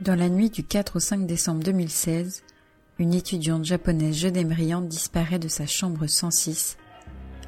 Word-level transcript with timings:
Dans 0.00 0.14
la 0.14 0.30
nuit 0.30 0.48
du 0.48 0.64
4 0.64 0.96
au 0.96 0.98
5 0.98 1.26
décembre 1.26 1.62
2016, 1.62 2.42
une 2.98 3.12
étudiante 3.12 3.66
japonaise 3.66 4.16
jeune 4.16 4.36
et 4.38 4.46
brillante 4.46 4.88
disparaît 4.88 5.38
de 5.38 5.48
sa 5.48 5.66
chambre 5.66 6.06
106 6.06 6.78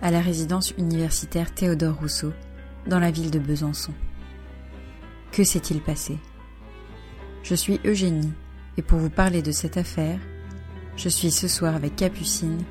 à 0.02 0.10
la 0.10 0.20
résidence 0.20 0.72
universitaire 0.76 1.54
Théodore 1.54 1.96
Rousseau, 1.96 2.34
dans 2.86 2.98
la 2.98 3.10
ville 3.10 3.30
de 3.30 3.38
Besançon. 3.38 3.94
Que 5.30 5.44
s'est-il 5.44 5.80
passé? 5.80 6.18
Je 7.42 7.54
suis 7.54 7.80
Eugénie, 7.86 8.34
et 8.76 8.82
pour 8.82 8.98
vous 8.98 9.08
parler 9.08 9.40
de 9.40 9.52
cette 9.52 9.78
affaire, 9.78 10.20
je 10.96 11.08
suis 11.08 11.30
ce 11.30 11.48
soir 11.48 11.74
avec 11.74 11.96
Capucine, 11.96 12.62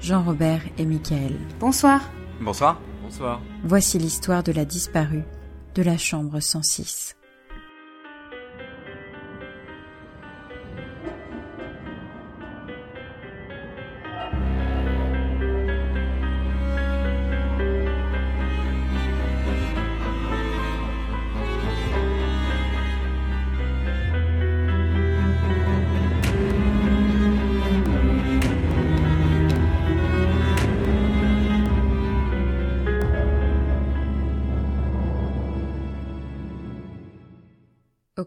Jean-Robert 0.00 0.62
et 0.78 0.86
Michael. 0.86 1.36
Bonsoir. 1.58 2.00
Bonsoir. 2.40 2.80
Bonsoir. 3.02 3.42
Voici 3.64 3.98
l'histoire 3.98 4.44
de 4.44 4.52
la 4.52 4.64
disparue 4.64 5.24
de 5.74 5.82
la 5.82 5.98
chambre 5.98 6.38
106. 6.38 7.15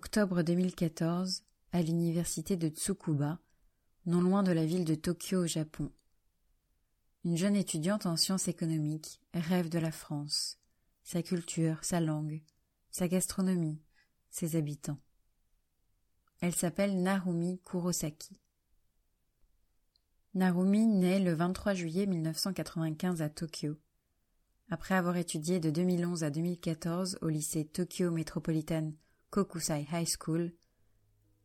Octobre 0.10 0.42
2014, 0.42 1.44
à 1.72 1.84
l'université 1.84 2.58
de 2.58 2.70
Tsukuba, 2.70 3.38
non 4.08 4.22
loin 4.22 4.42
de 4.42 4.52
la 4.52 4.66
ville 4.66 4.84
de 4.84 4.96
Tokyo 4.96 5.44
au 5.44 5.46
Japon. 5.46 5.92
Une 7.26 7.38
jeune 7.38 7.56
étudiante 7.56 8.08
en 8.08 8.16
sciences 8.16 8.48
économiques 8.48 9.22
rêve 9.36 9.70
de 9.70 9.78
la 9.78 9.92
France, 9.92 10.58
sa 11.04 11.22
culture, 11.22 11.84
sa 11.84 12.00
langue, 12.00 12.42
sa 12.90 13.08
gastronomie, 13.08 13.84
ses 14.32 14.56
habitants. 14.56 14.98
Elle 16.42 16.56
s'appelle 16.56 17.04
Narumi 17.04 17.62
Kurosaki. 17.64 18.42
Narumi 20.34 20.88
naît 20.88 21.20
le 21.20 21.36
23 21.36 21.76
juillet 21.76 22.08
1995 22.08 23.22
à 23.22 23.30
Tokyo. 23.30 23.78
Après 24.72 24.96
avoir 24.96 25.18
étudié 25.18 25.60
de 25.60 25.70
2011 25.70 26.24
à 26.24 26.32
2014 26.32 27.20
au 27.22 27.30
lycée 27.30 27.64
Tokyo 27.64 28.10
Metropolitan 28.10 28.92
Kokusai 29.32 29.86
High 29.94 30.08
School, 30.08 30.52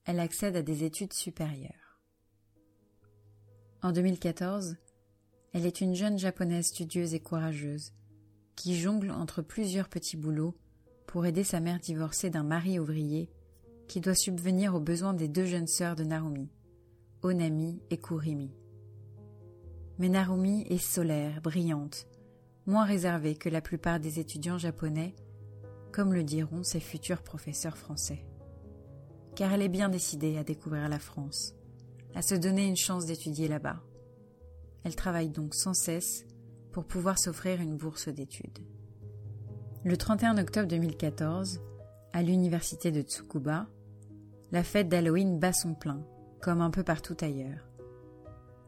elle 0.06 0.18
accède 0.18 0.56
à 0.56 0.62
des 0.62 0.84
études 0.84 1.12
supérieures. 1.12 2.00
En 3.82 3.92
2014, 3.92 4.76
elle 5.52 5.66
est 5.66 5.82
une 5.82 5.94
jeune 5.94 6.18
japonaise 6.18 6.68
studieuse 6.68 7.12
et 7.12 7.20
courageuse 7.20 7.92
qui 8.56 8.80
jongle 8.80 9.10
entre 9.10 9.42
plusieurs 9.42 9.90
petits 9.90 10.16
boulots 10.16 10.56
pour 11.06 11.26
aider 11.26 11.44
sa 11.44 11.60
mère 11.60 11.78
divorcée 11.78 12.30
d'un 12.30 12.42
mari 12.42 12.78
ouvrier 12.78 13.28
qui 13.86 14.00
doit 14.00 14.14
subvenir 14.14 14.74
aux 14.74 14.80
besoins 14.80 15.12
des 15.12 15.28
deux 15.28 15.44
jeunes 15.44 15.66
sœurs 15.66 15.94
de 15.94 16.04
Narumi, 16.04 16.50
Onami 17.22 17.82
et 17.90 17.98
Kurimi. 17.98 18.54
Mais 19.98 20.08
Narumi 20.08 20.62
est 20.70 20.78
solaire, 20.78 21.42
brillante, 21.42 22.06
moins 22.64 22.86
réservée 22.86 23.36
que 23.36 23.50
la 23.50 23.60
plupart 23.60 24.00
des 24.00 24.20
étudiants 24.20 24.56
japonais 24.56 25.14
comme 25.94 26.12
le 26.12 26.24
diront 26.24 26.64
ses 26.64 26.80
futurs 26.80 27.22
professeurs 27.22 27.76
français. 27.76 28.26
Car 29.36 29.52
elle 29.52 29.62
est 29.62 29.68
bien 29.68 29.88
décidée 29.88 30.36
à 30.36 30.42
découvrir 30.42 30.88
la 30.88 30.98
France, 30.98 31.54
à 32.16 32.22
se 32.22 32.34
donner 32.34 32.66
une 32.66 32.76
chance 32.76 33.06
d'étudier 33.06 33.46
là-bas. 33.46 33.80
Elle 34.82 34.96
travaille 34.96 35.28
donc 35.28 35.54
sans 35.54 35.72
cesse 35.72 36.26
pour 36.72 36.84
pouvoir 36.84 37.16
s'offrir 37.16 37.60
une 37.60 37.76
bourse 37.76 38.08
d'études. 38.08 38.58
Le 39.84 39.96
31 39.96 40.36
octobre 40.38 40.66
2014, 40.66 41.60
à 42.12 42.22
l'université 42.22 42.90
de 42.90 43.02
Tsukuba, 43.02 43.68
la 44.50 44.64
fête 44.64 44.88
d'Halloween 44.88 45.38
bat 45.38 45.52
son 45.52 45.74
plein, 45.74 46.04
comme 46.42 46.60
un 46.60 46.70
peu 46.70 46.82
partout 46.82 47.16
ailleurs. 47.20 47.68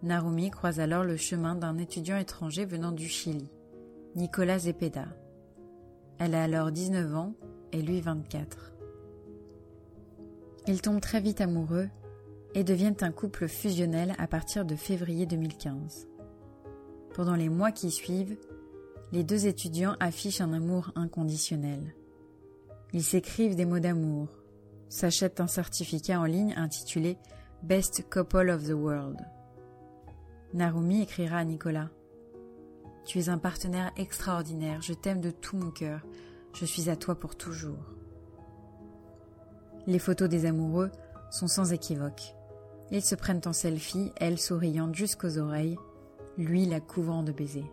Narumi 0.04 0.52
croise 0.52 0.78
alors 0.78 1.02
le 1.02 1.16
chemin 1.16 1.56
d'un 1.56 1.78
étudiant 1.78 2.18
étranger 2.18 2.66
venant 2.66 2.92
du 2.92 3.08
Chili, 3.08 3.50
Nicolas 4.14 4.60
Zepeda, 4.60 5.08
elle 6.18 6.34
a 6.34 6.42
alors 6.42 6.72
19 6.72 7.14
ans 7.14 7.34
et 7.72 7.82
lui 7.82 8.00
24. 8.00 8.72
Ils 10.66 10.82
tombent 10.82 11.00
très 11.00 11.20
vite 11.20 11.40
amoureux 11.40 11.88
et 12.54 12.64
deviennent 12.64 12.96
un 13.02 13.12
couple 13.12 13.48
fusionnel 13.48 14.14
à 14.18 14.26
partir 14.26 14.64
de 14.64 14.74
février 14.74 15.26
2015. 15.26 16.08
Pendant 17.14 17.34
les 17.34 17.48
mois 17.48 17.72
qui 17.72 17.90
suivent, 17.90 18.36
les 19.12 19.24
deux 19.24 19.46
étudiants 19.46 19.96
affichent 20.00 20.40
un 20.40 20.52
amour 20.52 20.90
inconditionnel. 20.96 21.94
Ils 22.92 23.04
s'écrivent 23.04 23.56
des 23.56 23.64
mots 23.64 23.78
d'amour, 23.78 24.28
s'achètent 24.88 25.40
un 25.40 25.46
certificat 25.46 26.20
en 26.20 26.24
ligne 26.24 26.54
intitulé 26.56 27.18
Best 27.62 28.04
Couple 28.10 28.50
of 28.50 28.64
the 28.64 28.72
World. 28.72 29.20
Narumi 30.54 31.02
écrira 31.02 31.38
à 31.38 31.44
Nicolas 31.44 31.90
tu 33.06 33.20
es 33.20 33.28
un 33.28 33.38
partenaire 33.38 33.92
extraordinaire, 33.96 34.82
je 34.82 34.92
t'aime 34.92 35.20
de 35.20 35.30
tout 35.30 35.56
mon 35.56 35.70
cœur, 35.70 36.00
je 36.52 36.64
suis 36.64 36.90
à 36.90 36.96
toi 36.96 37.14
pour 37.14 37.36
toujours. 37.36 37.78
Les 39.86 40.00
photos 40.00 40.28
des 40.28 40.44
amoureux 40.44 40.90
sont 41.30 41.46
sans 41.46 41.72
équivoque. 41.72 42.34
Ils 42.90 43.02
se 43.02 43.14
prennent 43.14 43.42
en 43.46 43.52
selfie, 43.52 44.12
elle 44.16 44.38
souriante 44.38 44.94
jusqu'aux 44.94 45.38
oreilles, 45.38 45.78
lui 46.36 46.66
la 46.66 46.80
couvrant 46.80 47.22
de 47.22 47.32
baisers. 47.32 47.70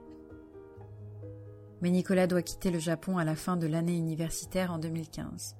Mais 1.81 1.89
Nicolas 1.89 2.27
doit 2.27 2.43
quitter 2.43 2.71
le 2.71 2.79
Japon 2.79 3.17
à 3.17 3.25
la 3.25 3.35
fin 3.35 3.57
de 3.57 3.67
l'année 3.67 3.97
universitaire 3.97 4.71
en 4.71 4.77
2015. 4.77 5.55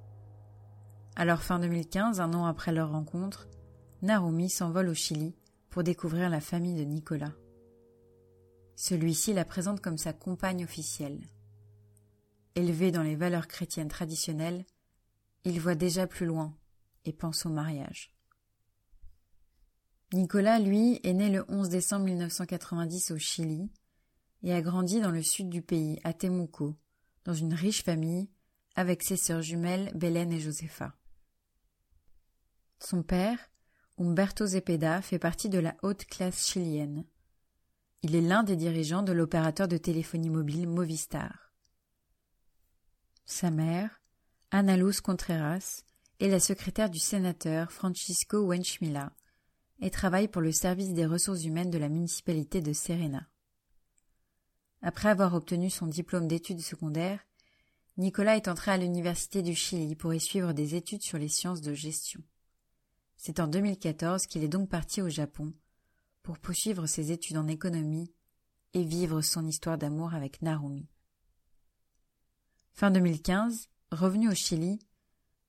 Alors 1.16 1.42
fin 1.42 1.60
2015, 1.60 2.22
un 2.22 2.34
an 2.34 2.46
après 2.46 2.72
leur 2.72 2.92
rencontre, 2.92 3.48
Narumi 4.04 4.50
s'envole 4.50 4.90
au 4.90 4.94
Chili 4.94 5.36
pour 5.70 5.84
découvrir 5.84 6.30
la 6.30 6.42
famille 6.42 6.76
de 6.76 6.84
Nicolas. 6.84 7.34
Celui-ci 8.76 9.34
la 9.34 9.46
présente 9.46 9.82
comme 9.82 9.98
sa 9.98 10.14
compagne 10.14 10.64
officielle. 10.64 11.22
Élevé 12.56 12.92
dans 12.92 13.04
les 13.04 13.16
valeurs 13.16 13.48
chrétiennes 13.48 13.88
traditionnelles, 13.88 14.66
il 15.44 15.60
voit 15.60 15.76
déjà 15.76 16.08
plus 16.08 16.26
loin 16.26 16.56
et 17.06 17.14
pense 17.14 17.46
au 17.46 17.50
mariage. 17.50 18.14
Nicolas, 20.14 20.60
lui, 20.60 21.00
est 21.04 21.14
né 21.14 21.30
le 21.30 21.44
11 21.50 21.70
décembre 21.70 22.06
1990 22.06 23.12
au 23.12 23.18
Chili 23.18 23.72
et 24.44 24.54
a 24.54 24.62
grandi 24.62 25.02
dans 25.02 25.10
le 25.10 25.24
sud 25.24 25.50
du 25.50 25.62
pays, 25.62 26.00
à 26.04 26.14
Temuco, 26.14 26.76
dans 27.26 27.34
une 27.34 27.54
riche 27.54 27.84
famille, 27.84 28.30
avec 28.76 29.04
ses 29.04 29.18
sœurs 29.18 29.42
jumelles 29.42 29.92
Belen 29.96 30.32
et 30.32 30.40
Josefa. 30.40 30.96
Son 32.80 33.02
père, 33.02 33.40
Umberto 33.98 34.46
Zepeda, 34.46 35.02
fait 35.02 35.20
partie 35.20 35.50
de 35.50 35.60
la 35.60 35.76
haute 35.82 36.06
classe 36.06 36.48
chilienne. 36.48 37.06
Il 38.06 38.18
est 38.18 38.22
l'un 38.22 38.44
des 38.44 38.58
dirigeants 38.58 39.02
de 39.02 39.14
l'opérateur 39.14 39.70
de 39.70 39.78
téléphonie 39.78 40.30
mobile 40.30 40.68
Movistar. 40.68 41.54
Sa 43.24 43.50
mère, 43.50 44.02
Ana 44.52 44.76
Luz 44.76 45.00
Contreras, 45.00 45.84
est 46.20 46.28
la 46.28 46.42
secrétaire 46.42 46.90
du 46.90 47.00
sénateur 47.00 47.72
Francisco 47.72 48.46
Wenchmila 48.46 49.14
et 49.80 49.90
travaille 49.90 50.28
pour 50.28 50.42
le 50.42 50.52
service 50.52 50.92
des 50.92 51.06
ressources 51.06 51.46
humaines 51.46 51.72
de 51.72 51.78
la 51.78 51.88
municipalité 51.88 52.60
de 52.60 52.74
Serena. 52.74 53.26
Après 54.82 55.08
avoir 55.08 55.34
obtenu 55.34 55.70
son 55.70 55.88
diplôme 55.88 56.28
d'études 56.28 56.60
secondaires, 56.60 57.26
Nicolas 57.96 58.36
est 58.36 58.50
entré 58.50 58.72
à 58.72 58.78
l'Université 58.78 59.42
du 59.42 59.56
Chili 59.56 59.96
pour 59.96 60.14
y 60.14 60.20
suivre 60.20 60.52
des 60.52 60.76
études 60.76 61.04
sur 61.04 61.18
les 61.18 61.30
sciences 61.30 61.62
de 61.62 61.74
gestion. 61.74 62.22
C'est 63.16 63.40
en 63.40 63.48
2014 63.48 64.28
qu'il 64.28 64.44
est 64.44 64.50
donc 64.50 64.68
parti 64.68 65.02
au 65.02 65.08
Japon 65.08 65.54
pour 66.24 66.40
poursuivre 66.40 66.88
ses 66.88 67.12
études 67.12 67.38
en 67.38 67.48
économie 67.48 68.12
et 68.74 68.84
vivre 68.84 69.22
son 69.22 69.46
histoire 69.46 69.78
d'amour 69.78 70.14
avec 70.14 70.42
Narumi. 70.42 70.88
Fin 72.72 72.90
2015, 72.90 73.70
revenu 73.92 74.30
au 74.30 74.34
Chili, 74.34 74.80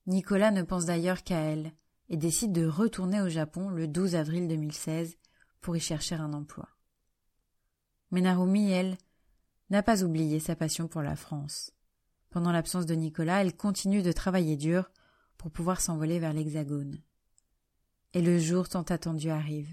Nicolas 0.05 0.51
ne 0.51 0.61
pense 0.61 0.85
d'ailleurs 0.85 1.23
qu'à 1.23 1.39
elle 1.39 1.71
et 2.09 2.17
décide 2.17 2.51
de 2.51 2.67
retourner 2.67 3.21
au 3.21 3.29
Japon 3.29 3.69
le 3.69 3.87
12 3.87 4.15
avril 4.15 4.47
2016 4.47 5.17
pour 5.61 5.75
y 5.75 5.79
chercher 5.79 6.15
un 6.15 6.33
emploi. 6.33 6.69
Mais 8.11 8.21
Narumi, 8.21 8.69
elle, 8.69 8.97
n'a 9.71 9.81
pas 9.81 10.03
oublié 10.03 10.39
sa 10.39 10.55
passion 10.55 10.87
pour 10.87 11.01
la 11.01 11.15
France. 11.15 11.71
Pendant 12.29 12.51
l'absence 12.51 12.85
de 12.85 12.93
Nicolas, 12.93 13.41
elle 13.41 13.55
continue 13.55 14.03
de 14.03 14.11
travailler 14.11 14.57
dur 14.57 14.91
pour 15.37 15.49
pouvoir 15.49 15.81
s'envoler 15.81 16.19
vers 16.19 16.33
l'Hexagone. 16.33 17.01
Et 18.13 18.21
le 18.21 18.37
jour 18.37 18.69
tant 18.69 18.83
attendu 18.83 19.29
arrive. 19.29 19.69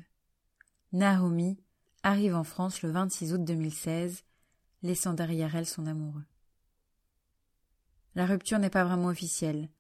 Naomi 0.94 1.58
arrive 2.02 2.34
en 2.34 2.44
France 2.44 2.82
le 2.82 2.90
26 2.90 3.32
août 3.32 3.42
2016, 3.42 4.24
laissant 4.82 5.14
derrière 5.14 5.56
elle 5.56 5.66
son 5.66 5.86
amoureux. 5.86 6.26
La 8.14 8.26
rupture 8.26 8.58
n'est 8.58 8.68
pas 8.68 8.84
vraiment 8.84 9.06
officielle, 9.06 9.70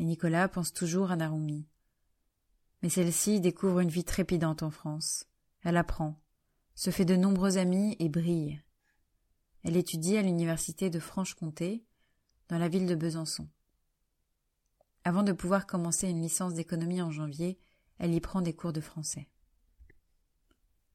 et 0.00 0.04
Nicolas 0.04 0.48
pense 0.48 0.72
toujours 0.72 1.12
à 1.12 1.16
Narumi, 1.16 1.68
Mais 2.82 2.88
celle-ci 2.88 3.40
découvre 3.40 3.78
une 3.78 3.88
vie 3.88 4.02
trépidante 4.02 4.64
en 4.64 4.70
France. 4.70 5.26
Elle 5.62 5.76
apprend, 5.76 6.20
se 6.74 6.90
fait 6.90 7.04
de 7.04 7.14
nombreux 7.14 7.56
amis 7.56 7.94
et 8.00 8.08
brille. 8.08 8.60
Elle 9.62 9.76
étudie 9.76 10.16
à 10.16 10.22
l'université 10.22 10.90
de 10.90 10.98
Franche-Comté, 10.98 11.84
dans 12.48 12.58
la 12.58 12.68
ville 12.68 12.86
de 12.86 12.96
Besançon. 12.96 13.48
Avant 15.04 15.22
de 15.22 15.32
pouvoir 15.32 15.68
commencer 15.68 16.08
une 16.08 16.22
licence 16.22 16.54
d'économie 16.54 17.00
en 17.00 17.12
janvier, 17.12 17.60
elle 17.98 18.12
y 18.12 18.20
prend 18.20 18.40
des 18.40 18.54
cours 18.54 18.72
de 18.72 18.80
français. 18.80 19.28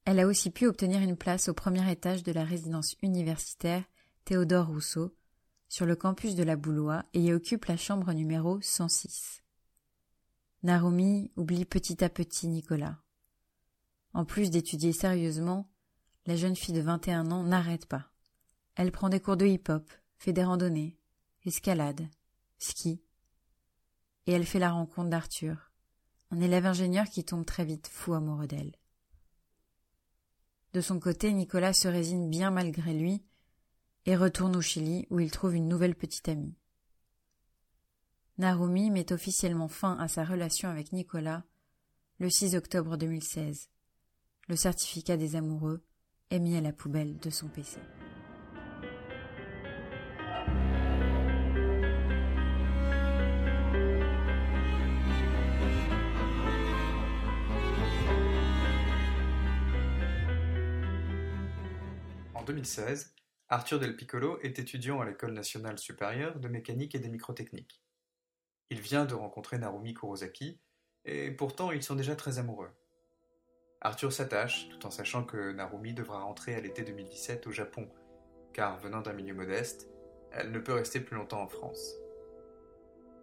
Elle 0.06 0.20
a 0.20 0.28
aussi 0.28 0.50
pu 0.50 0.68
obtenir 0.68 1.02
une 1.02 1.16
place 1.16 1.48
au 1.48 1.54
premier 1.54 1.90
étage 1.90 2.24
de 2.24 2.34
la 2.34 2.44
résidence 2.44 2.96
universitaire 3.02 3.84
Théodore 4.26 4.68
Rousseau, 4.68 5.16
sur 5.70 5.86
le 5.86 5.96
campus 5.96 6.36
de 6.36 6.44
la 6.44 6.56
Boulois, 6.56 7.06
et 7.14 7.22
y 7.22 7.34
occupe 7.34 7.66
la 7.66 7.78
chambre 7.78 8.12
numéro 8.12 8.60
106. 8.62 9.44
Narumi 10.62 11.32
oublie 11.36 11.66
petit 11.66 12.04
à 12.04 12.10
petit 12.10 12.48
Nicolas. 12.48 13.00
En 14.14 14.26
plus 14.26 14.50
d'étudier 14.50 14.94
sérieusement, 14.94 15.70
la 16.26 16.36
jeune 16.36 16.56
fille 16.56 16.76
de 16.76 16.82
21 16.82 17.32
ans 17.32 17.44
n'arrête 17.44 17.86
pas. 17.86 18.12
Elle 18.76 18.92
prend 18.92 19.10
des 19.10 19.20
cours 19.20 19.38
de 19.38 19.46
hip-hop, 19.46 19.90
fait 20.18 20.34
des 20.34 20.44
randonnées, 20.44 20.98
escalade, 21.46 22.08
ski. 22.60 23.02
Et 24.26 24.34
elle 24.34 24.46
fait 24.46 24.60
la 24.60 24.72
rencontre 24.72 25.10
d'Arthur, 25.10 25.72
un 26.32 26.40
élève 26.40 26.66
ingénieur 26.66 27.06
qui 27.06 27.24
tombe 27.24 27.46
très 27.46 27.66
vite 27.66 27.88
fou 27.88 28.14
amoureux 28.14 28.48
d'elle. 28.48 28.76
De 30.74 30.82
son 30.82 31.00
côté, 31.00 31.32
Nicolas 31.34 31.74
se 31.74 31.88
résigne 31.88 32.30
bien 32.30 32.50
malgré 32.50 32.94
lui 32.94 33.24
et 34.06 34.16
retourne 34.16 34.56
au 34.56 34.62
Chili 34.62 35.08
où 35.10 35.20
il 35.20 35.32
trouve 35.32 35.56
une 35.56 35.68
nouvelle 35.68 35.96
petite 35.96 36.28
amie. 36.28 36.56
Narumi 38.40 38.90
met 38.90 39.14
officiellement 39.14 39.68
fin 39.68 39.98
à 40.00 40.08
sa 40.08 40.24
relation 40.24 40.70
avec 40.70 40.92
Nicolas 40.92 41.44
le 42.18 42.30
6 42.30 42.56
octobre 42.56 42.98
2016. 42.98 43.70
Le 44.48 44.56
certificat 44.56 45.18
des 45.18 45.36
amoureux 45.36 45.84
est 46.32 46.40
mis 46.40 46.56
à 46.56 46.62
la 46.62 46.74
poubelle 46.74 47.18
de 47.20 47.30
son 47.30 47.48
PC. 47.48 47.80
En 62.44 62.46
2016, 62.46 63.16
Arthur 63.48 63.80
Del 63.80 63.96
Piccolo 63.96 64.38
est 64.42 64.60
étudiant 64.60 65.00
à 65.00 65.06
l'École 65.06 65.32
nationale 65.32 65.80
supérieure 65.80 66.42
de 66.42 66.50
mécanique 66.50 66.94
et 66.94 67.00
des 67.00 67.08
microtechniques. 67.08 67.82
Il 68.70 68.82
vient 68.82 69.06
de 69.06 69.14
rencontrer 69.14 69.58
Narumi 69.58 69.94
Kurosaki, 69.94 70.60
et 71.06 71.32
pourtant 71.32 71.72
ils 71.72 71.84
sont 71.84 71.96
déjà 71.96 72.18
très 72.18 72.40
amoureux. 72.40 72.70
Arthur 73.80 74.12
s'attache, 74.12 74.68
tout 74.68 74.86
en 74.86 74.92
sachant 74.92 75.24
que 75.24 75.54
Narumi 75.54 75.94
devra 75.94 76.22
rentrer 76.22 76.54
à 76.54 76.60
l'été 76.60 76.84
2017 76.84 77.48
au 77.48 77.52
Japon, 77.52 77.88
car 78.52 78.78
venant 78.78 79.00
d'un 79.00 79.14
milieu 79.14 79.34
modeste, 79.34 79.88
elle 80.34 80.52
ne 80.52 80.60
peut 80.60 80.74
rester 80.74 81.00
plus 81.00 81.16
longtemps 81.16 81.44
en 81.44 81.48
France. 81.48 81.96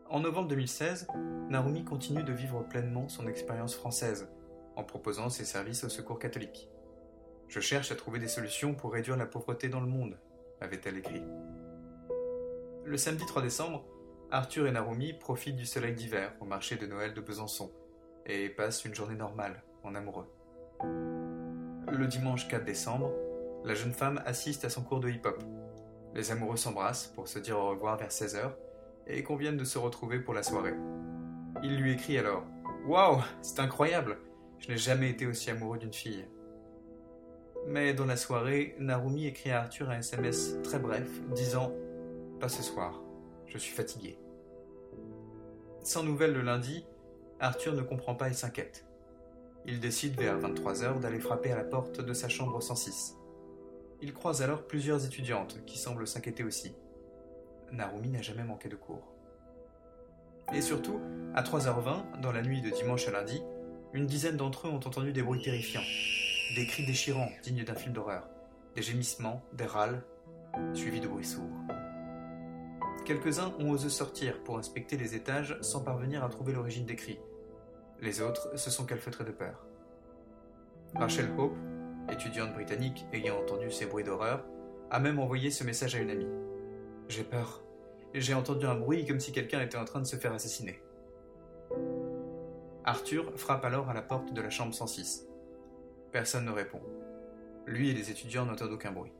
En 0.09 0.21
novembre 0.21 0.49
2016, 0.49 1.09
Narumi 1.51 1.85
continue 1.85 2.23
de 2.23 2.33
vivre 2.33 2.63
pleinement 2.63 3.11
son 3.11 3.29
expérience 3.29 3.75
française, 3.75 4.31
en 4.77 4.85
proposant 4.85 5.29
ses 5.29 5.45
services 5.45 5.85
au 5.85 5.91
secours 5.91 6.19
catholique. 6.19 6.71
Je 7.51 7.59
cherche 7.59 7.91
à 7.91 7.97
trouver 7.97 8.21
des 8.21 8.29
solutions 8.29 8.75
pour 8.75 8.93
réduire 8.93 9.17
la 9.17 9.27
pauvreté 9.27 9.69
dans 9.69 9.81
le 9.81 9.89
monde, 9.89 10.17
avait-elle 10.61 10.99
écrit. 10.99 11.25
Le 12.85 12.97
samedi 12.97 13.27
3 13.27 13.43
décembre, 13.43 13.85
Arthur 14.31 14.69
et 14.69 14.71
Narumi 14.71 15.15
profitent 15.15 15.57
du 15.57 15.67
soleil 15.67 15.95
d'hiver 15.95 16.33
au 16.39 16.45
marché 16.45 16.77
de 16.77 16.87
Noël 16.87 17.13
de 17.13 17.21
Besançon 17.21 17.73
et 18.25 18.49
passent 18.51 18.85
une 18.85 18.95
journée 18.95 19.17
normale, 19.17 19.65
en 19.83 19.97
amoureux. 19.97 20.33
Le 21.91 22.07
dimanche 22.07 22.47
4 22.47 22.65
décembre, 22.65 23.13
la 23.65 23.75
jeune 23.75 23.95
femme 23.95 24.23
assiste 24.27 24.65
à 24.65 24.71
son 24.71 24.85
cours 24.85 25.01
de 25.01 25.09
hip-hop. 25.09 25.43
Les 26.15 26.31
amoureux 26.31 26.57
s'embrassent 26.57 27.09
pour 27.17 27.27
se 27.27 27.41
dire 27.41 27.59
au 27.59 27.71
revoir 27.71 27.97
vers 27.97 28.11
16h 28.11 28.53
et 29.09 29.25
conviennent 29.25 29.57
de 29.57 29.65
se 29.65 29.79
retrouver 29.79 30.21
pour 30.21 30.35
la 30.35 30.45
soirée. 30.45 30.75
Il 31.65 31.79
lui 31.81 31.95
écrit 31.95 32.17
alors 32.17 32.45
Waouh, 32.87 33.21
c'est 33.43 33.59
incroyable 33.59 34.19
Je 34.61 34.69
n'ai 34.69 34.79
jamais 34.79 35.11
été 35.11 35.27
aussi 35.27 35.51
amoureux 35.51 35.79
d'une 35.79 35.93
fille. 35.93 36.29
Mais 37.67 37.95
dans 37.95 38.07
la 38.07 38.17
soirée, 38.17 38.75
Narumi 38.79 39.27
écrit 39.27 39.51
à 39.51 39.61
Arthur 39.61 39.91
un 39.91 39.99
SMS 39.99 40.57
très 40.63 40.79
bref, 40.79 41.09
disant 41.35 41.73
Pas 42.41 42.49
ce 42.49 42.63
soir, 42.63 43.01
je 43.47 43.59
suis 43.59 43.75
fatigué. 43.75 44.19
Sans 45.83 46.03
nouvelles 46.03 46.33
le 46.33 46.43
lundi, 46.43 46.87
Arthur 47.39 47.75
ne 47.75 47.83
comprend 47.83 48.15
pas 48.15 48.29
et 48.29 48.35
s'inquiète. 48.35 48.87
Il 49.67 49.81
décide 49.81 50.19
vers 50.19 50.39
23h 50.39 51.01
d'aller 51.01 51.21
frapper 51.21 51.53
à 51.53 51.57
la 51.57 51.65
porte 51.65 52.01
de 52.01 52.13
sa 52.13 52.29
chambre 52.29 52.61
106. 52.61 53.17
Il 54.03 54.15
croise 54.15 54.41
alors 54.43 54.67
plusieurs 54.67 55.05
étudiantes 55.05 55.59
qui 55.67 55.79
semblent 55.79 56.07
s'inquiéter 56.07 56.45
aussi. 56.45 56.75
Narumi 57.73 58.09
n'a 58.09 58.23
jamais 58.23 58.45
manqué 58.45 58.69
de 58.69 58.77
cours. 58.77 59.13
Et 60.53 60.63
surtout, 60.63 60.99
à 61.35 61.43
3h20, 61.43 62.21
dans 62.21 62.33
la 62.33 62.43
nuit 62.43 62.63
de 62.63 62.71
dimanche 62.71 63.07
à 63.07 63.13
lundi, 63.13 63.43
une 63.93 64.07
dizaine 64.07 64.37
d'entre 64.37 64.67
eux 64.67 64.71
ont 64.71 64.77
entendu 64.77 65.13
des 65.13 65.23
bruits 65.23 65.43
terrifiants 65.43 65.83
des 66.55 66.67
cris 66.67 66.85
déchirants 66.85 67.31
dignes 67.43 67.65
d'un 67.65 67.75
film 67.75 67.93
d'horreur, 67.93 68.29
des 68.75 68.83
gémissements, 68.83 69.43
des 69.53 69.67
râles, 69.67 70.03
suivis 70.75 71.01
de 71.01 71.07
bruits 71.07 71.25
sourds. 71.25 71.45
Quelques-uns 73.05 73.53
ont 73.59 73.71
osé 73.71 73.89
sortir 73.89 74.43
pour 74.43 74.59
inspecter 74.59 74.97
les 74.97 75.15
étages 75.15 75.57
sans 75.61 75.81
parvenir 75.81 76.25
à 76.25 76.29
trouver 76.29 76.53
l'origine 76.53 76.87
des 76.87 76.97
cris. 76.97 77.19
Les 78.01 78.21
autres 78.21 78.59
se 78.59 78.71
sont 78.71 78.85
calfeutrés 78.85 79.25
de 79.25 79.31
peur. 79.31 79.65
Rachel 80.95 81.31
Hope, 81.39 81.57
étudiante 82.11 82.53
britannique 82.53 83.07
ayant 83.13 83.39
entendu 83.39 83.71
ces 83.71 83.87
bruits 83.87 84.05
d'horreur, 84.05 84.45
a 84.91 84.99
même 84.99 85.21
envoyé 85.21 85.51
ce 85.51 85.63
message 85.63 85.95
à 85.95 85.99
une 85.99 86.11
amie. 86.11 86.29
J'ai 87.09 87.25
peur. 87.25 87.63
J'ai 88.13 88.35
entendu 88.35 88.67
un 88.67 88.75
bruit 88.75 89.07
comme 89.07 89.21
si 89.21 89.31
quelqu'un 89.31 89.61
était 89.61 89.79
en 89.79 89.85
train 89.85 90.01
de 90.01 90.07
se 90.07 90.17
faire 90.17 90.33
assassiner. 90.33 90.81
Arthur 92.85 93.33
frappe 93.37 93.65
alors 93.65 93.89
à 93.89 93.95
la 93.95 94.03
porte 94.03 94.33
de 94.33 94.41
la 94.41 94.51
chambre 94.51 94.75
106. 94.75 95.30
Personne 96.13 96.45
ne 96.45 96.51
répond. 96.51 96.83
Lui 97.67 97.91
et 97.91 97.95
les 97.95 98.11
étudiants 98.11 98.45
n'entendent 98.45 98.73
aucun 98.73 98.91
bruit. 98.91 99.13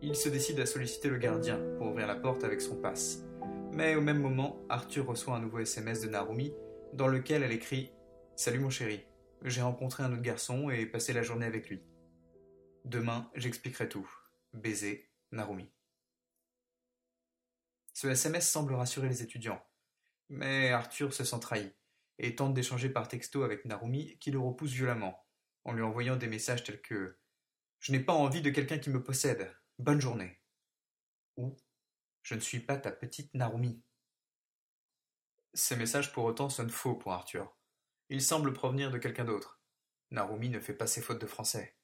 Il 0.00 0.16
se 0.16 0.30
décide 0.30 0.58
à 0.60 0.66
solliciter 0.66 1.10
le 1.10 1.18
gardien 1.18 1.60
pour 1.76 1.88
ouvrir 1.88 2.06
la 2.06 2.16
porte 2.16 2.44
avec 2.44 2.62
son 2.62 2.76
passe. 2.76 3.24
Mais 3.72 3.94
au 3.94 4.00
même 4.00 4.20
moment, 4.20 4.58
Arthur 4.70 5.06
reçoit 5.06 5.36
un 5.36 5.40
nouveau 5.40 5.58
SMS 5.58 6.00
de 6.00 6.08
Narumi 6.08 6.54
dans 6.94 7.08
lequel 7.08 7.42
elle 7.42 7.52
écrit 7.52 7.92
Salut 8.36 8.58
mon 8.58 8.70
chéri, 8.70 9.04
j'ai 9.42 9.60
rencontré 9.60 10.02
un 10.02 10.12
autre 10.12 10.22
garçon 10.22 10.70
et 10.70 10.86
passé 10.86 11.12
la 11.12 11.22
journée 11.22 11.46
avec 11.46 11.68
lui. 11.68 11.82
Demain, 12.86 13.30
j'expliquerai 13.34 13.88
tout. 13.88 14.08
Baiser, 14.54 15.10
Narumi. 15.32 15.70
Ce 17.92 18.06
SMS 18.06 18.48
semble 18.48 18.74
rassurer 18.74 19.08
les 19.08 19.22
étudiants. 19.22 19.62
Mais 20.30 20.70
Arthur 20.70 21.12
se 21.12 21.24
sent 21.24 21.40
trahi 21.40 21.70
et 22.18 22.34
tente 22.34 22.54
d'échanger 22.54 22.88
par 22.88 23.08
texto 23.08 23.42
avec 23.42 23.66
Narumi 23.66 24.16
qui 24.18 24.30
le 24.30 24.38
repousse 24.38 24.72
violemment 24.72 25.25
en 25.66 25.72
lui 25.72 25.82
envoyant 25.82 26.16
des 26.16 26.28
messages 26.28 26.62
tels 26.62 26.80
que 26.80 27.18
Je 27.80 27.92
n'ai 27.92 28.00
pas 28.00 28.12
envie 28.12 28.40
de 28.40 28.50
quelqu'un 28.50 28.78
qui 28.78 28.88
me 28.88 29.02
possède. 29.02 29.52
Bonne 29.78 30.00
journée. 30.00 30.40
Ou 31.36 31.56
Je 32.22 32.34
ne 32.36 32.40
suis 32.40 32.60
pas 32.60 32.78
ta 32.78 32.92
petite 32.92 33.34
Narumi. 33.34 33.82
Ces 35.54 35.76
messages 35.76 36.12
pour 36.12 36.24
autant 36.24 36.48
sonnent 36.48 36.70
faux 36.70 36.94
pour 36.94 37.12
Arthur. 37.12 37.56
Ils 38.08 38.22
semblent 38.22 38.52
provenir 38.52 38.90
de 38.92 38.98
quelqu'un 38.98 39.24
d'autre. 39.24 39.60
Narumi 40.12 40.48
ne 40.50 40.60
fait 40.60 40.72
pas 40.72 40.86
ses 40.86 41.02
fautes 41.02 41.20
de 41.20 41.26
français. 41.26 41.76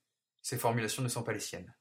Ses 0.42 0.58
formulations 0.58 1.02
ne 1.02 1.08
sont 1.08 1.24
pas 1.24 1.32
les 1.32 1.40
siennes. 1.40 1.74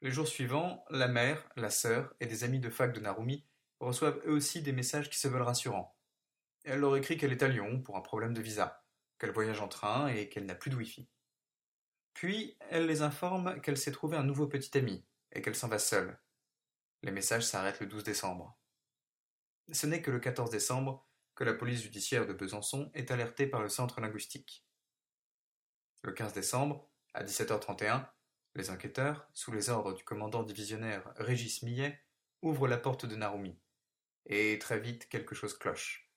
Les 0.00 0.12
jours 0.12 0.28
suivants, 0.28 0.84
la 0.88 1.08
mère, 1.08 1.48
la 1.56 1.70
sœur 1.70 2.14
et 2.20 2.26
des 2.26 2.44
amis 2.44 2.60
de 2.60 2.70
fac 2.70 2.92
de 2.92 3.00
Narumi 3.00 3.44
reçoivent 3.80 4.22
eux 4.24 4.32
aussi 4.32 4.62
des 4.62 4.72
messages 4.72 5.10
qui 5.10 5.18
se 5.18 5.26
veulent 5.26 5.42
rassurants. 5.42 5.96
Elle 6.64 6.80
leur 6.80 6.96
écrit 6.96 7.16
qu'elle 7.16 7.32
est 7.32 7.42
à 7.42 7.48
Lyon 7.48 7.82
pour 7.82 7.96
un 7.96 8.02
problème 8.02 8.34
de 8.34 8.40
visa 8.40 8.84
qu'elle 9.18 9.32
voyage 9.32 9.60
en 9.60 9.68
train 9.68 10.08
et 10.08 10.28
qu'elle 10.28 10.46
n'a 10.46 10.54
plus 10.54 10.70
de 10.70 10.76
Wi-Fi. 10.76 11.08
Puis, 12.14 12.56
elle 12.70 12.86
les 12.86 13.02
informe 13.02 13.60
qu'elle 13.60 13.76
s'est 13.76 13.92
trouvé 13.92 14.16
un 14.16 14.24
nouveau 14.24 14.48
petit 14.48 14.76
ami 14.76 15.04
et 15.32 15.42
qu'elle 15.42 15.54
s'en 15.54 15.68
va 15.68 15.78
seule. 15.78 16.18
Les 17.02 17.12
messages 17.12 17.44
s'arrêtent 17.44 17.80
le 17.80 17.86
12 17.86 18.02
décembre. 18.02 18.58
Ce 19.70 19.86
n'est 19.86 20.02
que 20.02 20.10
le 20.10 20.18
14 20.18 20.50
décembre 20.50 21.06
que 21.34 21.44
la 21.44 21.54
police 21.54 21.82
judiciaire 21.82 22.26
de 22.26 22.32
Besançon 22.32 22.90
est 22.94 23.10
alertée 23.12 23.46
par 23.46 23.62
le 23.62 23.68
centre 23.68 24.00
linguistique. 24.00 24.66
Le 26.02 26.12
15 26.12 26.32
décembre, 26.32 26.90
à 27.14 27.22
17h31, 27.22 28.04
les 28.56 28.70
enquêteurs, 28.70 29.28
sous 29.32 29.52
les 29.52 29.68
ordres 29.70 29.94
du 29.94 30.02
commandant 30.02 30.42
divisionnaire 30.42 31.12
Régis 31.16 31.62
Millet, 31.62 32.02
ouvrent 32.42 32.66
la 32.66 32.78
porte 32.78 33.06
de 33.06 33.14
Narumi. 33.14 33.56
Et 34.26 34.58
très 34.58 34.80
vite, 34.80 35.08
quelque 35.08 35.34
chose 35.34 35.56
cloche. 35.56 36.07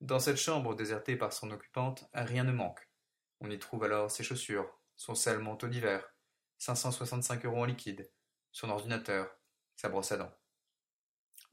Dans 0.00 0.18
cette 0.18 0.38
chambre 0.38 0.74
désertée 0.74 1.14
par 1.14 1.32
son 1.32 1.50
occupante, 1.50 2.08
rien 2.14 2.44
ne 2.44 2.52
manque. 2.52 2.88
On 3.40 3.50
y 3.50 3.58
trouve 3.58 3.84
alors 3.84 4.10
ses 4.10 4.24
chaussures, 4.24 4.80
son 4.96 5.14
sel 5.14 5.38
manteau 5.40 5.68
d'hiver, 5.68 6.14
565 6.56 7.44
euros 7.44 7.62
en 7.62 7.66
liquide, 7.66 8.10
son 8.50 8.70
ordinateur, 8.70 9.38
sa 9.76 9.90
brosse 9.90 10.12
à 10.12 10.16
dents. 10.16 10.34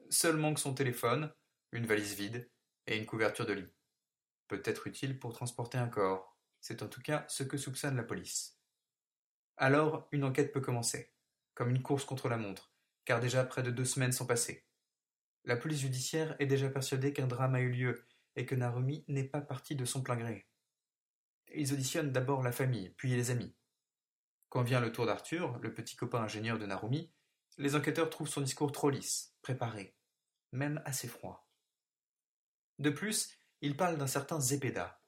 Seul 0.10 0.38
manque 0.38 0.60
son 0.60 0.74
téléphone, 0.74 1.34
une 1.74 1.86
valise 1.86 2.13
vide 2.13 2.50
et 2.88 2.98
une 2.98 3.06
couverture 3.06 3.46
de 3.46 3.54
lit. 3.54 3.74
peut-être 4.48 4.88
utile 4.88 5.20
pour 5.20 5.34
transporter 5.34 5.77
un 5.77 5.89
corps. 5.89 6.38
C'est 6.62 6.82
en 6.82 6.88
tout 6.88 7.01
cas 7.01 7.25
ce 7.27 7.44
que 7.44 7.58
soupçonne 7.58 7.98
la 7.98 8.04
police. 8.04 8.58
Alors, 9.58 10.08
une 10.13 10.24
enquête 10.24 10.54
peut 10.54 10.62
commencer, 10.62 11.12
comme 11.54 11.70
une 11.70 11.82
course 11.82 12.06
contre 12.06 12.30
la 12.30 12.38
montre, 12.38 12.72
car 13.04 13.20
déjà 13.20 13.44
près 13.44 13.62
de 13.62 13.72
deux 13.72 13.84
semaines 13.84 14.13
sont 14.13 14.25
passées. 14.25 14.66
La 15.44 15.58
police 15.58 15.82
judiciaire 15.82 16.38
est 16.39 16.46
déjà 16.46 16.70
persuadée 16.70 17.12
qu'un 17.12 17.27
drame 17.27 17.56
a 17.56 17.60
eu 17.60 17.72
lieu 17.72 18.06
et 18.38 18.46
que 18.46 18.56
Narumi 18.56 19.03
n'est 19.08 19.24
pas 19.24 19.41
parti 19.41 19.75
de 19.75 19.84
son 19.84 20.01
plein 20.01 20.15
gré. 20.15 20.48
Ils 21.53 21.74
auditionnent 21.74 22.12
d'abord 22.12 22.44
la 22.44 22.51
famille, 22.51 22.91
puis 22.91 23.10
les 23.10 23.32
amis. 23.32 23.53
Quand 24.50 24.62
vient 24.62 24.79
le 24.79 24.91
tour 24.91 25.08
d'Arthur, 25.08 25.58
le 25.60 25.74
petit 25.74 25.96
copain 25.96 26.22
ingénieur 26.22 26.60
de 26.60 26.67
Narumi, 26.67 27.12
les 27.58 27.75
enquêteurs 27.75 28.12
trouvent 28.12 28.29
son 28.29 28.41
discours 28.41 28.72
trop 28.72 28.91
lisse, 28.91 29.36
préparé, 29.41 29.98
même 30.51 30.82
assez 30.86 31.08
froid. 31.08 31.50
De 32.77 32.91
plus, 32.91 33.41
il 33.62 33.75
parle 33.75 33.98
d'un 33.98 34.08
certain 34.08 34.39
Zepeda, 34.39 35.01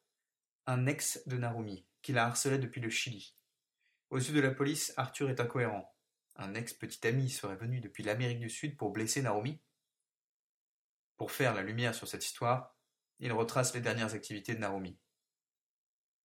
un 0.66 0.88
ex 0.88 1.22
de 1.28 1.38
Narumi, 1.38 1.86
qui 2.02 2.14
la 2.14 2.26
harcelait 2.26 2.58
depuis 2.58 2.82
le 2.82 2.90
Chili. 2.90 3.38
Aux 4.10 4.18
yeux 4.18 4.34
de 4.34 4.40
la 4.40 4.52
police, 4.52 4.92
Arthur 4.98 5.30
est 5.30 5.40
incohérent. 5.40 5.96
Un 6.36 6.56
ex-petit 6.56 7.06
ami 7.06 7.30
serait 7.30 7.58
venu 7.58 7.80
depuis 7.80 8.02
l'Amérique 8.02 8.40
du 8.40 8.50
Sud 8.50 8.76
pour 8.76 8.90
blesser 8.92 9.22
Narumi 9.22 9.62
Pour 11.16 11.32
faire 11.32 11.54
la 11.54 11.62
lumière 11.62 11.94
sur 11.94 12.08
cette 12.08 12.26
histoire, 12.26 12.79
il 13.20 13.32
retrace 13.34 13.74
les 13.74 13.82
dernières 13.82 14.14
activités 14.14 14.56
de 14.56 14.60
Narumi. 14.60 14.98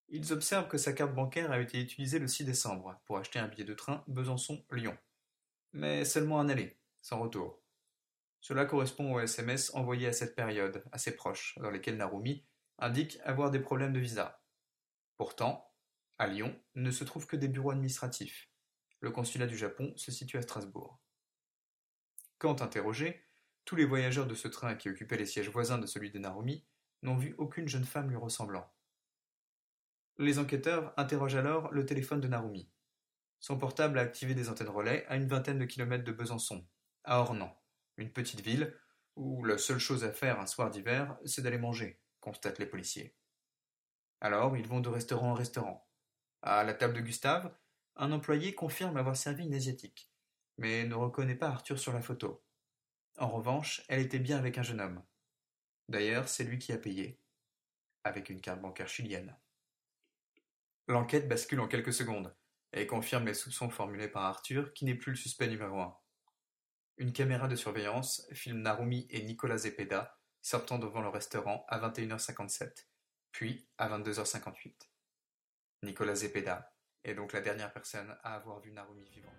Ils 0.09 0.33
observent 0.33 0.69
que 0.69 0.79
sa 0.79 0.93
carte 0.93 1.15
bancaire 1.15 1.51
a 1.51 1.61
été 1.61 1.81
utilisée 1.81 2.19
le 2.19 2.29
6 2.29 2.45
décembre 2.45 3.01
pour 3.05 3.19
acheter 3.19 3.39
un 3.39 3.49
billet 3.49 3.65
de 3.65 3.75
train 3.75 4.05
Besançon-Lyon. 4.07 4.97
Mais 5.73 6.05
seulement 6.05 6.39
un 6.41 6.49
aller, 6.49 6.79
sans 7.01 7.21
retour. 7.21 7.61
Cela 8.41 8.67
correspond 8.67 9.15
aux 9.15 9.21
SMS 9.21 9.75
envoyés 9.75 10.07
à 10.07 10.13
cette 10.13 10.37
période, 10.37 10.85
assez 10.93 11.17
proches, 11.17 11.59
dans 11.59 11.71
lesquels 11.71 11.97
Narumi 11.97 12.45
indique 12.79 13.19
avoir 13.25 13.51
des 13.51 13.61
problèmes 13.61 13.93
de 13.93 14.01
visa. 14.01 14.43
Pourtant, 15.17 15.73
à 16.19 16.27
Lyon 16.27 16.55
ne 16.75 16.91
se 16.91 17.05
trouvent 17.05 17.27
que 17.27 17.37
des 17.37 17.49
bureaux 17.49 17.71
administratifs. 17.71 18.51
Le 19.01 19.11
consulat 19.11 19.47
du 19.47 19.57
Japon 19.57 19.93
se 19.97 20.13
situe 20.13 20.37
à 20.37 20.43
Strasbourg. 20.43 21.01
Quand 22.39 22.63
interrogé, 22.63 23.25
tous 23.65 23.77
les 23.77 23.85
voyageurs 23.85 24.27
de 24.27 24.35
ce 24.35 24.49
train 24.49 24.75
qui 24.75 24.91
occupait 24.91 25.17
les 25.17 25.27
sièges 25.27 25.49
voisins 25.49 25.79
de 25.79 25.87
celui 25.87 26.11
de 26.11 26.19
Narumi 26.19 26.65
n'ont 27.05 27.17
vu 27.17 27.35
aucune 27.39 27.69
jeune 27.69 27.85
femme 27.85 28.11
lui 28.11 28.17
ressemblant. 28.17 28.69
Les 30.19 30.39
enquêteurs 30.39 30.93
interrogent 30.97 31.37
alors 31.37 31.71
le 31.73 31.87
téléphone 31.87 32.21
de 32.21 32.29
Narumi. 32.29 32.71
Son 33.41 33.59
portable 33.59 33.99
a 33.99 34.03
activé 34.03 34.35
des 34.35 34.49
antennes 34.49 34.69
relais 34.69 35.05
à 35.07 35.17
une 35.17 35.29
vingtaine 35.29 35.59
de 35.59 35.65
kilomètres 35.65 36.05
de 36.05 36.13
Besançon, 36.13 36.67
à 37.05 37.21
Ornans, 37.21 37.61
une 37.97 38.13
petite 38.13 38.41
ville 38.41 38.75
où 39.17 39.45
la 39.45 39.59
seule 39.59 39.79
chose 39.79 40.05
à 40.05 40.13
faire 40.13 40.41
un 40.41 40.47
soir 40.47 40.71
d'hiver, 40.71 41.17
c'est 41.25 41.43
d'aller 41.43 41.59
manger, 41.59 42.01
constatent 42.21 42.59
les 42.59 42.67
policiers. 42.67 43.17
Alors, 44.21 44.57
ils 44.57 44.67
vont 44.67 44.81
de 44.81 44.89
restaurant 44.89 45.33
en 45.33 45.35
restaurant. 45.35 45.89
À 46.43 46.65
la 46.65 46.75
table 46.75 46.95
de 46.95 47.01
Gustave, 47.01 47.55
un 47.97 48.11
employé 48.13 48.55
confirme 48.55 48.97
avoir 48.97 49.17
servi 49.17 49.45
une 49.45 49.55
asiatique, 49.55 50.11
mais 50.57 50.85
ne 50.85 50.95
reconnaît 50.95 51.37
pas 51.37 51.49
Arthur 51.49 51.79
sur 51.79 51.93
la 51.93 52.03
photo. 52.03 52.45
En 53.19 53.29
revanche, 53.29 53.85
elle 53.89 54.01
était 54.01 54.19
bien 54.19 54.39
avec 54.39 54.59
un 54.59 54.63
jeune 54.63 54.81
homme. 54.81 55.03
D'ailleurs, 55.89 56.29
c'est 56.29 56.45
lui 56.45 56.59
qui 56.59 56.73
a 56.73 56.79
payé, 56.79 57.21
avec 58.05 58.31
une 58.31 58.41
carte 58.41 58.61
bancaire 58.61 58.89
chilienne. 58.89 59.37
L'enquête 60.89 61.29
bascule 61.29 61.61
en 61.61 61.69
quelques 61.69 61.93
secondes 61.93 62.35
et 62.73 62.87
confirme 62.87 63.27
les 63.27 63.35
soupçons 63.35 63.71
formulés 63.71 64.09
par 64.09 64.25
Arthur, 64.25 64.73
qui 64.73 64.85
n'est 64.85 64.95
plus 64.95 65.13
le 65.13 65.17
suspect 65.17 65.49
numéro 65.49 65.81
un. 65.81 65.97
Une 66.97 67.13
caméra 67.13 67.49
de 67.49 67.57
surveillance 67.57 68.27
filme 68.33 68.61
Narumi 68.61 69.07
et 69.11 69.23
Nicolas 69.23 69.59
Zepeda 69.59 70.19
sortant 70.43 70.79
devant 70.79 71.01
le 71.01 71.09
restaurant 71.09 71.65
à 71.69 71.79
21h57, 71.79 72.87
puis 73.33 73.67
à 73.79 73.89
22h58. 73.89 74.75
Nicolas 75.83 76.15
Zepeda 76.15 76.75
est 77.03 77.15
donc 77.15 77.33
la 77.33 77.41
dernière 77.41 77.73
personne 77.73 78.17
à 78.23 78.35
avoir 78.35 78.61
vu 78.61 78.73
Narumi 78.73 79.09
vivante. 79.11 79.33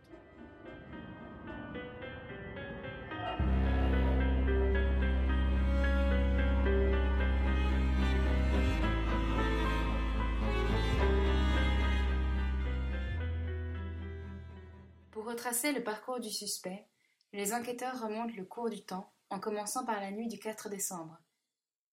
Pour 15.25 15.32
retracer 15.32 15.72
le 15.72 15.84
parcours 15.84 16.20
du 16.20 16.29
suspect, 16.29 16.86
les 17.34 17.51
enquêteurs 17.51 18.00
remontent 18.00 18.36
le 18.38 18.46
cours 18.46 18.70
du 18.70 18.86
temps 18.86 19.12
en 19.32 19.39
commençant 19.39 19.84
par 19.84 20.00
la 20.00 20.12
nuit 20.12 20.27
du 20.27 20.38
4 20.38 20.70
décembre. 20.70 21.17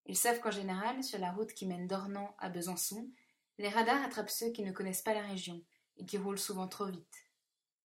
Ils 0.05 0.19
savent 0.19 0.39
qu'en 0.41 0.51
général, 0.51 1.03
sur 1.03 1.19
la 1.19 1.33
route 1.33 1.55
qui 1.55 1.65
mène 1.65 1.87
d'Ornans 1.87 2.37
à 2.39 2.51
Besançon, 2.51 3.09
les 3.57 3.71
radars 3.71 4.05
attrapent 4.05 4.29
ceux 4.29 4.51
qui 4.51 4.63
ne 4.63 4.71
connaissent 4.71 5.01
pas 5.01 5.15
la 5.15 5.23
région 5.23 5.63
et 5.97 6.05
qui 6.05 6.19
roulent 6.19 6.39
souvent 6.39 6.69
trop 6.69 6.85
vite. 6.85 7.25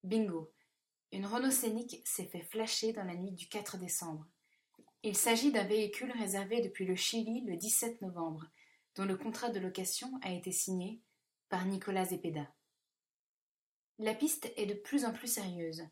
Bingo 0.04 0.52
Une 1.14 1.26
Renault 1.26 1.50
Scénic 1.50 2.02
s'est 2.06 2.26
fait 2.26 2.44
flasher 2.44 2.92
dans 2.92 3.06
la 3.06 3.16
nuit 3.16 3.32
du 3.32 3.48
4 3.48 3.78
décembre. 3.78 4.28
Il 5.04 5.16
s'agit 5.16 5.54
d'un 5.54 5.64
véhicule 5.64 6.12
réservé 6.12 6.60
depuis 6.60 6.84
le 6.84 6.98
Chili 6.98 7.46
le 7.46 7.56
17 7.56 8.02
novembre, 8.02 8.48
dont 8.98 9.06
le 9.06 9.16
contrat 9.16 9.50
de 9.50 9.62
location 9.62 10.12
a 10.24 10.34
été 10.34 10.52
signé 10.52 11.00
par 11.48 11.66
Nicolas 11.66 12.04
Zepeda. 12.04 12.50
La 14.00 14.14
piste 14.14 14.54
est 14.58 14.68
de 14.68 14.76
plus 14.76 15.06
en 15.06 15.12
plus 15.12 15.28
sérieuse. 15.28 15.84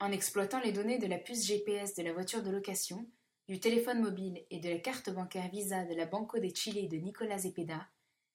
En 0.00 0.10
exploitant 0.12 0.60
les 0.60 0.72
données 0.72 0.98
de 0.98 1.06
la 1.06 1.18
puce 1.18 1.44
GPS 1.44 1.94
de 1.94 2.02
la 2.02 2.14
voiture 2.14 2.42
de 2.42 2.50
location, 2.50 3.06
du 3.48 3.60
téléphone 3.60 4.00
mobile 4.00 4.46
et 4.50 4.60
de 4.60 4.70
la 4.70 4.78
carte 4.78 5.10
bancaire 5.10 5.50
Visa 5.50 5.84
de 5.84 5.94
la 5.94 6.06
Banco 6.06 6.38
de 6.38 6.48
Chile 6.54 6.88
de 6.88 6.96
Nicolas 6.96 7.36
Zepeda, 7.36 7.86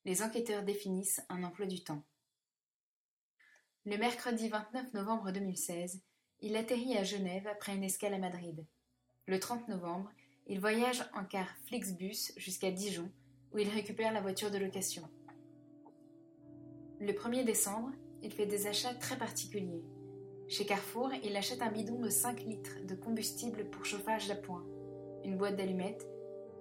les 0.05 0.21
enquêteurs 0.21 0.61
définissent 0.61 1.21
un 1.27 1.43
emploi 1.43 1.65
du 1.65 1.83
temps. 1.83 2.03
Le 3.85 3.97
mercredi 3.97 4.47
29 4.47 4.93
novembre 4.93 5.31
2016, 5.31 5.99
il 6.41 6.55
atterrit 6.55 6.97
à 6.97 7.03
Genève 7.03 7.47
après 7.47 7.75
une 7.75 7.83
escale 7.83 8.13
à 8.13 8.19
Madrid. 8.19 8.63
Le 9.25 9.39
30 9.39 9.69
novembre, 9.69 10.11
il 10.45 10.59
voyage 10.59 11.03
en 11.15 11.25
car 11.25 11.47
Flixbus 11.65 12.31
jusqu'à 12.37 12.69
Dijon, 12.69 13.11
où 13.51 13.57
il 13.57 13.69
récupère 13.69 14.13
la 14.13 14.21
voiture 14.21 14.51
de 14.51 14.59
location. 14.59 15.09
Le 16.99 17.11
1er 17.13 17.43
décembre, 17.43 17.91
il 18.23 18.31
fait 18.31 18.45
des 18.45 18.67
achats 18.67 18.93
très 18.93 19.17
particuliers. 19.17 19.83
Chez 20.47 20.65
Carrefour, 20.65 21.11
il 21.23 21.35
achète 21.35 21.61
un 21.61 21.71
bidon 21.71 21.99
de 21.99 22.09
5 22.09 22.43
litres 22.45 22.77
de 22.85 22.95
combustible 22.95 23.65
pour 23.65 23.85
chauffage 23.85 24.27
d'appoint, 24.27 24.63
une 25.23 25.37
boîte 25.37 25.57
d'allumettes 25.57 26.07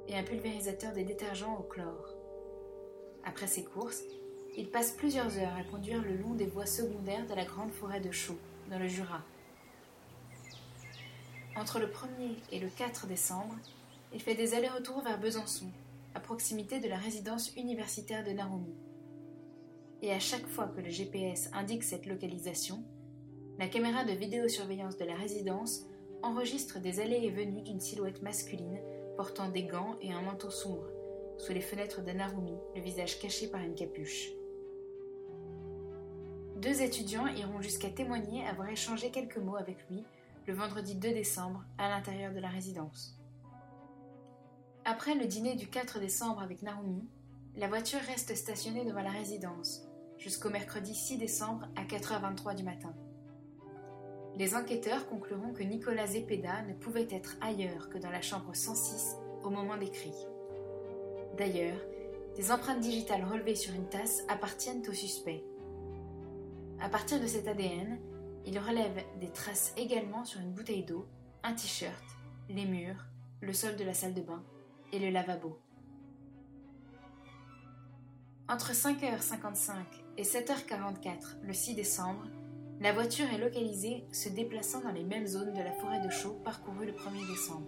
et 0.09 0.17
un 0.17 0.23
pulvérisateur 0.23 0.93
de 0.93 1.03
détergent 1.03 1.57
au 1.59 1.63
chlore. 1.63 2.15
Après 3.25 3.47
ses 3.47 3.65
courses, 3.65 4.03
il 4.57 4.71
passe 4.71 4.93
plusieurs 4.93 5.39
heures 5.39 5.57
à 5.57 5.65
conduire 5.65 6.03
le 6.03 6.17
long 6.17 6.35
des 6.35 6.47
voies 6.47 6.67
secondaires 6.67 7.27
de 7.27 7.35
la 7.35 7.45
grande 7.45 7.73
forêt 7.73 8.01
de 8.01 8.11
Chaux, 8.11 8.39
dans 8.71 8.79
le 8.79 8.89
Jura. 8.89 9.23
Entre 11.57 11.79
le 11.79 11.87
1er 11.87 12.37
et 12.53 12.61
le 12.61 12.69
4 12.69 13.07
décembre, 13.07 13.57
il 14.13 14.21
fait 14.21 14.35
des 14.35 14.55
allers-retours 14.55 15.03
vers 15.03 15.19
Besançon, 15.19 15.71
à 16.15 16.21
proximité 16.21 16.81
de 16.81 16.89
la 16.89 16.99
résidence 16.99 17.55
universitaire 17.57 18.25
de 18.25 18.31
Narumi 18.31 18.75
et 20.03 20.13
à 20.13 20.19
chaque 20.19 20.47
fois 20.47 20.69
que 20.69 20.81
le 20.81 20.91
GPS 20.91 21.51
indique 21.53 21.83
cette 21.83 22.07
localisation, 22.07 22.85
la 23.59 23.69
caméra 23.69 24.05
de 24.05 24.13
vidéosurveillance 24.13 24.99
de 24.99 25.05
la 25.05 25.15
résidence 25.15 25.87
enregistre 26.23 26.79
des 26.79 27.01
allées 27.01 27.25
et 27.25 27.31
venues 27.31 27.63
d'une 27.63 27.81
silhouette 27.81 28.23
masculine 28.23 28.79
portant 29.17 29.49
des 29.49 29.65
gants 29.65 29.97
et 30.03 30.13
un 30.13 30.21
manteau 30.21 30.51
sombre, 30.51 30.87
sous 31.39 31.53
les 31.53 31.61
fenêtres 31.61 32.03
de 32.03 32.13
Narumi, 32.13 32.55
le 32.75 32.83
visage 32.83 33.19
caché 33.19 33.49
par 33.49 33.63
une 33.63 33.75
capuche. 33.75 34.31
Deux 36.57 36.83
étudiants 36.83 37.27
iront 37.27 37.61
jusqu'à 37.61 37.91
témoigner 37.91 38.47
avoir 38.47 38.69
échangé 38.69 39.11
quelques 39.11 39.39
mots 39.39 39.57
avec 39.57 39.77
lui 39.91 40.05
le 40.47 40.55
vendredi 40.55 40.95
2 40.95 41.13
décembre 41.13 41.65
à 41.77 41.89
l'intérieur 41.89 42.33
de 42.33 42.41
la 42.41 42.49
résidence. 42.49 43.19
Après 44.85 45.15
le 45.15 45.27
dîner 45.27 45.57
du 45.57 45.69
4 45.69 45.99
décembre 45.99 46.41
avec 46.41 46.63
Narumi, 46.63 47.09
la 47.57 47.69
voiture 47.69 48.01
reste 48.01 48.35
stationnée 48.35 48.85
devant 48.85 49.03
la 49.03 49.11
résidence 49.11 49.86
jusqu'au 50.19 50.51
mercredi 50.51 50.95
6 50.95 51.19
décembre 51.19 51.67
à 51.77 51.85
4h23 51.85 52.55
du 52.55 52.63
matin. 52.63 52.95
Les 54.37 54.55
enquêteurs 54.55 55.09
concluront 55.09 55.53
que 55.53 55.63
Nicolas 55.63 56.07
Zepeda 56.07 56.63
ne 56.63 56.75
pouvait 56.75 57.09
être 57.11 57.37
ailleurs 57.41 57.89
que 57.89 57.99
dans 57.99 58.11
la 58.11 58.21
chambre 58.21 58.55
106 58.55 59.17
au 59.43 59.51
moment 59.51 59.77
des 59.77 59.91
cris. 59.91 60.27
D'ailleurs, 61.39 61.81
des 62.37 62.53
empreintes 62.53 62.81
digitales 62.81 63.25
relevées 63.25 63.55
sur 63.55 63.75
une 63.75 63.89
tasse 63.89 64.23
appartiennent 64.29 64.83
au 64.87 64.93
suspect. 64.93 65.43
À 66.81 66.91
partir 66.91 67.19
de 67.19 67.27
cet 67.27 67.49
ADN, 67.49 67.99
il 68.45 68.59
relève 68.59 69.03
des 69.19 69.31
traces 69.31 69.73
également 69.77 70.25
sur 70.25 70.41
une 70.41 70.53
bouteille 70.53 70.85
d'eau, 70.85 71.07
un 71.43 71.55
t-shirt, 71.55 72.05
les 72.51 72.67
murs, 72.67 73.07
le 73.41 73.53
sol 73.55 73.77
de 73.77 73.85
la 73.85 73.95
salle 73.95 74.15
de 74.15 74.21
bain 74.21 74.45
et 74.93 74.99
le 74.99 75.11
lavabo. 75.11 75.59
Entre 78.49 78.73
5h55 78.73 80.06
et 80.17 80.23
7h44 80.23 81.37
le 81.43 81.53
6 81.53 81.75
décembre, 81.75 82.27
la 82.81 82.93
voiture 82.93 83.27
est 83.33 83.39
localisée 83.39 84.05
se 84.13 84.29
déplaçant 84.29 84.81
dans 84.81 84.93
les 84.93 85.05
mêmes 85.05 85.27
zones 85.27 85.53
de 85.53 85.63
la 85.63 85.73
forêt 85.73 86.01
de 86.01 86.11
Chaux 86.11 86.39
parcourue 86.45 86.87
le 86.87 86.93
1er 86.93 87.27
décembre. 87.27 87.67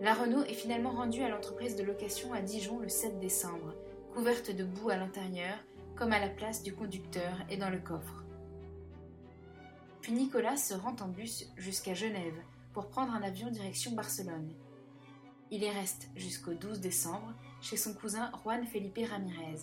La 0.00 0.14
Renault 0.14 0.44
est 0.44 0.54
finalement 0.54 0.90
rendue 0.90 1.22
à 1.22 1.28
l'entreprise 1.28 1.76
de 1.76 1.84
location 1.84 2.32
à 2.32 2.40
Dijon 2.40 2.80
le 2.80 2.88
7 2.88 3.20
décembre, 3.20 3.74
couverte 4.14 4.50
de 4.50 4.64
boue 4.64 4.90
à 4.90 4.96
l'intérieur, 4.96 5.56
comme 5.96 6.12
à 6.12 6.18
la 6.18 6.28
place 6.28 6.62
du 6.62 6.74
conducteur 6.74 7.38
et 7.50 7.56
dans 7.56 7.70
le 7.70 7.78
coffre. 7.78 8.24
Puis 10.00 10.12
Nicolas 10.12 10.56
se 10.56 10.74
rend 10.74 10.96
en 11.00 11.08
bus 11.08 11.46
jusqu'à 11.56 11.94
Genève 11.94 12.42
pour 12.72 12.88
prendre 12.88 13.12
un 13.12 13.22
avion 13.22 13.50
direction 13.50 13.92
Barcelone. 13.92 14.52
Il 15.52 15.62
y 15.62 15.70
reste 15.70 16.08
jusqu'au 16.16 16.54
12 16.54 16.80
décembre 16.80 17.32
chez 17.60 17.76
son 17.76 17.94
cousin 17.94 18.32
Juan 18.42 18.66
Felipe 18.66 19.06
Ramirez. 19.08 19.60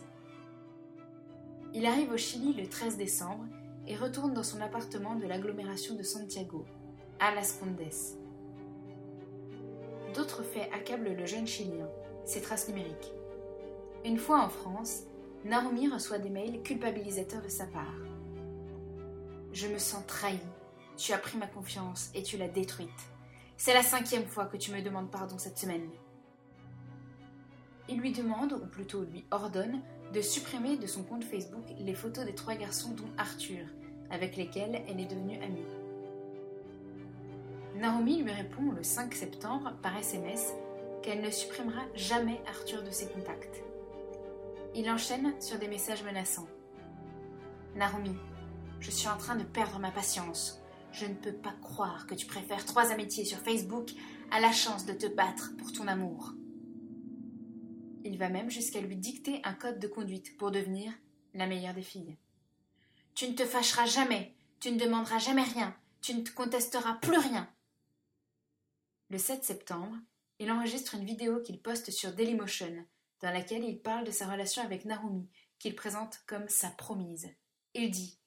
Il 1.73 1.85
arrive 1.85 2.11
au 2.11 2.17
Chili 2.17 2.53
le 2.53 2.67
13 2.67 2.97
décembre 2.97 3.45
et 3.85 3.95
retourne 3.95 4.33
dans 4.33 4.43
son 4.43 4.59
appartement 4.59 5.15
de 5.15 5.27
l'agglomération 5.27 5.95
de 5.95 6.01
Santiago, 6.01 6.65
à 7.19 7.33
Las 7.35 7.53
Condes. 7.53 7.79
D'autres 10.15 10.41
faits 10.41 10.69
accablent 10.73 11.13
le 11.13 11.25
jeune 11.27 11.45
Chilien, 11.45 11.87
ses 12.25 12.41
traces 12.41 12.67
numériques. 12.67 13.13
Une 14.03 14.17
fois 14.17 14.41
en 14.41 14.49
France, 14.49 15.03
Narumi 15.45 15.87
reçoit 15.87 16.17
des 16.17 16.31
mails 16.31 16.63
culpabilisateurs 16.63 17.43
de 17.43 17.49
sa 17.49 17.67
part. 17.67 17.95
Je 19.53 19.67
me 19.67 19.77
sens 19.77 20.05
trahi. 20.07 20.39
Tu 20.97 21.13
as 21.13 21.17
pris 21.19 21.37
ma 21.37 21.47
confiance 21.47 22.09
et 22.15 22.23
tu 22.23 22.37
l'as 22.37 22.47
détruite. 22.47 22.89
C'est 23.57 23.73
la 23.73 23.83
cinquième 23.83 24.25
fois 24.25 24.45
que 24.45 24.57
tu 24.57 24.71
me 24.71 24.81
demandes 24.81 25.11
pardon 25.11 25.37
cette 25.37 25.57
semaine. 25.57 25.89
Il 27.87 27.99
lui 27.99 28.11
demande, 28.11 28.53
ou 28.53 28.67
plutôt 28.67 29.03
lui 29.03 29.25
ordonne, 29.31 29.81
de 30.13 30.21
supprimer 30.21 30.77
de 30.77 30.87
son 30.87 31.03
compte 31.03 31.23
Facebook 31.23 31.65
les 31.79 31.93
photos 31.93 32.25
des 32.25 32.33
trois 32.35 32.55
garçons 32.55 32.91
dont 32.91 33.09
Arthur, 33.17 33.65
avec 34.09 34.35
lesquels 34.35 34.83
elle 34.87 34.99
est 34.99 35.05
devenue 35.05 35.37
amie. 35.43 35.65
Naomi 37.75 38.23
lui 38.23 38.31
répond 38.31 38.71
le 38.71 38.83
5 38.83 39.13
septembre 39.13 39.73
par 39.81 39.95
SMS 39.97 40.53
qu'elle 41.01 41.21
ne 41.21 41.29
supprimera 41.29 41.83
jamais 41.95 42.41
Arthur 42.47 42.83
de 42.83 42.91
ses 42.91 43.07
contacts. 43.07 43.63
Il 44.75 44.89
enchaîne 44.89 45.33
sur 45.39 45.57
des 45.59 45.67
messages 45.67 46.03
menaçants. 46.03 46.47
Naomi, 47.75 48.15
je 48.79 48.91
suis 48.91 49.07
en 49.07 49.17
train 49.17 49.35
de 49.35 49.43
perdre 49.43 49.79
ma 49.79 49.91
patience. 49.91 50.59
Je 50.91 51.05
ne 51.05 51.13
peux 51.13 51.33
pas 51.33 51.53
croire 51.61 52.07
que 52.07 52.15
tu 52.15 52.25
préfères 52.25 52.65
trois 52.65 52.91
amitiés 52.91 53.25
sur 53.25 53.37
Facebook 53.37 53.91
à 54.31 54.39
la 54.39 54.51
chance 54.51 54.85
de 54.85 54.93
te 54.93 55.07
battre 55.07 55.51
pour 55.57 55.71
ton 55.71 55.87
amour. 55.87 56.33
Il 58.03 58.17
va 58.17 58.29
même 58.29 58.49
jusqu'à 58.49 58.81
lui 58.81 58.95
dicter 58.95 59.41
un 59.43 59.53
code 59.53 59.79
de 59.79 59.87
conduite 59.87 60.37
pour 60.37 60.51
devenir 60.51 60.93
la 61.33 61.47
meilleure 61.47 61.73
des 61.73 61.81
filles. 61.81 62.17
Tu 63.13 63.27
ne 63.27 63.35
te 63.35 63.45
fâcheras 63.45 63.85
jamais, 63.85 64.35
tu 64.59 64.71
ne 64.71 64.79
demanderas 64.79 65.19
jamais 65.19 65.43
rien, 65.43 65.75
tu 66.01 66.13
ne 66.13 66.21
te 66.21 66.31
contesteras 66.31 66.95
plus 66.95 67.17
rien. 67.17 67.51
Le 69.09 69.17
7 69.17 69.43
septembre, 69.43 69.95
il 70.39 70.51
enregistre 70.51 70.95
une 70.95 71.03
vidéo 71.03 71.41
qu'il 71.41 71.61
poste 71.61 71.91
sur 71.91 72.13
Dailymotion, 72.13 72.85
dans 73.21 73.31
laquelle 73.31 73.63
il 73.63 73.81
parle 73.81 74.05
de 74.05 74.11
sa 74.11 74.31
relation 74.31 74.63
avec 74.63 74.85
Narumi, 74.85 75.27
qu'il 75.57 75.75
présente 75.75 76.21
comme 76.25 76.47
sa 76.47 76.69
promise. 76.69 77.29
Il 77.73 77.91
dit 77.91 78.17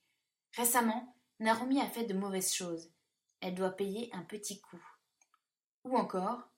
Récemment, 0.55 1.17
Narumi 1.41 1.81
a 1.81 1.89
fait 1.89 2.05
de 2.05 2.15
mauvaises 2.15 2.53
choses. 2.53 2.93
Elle 3.41 3.55
doit 3.55 3.71
payer 3.71 4.11
un 4.13 4.23
petit 4.23 4.61
coup. 4.61 4.85
Ou 5.85 5.97
encore 5.97 6.52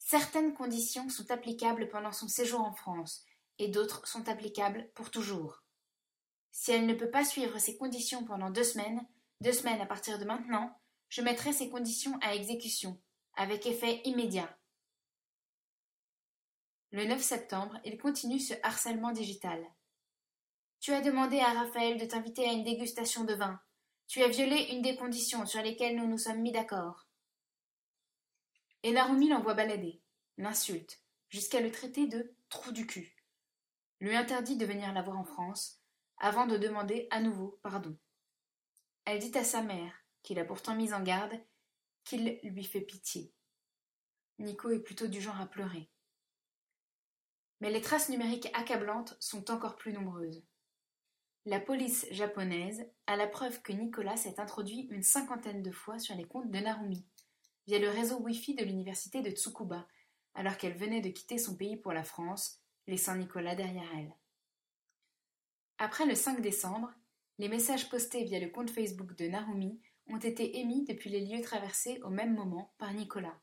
Certaines 0.00 0.54
conditions 0.54 1.08
sont 1.08 1.30
applicables 1.30 1.88
pendant 1.88 2.10
son 2.10 2.26
séjour 2.26 2.62
en 2.62 2.72
France, 2.72 3.24
et 3.58 3.68
d'autres 3.68 4.08
sont 4.08 4.28
applicables 4.28 4.90
pour 4.94 5.10
toujours. 5.10 5.62
Si 6.50 6.72
elle 6.72 6.86
ne 6.86 6.94
peut 6.94 7.10
pas 7.10 7.24
suivre 7.24 7.58
ces 7.58 7.76
conditions 7.76 8.24
pendant 8.24 8.50
deux 8.50 8.64
semaines, 8.64 9.06
deux 9.40 9.52
semaines 9.52 9.80
à 9.80 9.86
partir 9.86 10.18
de 10.18 10.24
maintenant, 10.24 10.76
je 11.10 11.22
mettrai 11.22 11.52
ces 11.52 11.70
conditions 11.70 12.18
à 12.22 12.34
exécution, 12.34 13.00
avec 13.36 13.66
effet 13.66 14.00
immédiat. 14.04 14.58
Le 16.92 17.04
9 17.04 17.22
septembre, 17.22 17.78
il 17.84 17.98
continue 17.98 18.40
ce 18.40 18.54
harcèlement 18.64 19.12
digital. 19.12 19.64
Tu 20.80 20.92
as 20.92 21.02
demandé 21.02 21.38
à 21.38 21.52
Raphaël 21.52 21.98
de 21.98 22.06
t'inviter 22.06 22.48
à 22.48 22.52
une 22.52 22.64
dégustation 22.64 23.24
de 23.24 23.34
vin. 23.34 23.60
Tu 24.08 24.22
as 24.22 24.28
violé 24.28 24.70
une 24.72 24.82
des 24.82 24.96
conditions 24.96 25.46
sur 25.46 25.62
lesquelles 25.62 25.94
nous 25.94 26.08
nous 26.08 26.18
sommes 26.18 26.40
mis 26.40 26.52
d'accord. 26.52 27.06
Et 28.82 28.92
Narumi 28.92 29.28
l'envoie 29.28 29.54
balader, 29.54 30.00
l'insulte, 30.38 31.02
jusqu'à 31.28 31.60
le 31.60 31.70
traiter 31.70 32.06
de 32.06 32.34
trou 32.48 32.72
du 32.72 32.86
cul. 32.86 33.14
Lui 34.00 34.16
interdit 34.16 34.56
de 34.56 34.64
venir 34.64 34.92
la 34.92 35.02
voir 35.02 35.18
en 35.18 35.24
France, 35.24 35.82
avant 36.18 36.46
de 36.46 36.56
demander 36.56 37.06
à 37.10 37.20
nouveau 37.20 37.58
pardon. 37.62 37.96
Elle 39.04 39.18
dit 39.18 39.36
à 39.36 39.44
sa 39.44 39.62
mère, 39.62 39.92
qui 40.22 40.34
l'a 40.34 40.44
pourtant 40.44 40.74
mise 40.74 40.94
en 40.94 41.02
garde, 41.02 41.38
qu'il 42.04 42.38
lui 42.42 42.64
fait 42.64 42.80
pitié. 42.80 43.34
Nico 44.38 44.70
est 44.70 44.80
plutôt 44.80 45.06
du 45.06 45.20
genre 45.20 45.40
à 45.40 45.46
pleurer. 45.46 45.90
Mais 47.60 47.70
les 47.70 47.82
traces 47.82 48.08
numériques 48.08 48.48
accablantes 48.54 49.16
sont 49.20 49.50
encore 49.50 49.76
plus 49.76 49.92
nombreuses. 49.92 50.42
La 51.44 51.60
police 51.60 52.06
japonaise 52.10 52.90
a 53.06 53.16
la 53.16 53.26
preuve 53.26 53.60
que 53.62 53.72
Nicolas 53.72 54.16
s'est 54.16 54.40
introduit 54.40 54.88
une 54.90 55.02
cinquantaine 55.02 55.62
de 55.62 55.70
fois 55.70 55.98
sur 55.98 56.14
les 56.14 56.26
comptes 56.26 56.50
de 56.50 56.58
Narumi, 56.58 57.06
via 57.70 57.78
le 57.78 57.88
réseau 57.88 58.18
Wi-Fi 58.18 58.56
de 58.56 58.64
l'université 58.64 59.22
de 59.22 59.30
Tsukuba, 59.30 59.86
alors 60.34 60.56
qu'elle 60.56 60.76
venait 60.76 61.00
de 61.00 61.08
quitter 61.08 61.38
son 61.38 61.54
pays 61.54 61.76
pour 61.76 61.92
la 61.92 62.02
France, 62.02 62.60
laissant 62.88 63.14
Nicolas 63.14 63.54
derrière 63.54 63.88
elle. 63.96 64.12
Après 65.78 66.04
le 66.04 66.16
5 66.16 66.40
décembre, 66.40 66.92
les 67.38 67.48
messages 67.48 67.88
postés 67.88 68.24
via 68.24 68.40
le 68.40 68.48
compte 68.48 68.70
Facebook 68.70 69.14
de 69.14 69.28
Narumi 69.28 69.80
ont 70.08 70.18
été 70.18 70.58
émis 70.58 70.84
depuis 70.84 71.10
les 71.10 71.20
lieux 71.24 71.42
traversés 71.42 72.00
au 72.02 72.10
même 72.10 72.34
moment 72.34 72.74
par 72.76 72.92
Nicolas. 72.92 73.38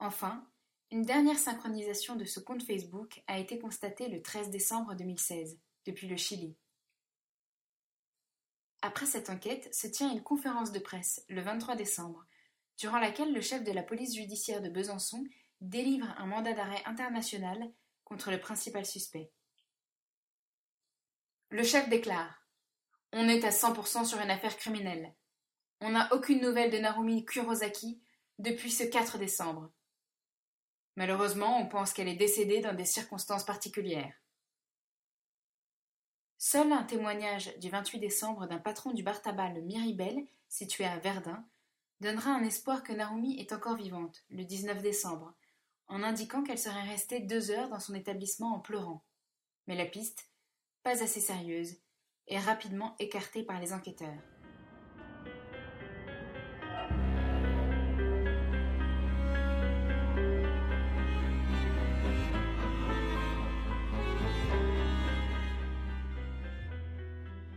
Enfin, 0.00 0.44
une 0.90 1.02
dernière 1.02 1.38
synchronisation 1.38 2.16
de 2.16 2.24
ce 2.24 2.40
compte 2.40 2.64
Facebook 2.64 3.22
a 3.28 3.38
été 3.38 3.60
constatée 3.60 4.08
le 4.08 4.20
13 4.20 4.50
décembre 4.50 4.96
2016, 4.96 5.60
depuis 5.84 6.08
le 6.08 6.16
Chili. 6.16 6.56
Après 8.82 9.06
cette 9.06 9.30
enquête 9.30 9.72
se 9.72 9.86
tient 9.86 10.12
une 10.12 10.24
conférence 10.24 10.72
de 10.72 10.80
presse 10.80 11.24
le 11.28 11.40
23 11.40 11.76
décembre, 11.76 12.26
durant 12.78 12.98
laquelle 12.98 13.32
le 13.32 13.40
chef 13.40 13.64
de 13.64 13.72
la 13.72 13.82
police 13.82 14.14
judiciaire 14.14 14.62
de 14.62 14.68
Besançon 14.68 15.24
délivre 15.60 16.08
un 16.18 16.26
mandat 16.26 16.52
d'arrêt 16.52 16.82
international 16.84 17.72
contre 18.04 18.30
le 18.30 18.38
principal 18.38 18.84
suspect. 18.84 19.30
Le 21.50 21.62
chef 21.62 21.88
déclare 21.88 22.46
On 23.12 23.28
est 23.28 23.44
à 23.44 23.50
100% 23.50 24.04
sur 24.04 24.20
une 24.20 24.30
affaire 24.30 24.56
criminelle. 24.56 25.14
On 25.80 25.90
n'a 25.90 26.12
aucune 26.12 26.40
nouvelle 26.40 26.70
de 26.70 26.78
Narumi 26.78 27.24
Kurosaki 27.24 28.00
depuis 28.38 28.70
ce 28.70 28.84
4 28.84 29.18
décembre. 29.18 29.70
Malheureusement, 30.96 31.60
on 31.60 31.66
pense 31.66 31.92
qu'elle 31.92 32.08
est 32.08 32.16
décédée 32.16 32.60
dans 32.60 32.74
des 32.74 32.84
circonstances 32.84 33.44
particulières. 33.44 34.14
Seul 36.38 36.72
un 36.72 36.84
témoignage 36.84 37.56
du 37.58 37.70
28 37.70 37.98
décembre 37.98 38.46
d'un 38.46 38.58
patron 38.58 38.92
du 38.92 39.02
bar 39.02 39.22
tabac 39.22 39.50
le 39.50 39.62
Miribel, 39.62 40.26
situé 40.48 40.84
à 40.84 40.98
Verdun, 40.98 41.46
donnera 42.00 42.30
un 42.30 42.44
espoir 42.44 42.82
que 42.82 42.92
Narumi 42.92 43.38
est 43.40 43.52
encore 43.52 43.76
vivante, 43.76 44.24
le 44.30 44.44
19 44.44 44.82
décembre, 44.82 45.34
en 45.88 46.02
indiquant 46.02 46.42
qu'elle 46.42 46.58
serait 46.58 46.88
restée 46.88 47.20
deux 47.20 47.50
heures 47.50 47.68
dans 47.68 47.80
son 47.80 47.94
établissement 47.94 48.54
en 48.54 48.60
pleurant. 48.60 49.04
Mais 49.66 49.76
la 49.76 49.86
piste 49.86 50.30
pas 50.82 51.02
assez 51.02 51.20
sérieuse, 51.20 51.76
et 52.28 52.38
rapidement 52.38 52.94
écartée 52.98 53.42
par 53.42 53.60
les 53.60 53.72
enquêteurs. 53.72 54.35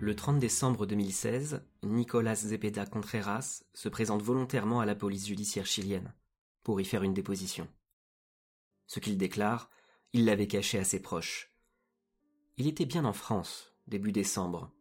Le 0.02 0.16
30 0.16 0.40
décembre 0.40 0.86
2016, 0.86 1.62
Nicolas 1.84 2.36
Zepeda 2.36 2.86
Contreras 2.86 3.64
se 3.74 3.90
présente 3.90 4.22
volontairement 4.22 4.80
à 4.80 4.86
la 4.86 4.96
police 4.96 5.28
judiciaire 5.28 5.66
chilienne 5.66 6.14
pour 6.64 6.80
y 6.80 6.86
faire 6.86 7.04
une 7.04 7.14
déposition. 7.14 7.68
Ce 8.88 9.02
qu'il 9.02 9.18
déclare, 9.18 9.70
il 10.14 10.24
l'avait 10.24 10.48
caché 10.48 10.80
à 10.80 10.86
ses 10.86 11.02
proches. 11.02 11.52
Il 12.56 12.66
était 12.66 12.86
bien 12.86 13.04
en 13.04 13.12
France, 13.12 13.74
début 13.88 14.14
décembre. 14.14 14.72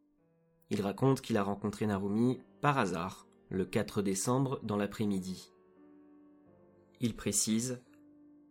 Il 0.71 0.83
raconte 0.83 1.21
qu'il 1.21 1.37
a 1.37 1.43
rencontré 1.43 1.89
Narumi 1.89 2.41
par 2.61 2.79
hasard, 2.79 3.27
le 3.49 3.65
4 3.65 4.03
décembre 4.03 4.61
dans 4.63 4.77
l'après-midi. 4.77 5.51
Il 7.01 7.17
précise 7.17 7.83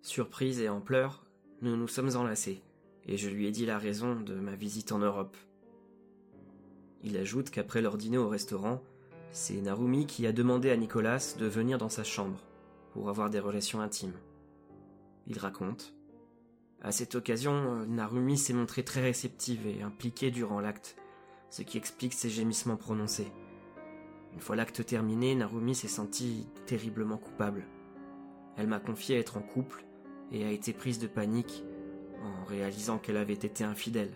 Surprise 0.01 0.59
et 0.59 0.67
en 0.67 0.81
pleurs, 0.81 1.25
nous 1.61 1.77
nous 1.77 1.87
sommes 1.87 2.17
enlacés, 2.17 2.61
et 3.05 3.15
je 3.15 3.29
lui 3.29 3.47
ai 3.47 3.51
dit 3.51 3.65
la 3.65 3.77
raison 3.77 4.19
de 4.19 4.35
ma 4.35 4.55
visite 4.55 4.91
en 4.91 4.99
Europe. 4.99 5.37
Il 7.03 7.17
ajoute 7.17 7.49
qu'après 7.49 7.81
leur 7.81 7.97
dîner 7.97 8.17
au 8.17 8.29
restaurant, 8.29 8.81
c'est 9.31 9.61
Narumi 9.61 10.05
qui 10.05 10.25
a 10.25 10.31
demandé 10.31 10.71
à 10.71 10.77
Nicolas 10.77 11.35
de 11.37 11.45
venir 11.45 11.77
dans 11.77 11.89
sa 11.89 12.03
chambre 12.03 12.39
pour 12.93 13.09
avoir 13.09 13.29
des 13.29 13.39
relations 13.39 13.81
intimes. 13.81 14.17
Il 15.27 15.37
raconte 15.39 15.93
à 16.81 16.91
cette 16.91 17.15
occasion, 17.15 17.85
Narumi 17.87 18.37
s'est 18.37 18.53
montrée 18.53 18.83
très 18.83 19.01
réceptive 19.01 19.65
et 19.65 19.81
impliquée 19.81 20.29
durant 20.29 20.59
l'acte, 20.59 20.95
ce 21.49 21.63
qui 21.63 21.77
explique 21.77 22.13
ses 22.13 22.29
gémissements 22.29 22.77
prononcés. 22.77 23.31
Une 24.33 24.39
fois 24.39 24.55
l'acte 24.55 24.85
terminé, 24.85 25.33
Narumi 25.33 25.73
s'est 25.73 25.87
sentie 25.87 26.47
terriblement 26.67 27.17
coupable. 27.17 27.65
Elle 28.57 28.67
m'a 28.67 28.79
confié 28.79 29.17
être 29.17 29.37
en 29.37 29.41
couple 29.41 29.85
et 30.31 30.45
a 30.45 30.51
été 30.51 30.71
prise 30.71 30.99
de 30.99 31.07
panique 31.07 31.63
en 32.21 32.45
réalisant 32.45 32.99
qu'elle 32.99 33.17
avait 33.17 33.33
été 33.33 33.63
infidèle. 33.63 34.11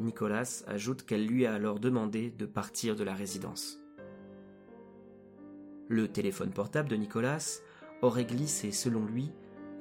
Nicolas 0.00 0.64
ajoute 0.66 1.04
qu'elle 1.04 1.26
lui 1.26 1.46
a 1.46 1.54
alors 1.54 1.78
demandé 1.78 2.30
de 2.30 2.46
partir 2.46 2.96
de 2.96 3.04
la 3.04 3.14
résidence. 3.14 3.80
Le 5.88 6.08
téléphone 6.08 6.50
portable 6.50 6.88
de 6.88 6.96
Nicolas 6.96 7.60
aurait 8.02 8.24
glissé 8.24 8.72
selon 8.72 9.04
lui, 9.04 9.32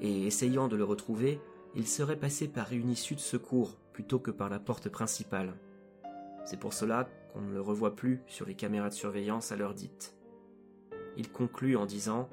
et 0.01 0.27
essayant 0.27 0.67
de 0.67 0.75
le 0.75 0.83
retrouver, 0.83 1.39
il 1.75 1.87
serait 1.87 2.19
passé 2.19 2.47
par 2.47 2.73
une 2.73 2.89
issue 2.89 3.15
de 3.15 3.19
secours 3.19 3.77
plutôt 3.93 4.19
que 4.19 4.31
par 4.31 4.49
la 4.49 4.59
porte 4.59 4.89
principale. 4.89 5.53
C'est 6.45 6.59
pour 6.59 6.73
cela 6.73 7.09
qu'on 7.31 7.41
ne 7.41 7.53
le 7.53 7.61
revoit 7.61 7.95
plus 7.95 8.21
sur 8.27 8.45
les 8.45 8.55
caméras 8.55 8.89
de 8.89 8.93
surveillance 8.93 9.51
à 9.51 9.55
l'heure 9.55 9.73
dite. 9.73 10.15
Il 11.15 11.31
conclut 11.31 11.77
en 11.77 11.85
disant 11.85 12.29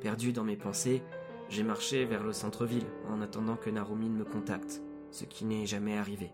Perdu 0.00 0.32
dans 0.32 0.44
mes 0.44 0.56
pensées, 0.56 1.02
j'ai 1.48 1.62
marché 1.62 2.04
vers 2.04 2.24
le 2.24 2.32
centre-ville 2.32 2.86
en 3.08 3.20
attendant 3.20 3.56
que 3.56 3.70
Narumi 3.70 4.10
me 4.10 4.24
contacte, 4.24 4.82
ce 5.10 5.24
qui 5.24 5.44
n'est 5.44 5.66
jamais 5.66 5.96
arrivé. 5.96 6.30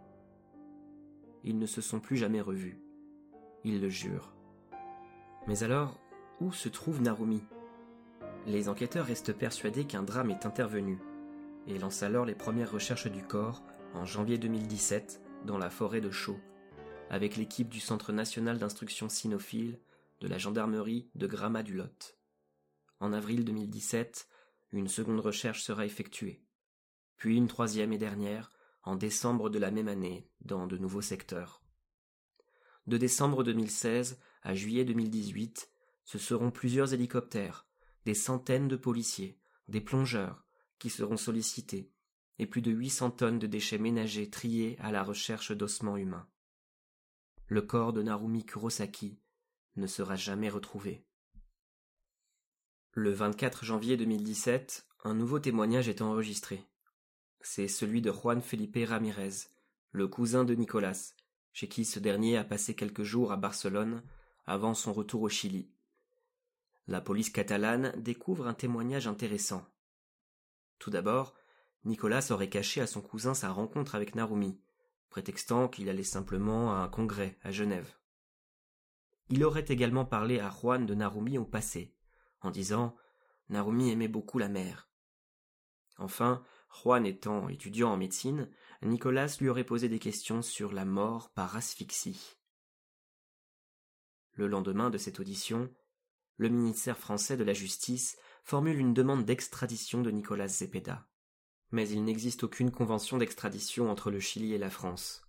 Ils 1.49 1.59
ne 1.59 1.65
se 1.65 1.81
sont 1.81 1.99
plus 1.99 2.19
jamais 2.19 2.43
revus. 2.43 2.79
Il 3.65 3.81
le 3.81 3.89
jure. 3.89 4.35
Mais 5.47 5.63
alors, 5.63 5.99
où 6.41 6.53
se 6.53 6.69
trouve 6.69 7.01
Narumi? 7.01 7.43
Les 8.47 8.69
enquêteurs 8.69 9.07
restent 9.07 9.33
persuadés 9.33 9.87
qu'un 9.87 10.03
drame 10.03 10.31
est 10.31 10.45
intervenu 10.45 10.99
et 11.67 11.79
lancent 11.79 12.03
alors 12.03 12.27
les 12.27 12.35
premières 12.35 12.71
recherches 12.71 13.11
du 13.11 13.23
corps 13.23 13.63
en 13.95 14.05
janvier 14.05 14.37
2017 14.37 15.23
dans 15.47 15.57
la 15.57 15.71
forêt 15.71 16.03
de 16.03 16.11
Chaux, 16.11 16.39
avec 17.09 17.39
l'équipe 17.39 17.71
du 17.71 17.81
Centre 17.81 18.13
national 18.13 18.59
d'instruction 18.59 19.09
cynophile 19.09 19.81
de 20.21 20.29
la 20.29 20.37
gendarmerie 20.37 21.09
de 21.15 21.27
Gramma 21.27 21.63
du 21.63 21.73
Lot. 21.73 22.19
En 23.01 23.15
avril 23.15 23.47
2017, 23.47 24.29
une 24.73 24.89
seconde 24.89 25.21
recherche 25.21 25.63
sera 25.63 25.87
effectuée, 25.87 26.43
puis 27.17 27.39
une 27.39 27.49
troisième 27.49 27.95
et 27.95 27.99
dernière 27.99 28.53
en 28.83 28.97
décembre 28.97 29.51
de 29.51 29.59
la 29.59 29.71
même 29.71 29.89
année 29.89 30.29
dans 30.41 30.67
de 30.67 30.79
nouveaux 30.79 31.03
secteurs. 31.03 31.63
De 32.87 32.97
décembre 32.97 33.45
2016 33.45 34.19
à 34.43 34.55
juillet 34.55 34.85
2018, 34.85 35.71
ce 36.05 36.19
seront 36.19 36.51
plusieurs 36.51 36.95
hélicoptères, 36.95 37.67
des 38.07 38.15
centaines 38.15 38.69
de 38.69 38.77
policiers, 38.77 39.39
des 39.69 39.81
plongeurs, 39.81 40.47
qui 40.79 40.89
seront 40.91 41.17
sollicités, 41.17 41.93
et 42.39 42.47
plus 42.47 42.63
de 42.63 42.71
800 42.71 43.11
tonnes 43.11 43.39
de 43.39 43.47
déchets 43.47 43.79
ménagers 43.79 44.31
triés 44.31 44.77
à 44.81 44.93
la 44.93 45.03
recherche 45.03 45.53
d'ossements 45.53 45.97
humains. 45.97 46.29
Le 47.47 47.63
corps 47.63 47.93
de 47.93 48.03
Narumi 48.03 48.45
Kurosaki 48.45 49.21
ne 49.77 49.87
sera 49.87 50.17
jamais 50.17 50.49
retrouvé. 50.49 51.05
Le 52.93 53.13
24 53.13 53.65
janvier 53.65 53.97
2017, 53.97 54.87
un 55.05 55.15
nouveau 55.15 55.39
témoignage 55.39 55.89
est 55.89 56.03
enregistré. 56.03 56.65
C'est 57.51 57.67
celui 57.67 58.03
de 58.03 58.13
Juan 58.13 58.43
Felipe 58.43 58.77
Ramirez, 58.87 59.49
le 59.93 60.07
cousin 60.07 60.45
de 60.45 60.55
Nicolas, 60.55 61.15
chez 61.55 61.67
qui 61.67 61.87
ce 61.87 61.99
dernier 61.99 62.37
a 62.37 62.45
passé 62.45 62.77
quelques 62.77 63.05
jours 63.05 63.33
à 63.33 63.39
Barcelone 63.39 64.03
avant 64.45 64.75
son 64.75 64.93
retour 64.93 65.23
au 65.23 65.31
Chili. 65.31 65.71
La 66.89 67.01
police 67.01 67.31
catalane 67.31 67.95
découvre 67.97 68.47
un 68.47 68.53
témoignage 68.53 69.07
intéressant. 69.07 69.67
Tout 70.79 70.91
d'abord, 70.91 71.35
Nicolas 71.87 72.27
aurait 72.33 72.51
caché 72.51 72.83
à 72.83 72.87
son 72.87 73.01
cousin 73.01 73.33
sa 73.33 73.49
rencontre 73.49 73.95
avec 73.95 74.15
Narumi, 74.15 74.61
prétextant 75.09 75.69
qu'il 75.69 75.89
allait 75.89 76.03
simplement 76.03 76.75
à 76.75 76.81
un 76.81 76.89
congrès 76.89 77.39
à 77.43 77.51
Genève. 77.51 77.95
Il 79.31 79.43
aurait 79.43 79.65
également 79.69 80.05
parlé 80.05 80.39
à 80.39 80.51
Juan 80.51 80.85
de 80.85 80.95
Narumi 80.95 81.39
au 81.39 81.47
passé, 81.47 81.97
en 82.43 82.51
disant 82.51 82.95
Narumi 83.49 83.91
aimait 83.91 84.07
beaucoup 84.07 84.39
la 84.39 84.49
mer. 84.49 84.91
Enfin, 85.97 86.45
Juan 86.69 87.07
étant 87.07 87.49
étudiant 87.49 87.93
en 87.93 87.97
médecine, 87.97 88.51
Nicolas 88.83 89.37
lui 89.41 89.49
aurait 89.49 89.65
posé 89.65 89.89
des 89.89 89.99
questions 89.99 90.43
sur 90.43 90.73
la 90.73 90.85
mort 90.85 91.31
par 91.31 91.57
asphyxie. 91.57 92.37
Le 94.33 94.47
lendemain 94.47 94.91
de 94.91 94.99
cette 94.99 95.19
audition, 95.19 95.73
le 96.37 96.49
ministère 96.49 96.99
français 96.99 97.37
de 97.37 97.45
la 97.45 97.55
Justice 97.55 98.17
formule 98.45 98.79
une 98.79 98.95
demande 98.95 99.25
d'extradition 99.25 100.03
de 100.03 100.11
Nicolas 100.11 100.49
Zepeda. 100.49 101.09
Mais 101.71 101.89
il 101.89 102.05
n'existe 102.05 102.45
aucune 102.45 102.71
convention 102.71 103.19
d'extradition 103.19 103.91
entre 103.91 104.11
le 104.11 104.21
Chili 104.21 104.55
et 104.55 104.59
la 104.59 104.71
France. 104.71 105.23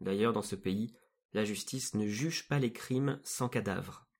D'ailleurs, 0.00 0.32
dans 0.32 0.42
ce 0.42 0.56
pays, 0.56 0.94
la 1.32 1.44
justice 1.44 1.94
ne 1.94 2.06
juge 2.06 2.48
pas 2.48 2.58
les 2.58 2.72
crimes 2.72 3.20
sans 3.24 3.48
cadavre 3.48 4.10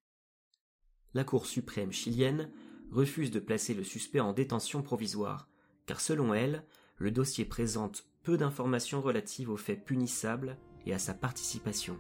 la 1.15 1.25
Cour 1.25 1.47
suprême 1.47 1.93
chilienne 1.93 2.53
refuse 2.91 3.31
de 3.31 3.41
placer 3.41 3.75
le 3.75 3.85
suspect 3.85 4.21
en 4.21 4.33
détention 4.33 4.83
provisoire, 4.83 5.49
car 5.91 6.01
selon 6.01 6.33
elle, 6.35 6.63
le 6.99 7.11
dossier 7.11 7.45
présente 7.45 8.05
peu 8.23 8.37
d'informations 8.37 9.01
relatives 9.01 9.51
aux 9.51 9.57
faits 9.57 9.85
punissables 9.85 10.57
et 10.87 10.95
à 10.95 11.01
sa 11.01 11.15
participation. 11.15 11.99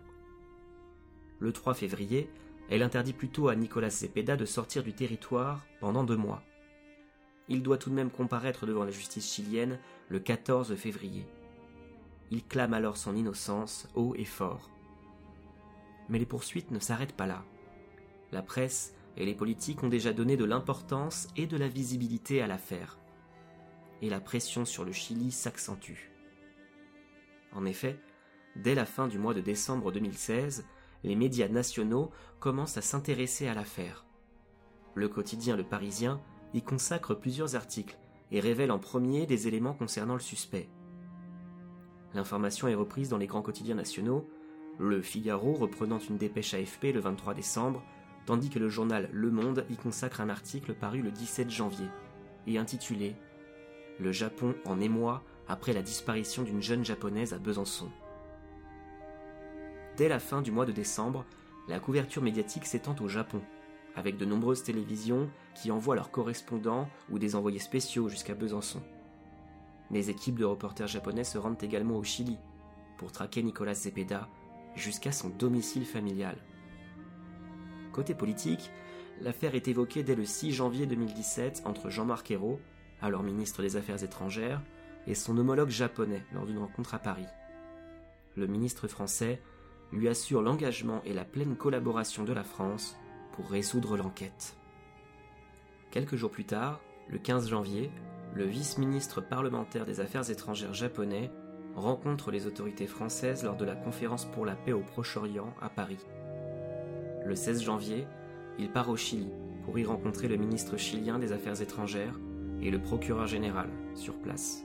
Le 1.40 1.52
3 1.52 1.74
février, 1.74 2.30
elle 2.68 2.84
interdit 2.84 3.12
plutôt 3.12 3.48
à 3.48 3.56
Nicolas 3.56 3.90
Cepeda 3.90 4.36
de 4.36 4.44
sortir 4.44 4.84
du 4.84 4.92
territoire 4.92 5.66
pendant 5.80 6.04
deux 6.04 6.16
mois. 6.16 6.44
Il 7.48 7.64
doit 7.64 7.78
tout 7.78 7.90
de 7.90 7.96
même 7.96 8.12
comparaître 8.12 8.64
devant 8.64 8.84
la 8.84 8.92
justice 8.92 9.28
chilienne 9.28 9.80
le 10.08 10.20
14 10.20 10.76
février. 10.76 11.26
Il 12.30 12.46
clame 12.46 12.74
alors 12.74 12.96
son 12.96 13.16
innocence 13.16 13.88
haut 13.96 14.14
et 14.16 14.24
fort. 14.24 14.70
Mais 16.08 16.20
les 16.20 16.26
poursuites 16.26 16.70
ne 16.70 16.78
s'arrêtent 16.78 17.16
pas 17.16 17.26
là. 17.26 17.42
La 18.30 18.42
presse 18.42 18.94
et 19.16 19.26
les 19.26 19.34
politiques 19.34 19.82
ont 19.82 19.88
déjà 19.88 20.12
donné 20.12 20.36
de 20.36 20.44
l'importance 20.44 21.26
et 21.36 21.48
de 21.48 21.56
la 21.56 21.66
visibilité 21.66 22.40
à 22.40 22.46
l'affaire. 22.46 22.99
Et 24.02 24.08
la 24.08 24.20
pression 24.20 24.64
sur 24.64 24.84
le 24.84 24.92
Chili 24.92 25.30
s'accentue. 25.30 26.10
En 27.52 27.64
effet, 27.64 27.98
dès 28.56 28.74
la 28.74 28.86
fin 28.86 29.08
du 29.08 29.18
mois 29.18 29.34
de 29.34 29.40
décembre 29.40 29.92
2016, 29.92 30.64
les 31.04 31.16
médias 31.16 31.48
nationaux 31.48 32.10
commencent 32.38 32.76
à 32.76 32.82
s'intéresser 32.82 33.48
à 33.48 33.54
l'affaire. 33.54 34.06
Le 34.94 35.08
quotidien 35.08 35.56
Le 35.56 35.64
Parisien 35.64 36.20
y 36.54 36.62
consacre 36.62 37.14
plusieurs 37.14 37.56
articles 37.56 37.98
et 38.30 38.40
révèle 38.40 38.70
en 38.70 38.78
premier 38.78 39.26
des 39.26 39.48
éléments 39.48 39.74
concernant 39.74 40.14
le 40.14 40.20
suspect. 40.20 40.68
L'information 42.14 42.68
est 42.68 42.74
reprise 42.74 43.08
dans 43.08 43.18
les 43.18 43.26
grands 43.26 43.42
quotidiens 43.42 43.76
nationaux, 43.76 44.28
Le 44.78 45.00
Figaro 45.02 45.54
reprenant 45.54 45.98
une 45.98 46.16
dépêche 46.16 46.54
AFP 46.54 46.92
le 46.94 47.00
23 47.00 47.34
décembre, 47.34 47.82
tandis 48.26 48.50
que 48.50 48.58
le 48.58 48.68
journal 48.68 49.08
Le 49.12 49.30
Monde 49.30 49.64
y 49.70 49.76
consacre 49.76 50.20
un 50.20 50.28
article 50.28 50.74
paru 50.74 51.02
le 51.02 51.10
17 51.10 51.50
janvier 51.50 51.86
et 52.46 52.58
intitulé 52.58 53.14
Le 54.00 54.12
Japon 54.12 54.54
en 54.64 54.80
émoi 54.80 55.22
après 55.46 55.74
la 55.74 55.82
disparition 55.82 56.42
d'une 56.42 56.62
jeune 56.62 56.86
japonaise 56.86 57.34
à 57.34 57.38
Besançon. 57.38 57.90
Dès 59.98 60.08
la 60.08 60.18
fin 60.18 60.40
du 60.40 60.50
mois 60.50 60.64
de 60.64 60.72
décembre, 60.72 61.26
la 61.68 61.80
couverture 61.80 62.22
médiatique 62.22 62.64
s'étend 62.64 62.96
au 63.02 63.08
Japon, 63.08 63.42
avec 63.94 64.16
de 64.16 64.24
nombreuses 64.24 64.62
télévisions 64.62 65.28
qui 65.54 65.70
envoient 65.70 65.96
leurs 65.96 66.10
correspondants 66.10 66.88
ou 67.10 67.18
des 67.18 67.36
envoyés 67.36 67.58
spéciaux 67.58 68.08
jusqu'à 68.08 68.34
Besançon. 68.34 68.80
Les 69.90 70.08
équipes 70.08 70.38
de 70.38 70.46
reporters 70.46 70.88
japonais 70.88 71.24
se 71.24 71.36
rendent 71.36 71.62
également 71.62 71.98
au 71.98 72.04
Chili 72.04 72.38
pour 72.96 73.12
traquer 73.12 73.42
Nicolas 73.42 73.74
Zepeda 73.74 74.28
jusqu'à 74.76 75.12
son 75.12 75.28
domicile 75.28 75.84
familial. 75.84 76.38
Côté 77.92 78.14
politique, 78.14 78.70
l'affaire 79.20 79.54
est 79.54 79.68
évoquée 79.68 80.02
dès 80.04 80.14
le 80.14 80.24
6 80.24 80.52
janvier 80.52 80.86
2017 80.86 81.64
entre 81.66 81.90
Jean-Marc 81.90 82.30
Ayrault, 82.30 82.60
alors 83.02 83.22
ministre 83.22 83.62
des 83.62 83.76
Affaires 83.76 84.02
étrangères, 84.02 84.60
et 85.06 85.14
son 85.14 85.36
homologue 85.38 85.70
japonais 85.70 86.22
lors 86.32 86.46
d'une 86.46 86.58
rencontre 86.58 86.94
à 86.94 86.98
Paris. 86.98 87.26
Le 88.36 88.46
ministre 88.46 88.86
français 88.86 89.40
lui 89.92 90.08
assure 90.08 90.42
l'engagement 90.42 91.02
et 91.04 91.12
la 91.12 91.24
pleine 91.24 91.56
collaboration 91.56 92.24
de 92.24 92.32
la 92.32 92.44
France 92.44 92.96
pour 93.32 93.50
résoudre 93.50 93.96
l'enquête. 93.96 94.56
Quelques 95.90 96.16
jours 96.16 96.30
plus 96.30 96.44
tard, 96.44 96.80
le 97.08 97.18
15 97.18 97.48
janvier, 97.48 97.90
le 98.34 98.44
vice-ministre 98.44 99.20
parlementaire 99.20 99.84
des 99.84 100.00
Affaires 100.00 100.30
étrangères 100.30 100.74
japonais 100.74 101.32
rencontre 101.74 102.30
les 102.30 102.46
autorités 102.46 102.86
françaises 102.86 103.42
lors 103.42 103.56
de 103.56 103.64
la 103.64 103.74
conférence 103.74 104.24
pour 104.26 104.46
la 104.46 104.54
paix 104.54 104.72
au 104.72 104.80
Proche-Orient 104.80 105.52
à 105.60 105.68
Paris. 105.68 106.04
Le 107.24 107.34
16 107.34 107.62
janvier, 107.62 108.06
il 108.58 108.70
part 108.70 108.88
au 108.88 108.96
Chili 108.96 109.30
pour 109.64 109.78
y 109.78 109.84
rencontrer 109.84 110.28
le 110.28 110.36
ministre 110.36 110.76
chilien 110.76 111.18
des 111.18 111.32
Affaires 111.32 111.60
étrangères 111.60 112.14
et 112.62 112.70
le 112.70 112.80
procureur 112.80 113.26
général 113.26 113.68
sur 113.94 114.14
place. 114.14 114.64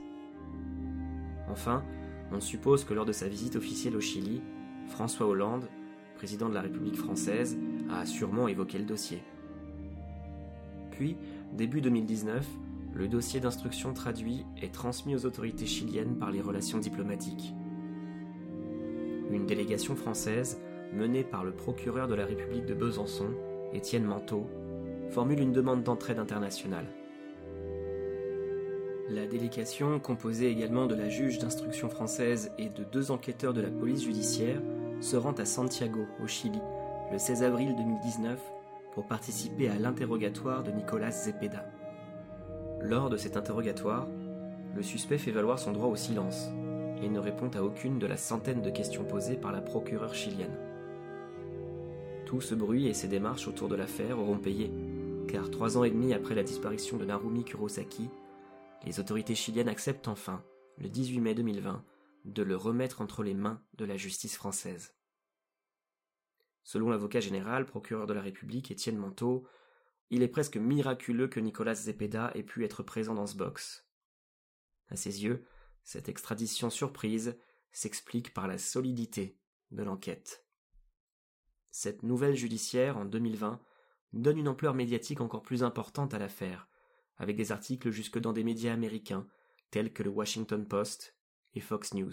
Enfin, 1.48 1.84
on 2.32 2.40
suppose 2.40 2.84
que 2.84 2.94
lors 2.94 3.04
de 3.04 3.12
sa 3.12 3.28
visite 3.28 3.56
officielle 3.56 3.96
au 3.96 4.00
Chili, 4.00 4.42
François 4.88 5.26
Hollande, 5.26 5.68
président 6.16 6.48
de 6.48 6.54
la 6.54 6.62
République 6.62 6.96
française, 6.96 7.56
a 7.90 8.06
sûrement 8.06 8.48
évoqué 8.48 8.78
le 8.78 8.84
dossier. 8.84 9.22
Puis, 10.90 11.16
début 11.52 11.80
2019, 11.80 12.46
le 12.94 13.08
dossier 13.08 13.40
d'instruction 13.40 13.92
traduit 13.92 14.44
est 14.60 14.72
transmis 14.72 15.14
aux 15.14 15.26
autorités 15.26 15.66
chiliennes 15.66 16.16
par 16.16 16.30
les 16.30 16.40
relations 16.40 16.78
diplomatiques. 16.78 17.54
Une 19.30 19.44
délégation 19.44 19.96
française 19.96 20.60
menée 20.94 21.24
par 21.24 21.44
le 21.44 21.52
procureur 21.52 22.08
de 22.08 22.14
la 22.14 22.24
République 22.24 22.64
de 22.64 22.74
Besançon, 22.74 23.28
Étienne 23.74 24.04
Manteau, 24.04 24.48
formule 25.10 25.40
une 25.40 25.52
demande 25.52 25.82
d'entraide 25.82 26.18
internationale. 26.18 26.86
La 29.08 29.24
délégation, 29.24 30.00
composée 30.00 30.50
également 30.50 30.86
de 30.86 30.96
la 30.96 31.08
juge 31.08 31.38
d'instruction 31.38 31.88
française 31.88 32.50
et 32.58 32.68
de 32.68 32.82
deux 32.82 33.12
enquêteurs 33.12 33.54
de 33.54 33.60
la 33.60 33.70
police 33.70 34.02
judiciaire, 34.02 34.60
se 35.00 35.16
rend 35.16 35.32
à 35.34 35.44
Santiago, 35.44 36.06
au 36.20 36.26
Chili, 36.26 36.58
le 37.12 37.18
16 37.18 37.44
avril 37.44 37.76
2019, 37.76 38.40
pour 38.94 39.06
participer 39.06 39.68
à 39.68 39.76
l'interrogatoire 39.76 40.64
de 40.64 40.72
Nicolas 40.72 41.12
Zepeda. 41.12 41.64
Lors 42.80 43.08
de 43.08 43.16
cet 43.16 43.36
interrogatoire, 43.36 44.08
le 44.74 44.82
suspect 44.82 45.18
fait 45.18 45.30
valoir 45.30 45.60
son 45.60 45.70
droit 45.70 45.88
au 45.88 45.96
silence 45.96 46.48
et 47.00 47.08
ne 47.08 47.20
répond 47.20 47.50
à 47.54 47.62
aucune 47.62 48.00
de 48.00 48.06
la 48.08 48.16
centaine 48.16 48.60
de 48.60 48.70
questions 48.70 49.04
posées 49.04 49.36
par 49.36 49.52
la 49.52 49.60
procureure 49.60 50.14
chilienne. 50.14 50.58
Tout 52.24 52.40
ce 52.40 52.56
bruit 52.56 52.88
et 52.88 52.94
ces 52.94 53.06
démarches 53.06 53.46
autour 53.46 53.68
de 53.68 53.76
l'affaire 53.76 54.18
auront 54.18 54.38
payé, 54.38 54.72
car 55.28 55.48
trois 55.48 55.78
ans 55.78 55.84
et 55.84 55.90
demi 55.90 56.12
après 56.12 56.34
la 56.34 56.42
disparition 56.42 56.96
de 56.96 57.04
Narumi 57.04 57.44
Kurosaki, 57.44 58.08
les 58.84 59.00
autorités 59.00 59.34
chiliennes 59.34 59.68
acceptent 59.68 60.08
enfin, 60.08 60.44
le 60.78 60.88
18 60.88 61.20
mai 61.20 61.34
2020, 61.34 61.84
de 62.24 62.42
le 62.42 62.56
remettre 62.56 63.00
entre 63.00 63.22
les 63.22 63.34
mains 63.34 63.62
de 63.74 63.84
la 63.84 63.96
justice 63.96 64.36
française. 64.36 64.94
Selon 66.64 66.90
l'avocat 66.90 67.20
général, 67.20 67.64
procureur 67.64 68.06
de 68.06 68.14
la 68.14 68.20
République, 68.20 68.70
Étienne 68.70 68.98
Manteau, 68.98 69.46
il 70.10 70.22
est 70.22 70.28
presque 70.28 70.56
miraculeux 70.56 71.28
que 71.28 71.40
Nicolas 71.40 71.74
Zepeda 71.74 72.32
ait 72.34 72.42
pu 72.42 72.64
être 72.64 72.82
présent 72.82 73.14
dans 73.14 73.26
ce 73.26 73.36
box. 73.36 73.88
À 74.88 74.96
ses 74.96 75.24
yeux, 75.24 75.46
cette 75.84 76.08
extradition 76.08 76.70
surprise 76.70 77.38
s'explique 77.70 78.34
par 78.34 78.48
la 78.48 78.58
solidité 78.58 79.38
de 79.70 79.82
l'enquête. 79.82 80.44
Cette 81.70 82.02
nouvelle 82.02 82.34
judiciaire, 82.34 82.96
en 82.96 83.04
2020, 83.04 83.60
donne 84.12 84.38
une 84.38 84.48
ampleur 84.48 84.74
médiatique 84.74 85.20
encore 85.20 85.42
plus 85.42 85.62
importante 85.62 86.14
à 86.14 86.18
l'affaire, 86.18 86.68
avec 87.18 87.36
des 87.36 87.52
articles 87.52 87.90
jusque 87.90 88.18
dans 88.18 88.32
des 88.32 88.44
médias 88.44 88.72
américains, 88.72 89.26
tels 89.70 89.92
que 89.92 90.02
le 90.02 90.10
Washington 90.10 90.66
Post 90.66 91.16
et 91.54 91.60
Fox 91.60 91.94
News. 91.94 92.12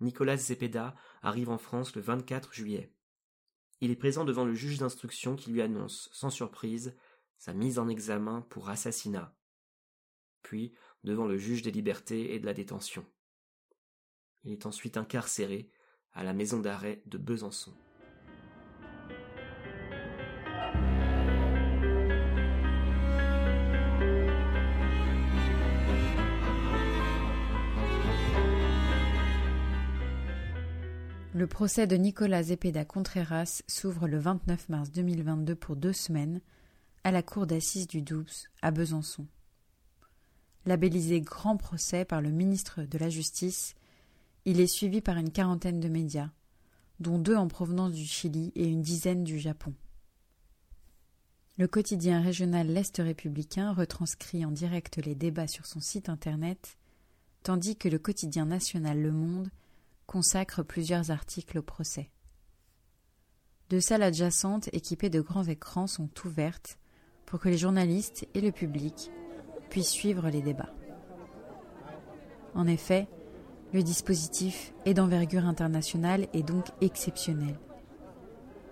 Nicolas 0.00 0.36
Zepeda 0.36 0.94
arrive 1.22 1.50
en 1.50 1.58
France 1.58 1.94
le 1.94 2.02
24 2.02 2.54
juillet. 2.54 2.92
Il 3.80 3.90
est 3.90 3.96
présent 3.96 4.24
devant 4.24 4.44
le 4.44 4.54
juge 4.54 4.78
d'instruction 4.78 5.36
qui 5.36 5.50
lui 5.50 5.62
annonce, 5.62 6.08
sans 6.12 6.30
surprise, 6.30 6.96
sa 7.38 7.54
mise 7.54 7.78
en 7.78 7.88
examen 7.88 8.42
pour 8.50 8.68
assassinat. 8.68 9.34
Puis, 10.42 10.74
devant 11.04 11.26
le 11.26 11.38
juge 11.38 11.62
des 11.62 11.70
libertés 11.70 12.34
et 12.34 12.40
de 12.40 12.46
la 12.46 12.54
détention. 12.54 13.06
Il 14.44 14.52
est 14.52 14.66
ensuite 14.66 14.96
incarcéré 14.96 15.70
à 16.12 16.24
la 16.24 16.32
maison 16.32 16.60
d'arrêt 16.60 17.02
de 17.06 17.18
Besançon. 17.18 17.74
Le 31.40 31.46
procès 31.46 31.86
de 31.86 31.96
Nicolas 31.96 32.42
Zepeda 32.42 32.84
Contreras 32.84 33.62
s'ouvre 33.66 34.06
le 34.06 34.18
29 34.18 34.68
mars 34.68 34.92
2022 34.92 35.54
pour 35.54 35.74
deux 35.74 35.94
semaines 35.94 36.42
à 37.02 37.10
la 37.10 37.22
cour 37.22 37.46
d'assises 37.46 37.86
du 37.86 38.02
Doubs 38.02 38.26
à 38.60 38.70
Besançon. 38.70 39.26
Labellisé 40.66 41.22
grand 41.22 41.56
procès 41.56 42.04
par 42.04 42.20
le 42.20 42.28
ministre 42.28 42.82
de 42.82 42.98
la 42.98 43.08
Justice, 43.08 43.74
il 44.44 44.60
est 44.60 44.66
suivi 44.66 45.00
par 45.00 45.16
une 45.16 45.32
quarantaine 45.32 45.80
de 45.80 45.88
médias, 45.88 46.28
dont 46.98 47.18
deux 47.18 47.36
en 47.36 47.48
provenance 47.48 47.92
du 47.92 48.04
Chili 48.04 48.52
et 48.54 48.66
une 48.66 48.82
dizaine 48.82 49.24
du 49.24 49.38
Japon. 49.38 49.72
Le 51.56 51.68
quotidien 51.68 52.20
régional 52.20 52.66
L'Est 52.66 52.98
républicain 52.98 53.72
retranscrit 53.72 54.44
en 54.44 54.50
direct 54.50 54.98
les 54.98 55.14
débats 55.14 55.48
sur 55.48 55.64
son 55.64 55.80
site 55.80 56.10
internet, 56.10 56.76
tandis 57.42 57.76
que 57.76 57.88
le 57.88 57.98
quotidien 57.98 58.44
national 58.44 59.00
Le 59.00 59.12
Monde 59.12 59.48
consacre 60.10 60.64
plusieurs 60.64 61.12
articles 61.12 61.56
au 61.56 61.62
procès. 61.62 62.10
Deux 63.68 63.80
salles 63.80 64.02
adjacentes 64.02 64.68
équipées 64.72 65.08
de 65.08 65.20
grands 65.20 65.44
écrans 65.44 65.86
sont 65.86 66.10
ouvertes 66.24 66.80
pour 67.26 67.38
que 67.38 67.48
les 67.48 67.56
journalistes 67.56 68.26
et 68.34 68.40
le 68.40 68.50
public 68.50 69.12
puissent 69.68 69.90
suivre 69.90 70.28
les 70.28 70.42
débats. 70.42 70.74
En 72.56 72.66
effet, 72.66 73.06
le 73.72 73.84
dispositif 73.84 74.74
est 74.84 74.94
d'envergure 74.94 75.46
internationale 75.46 76.26
et 76.32 76.42
donc 76.42 76.66
exceptionnel. 76.80 77.56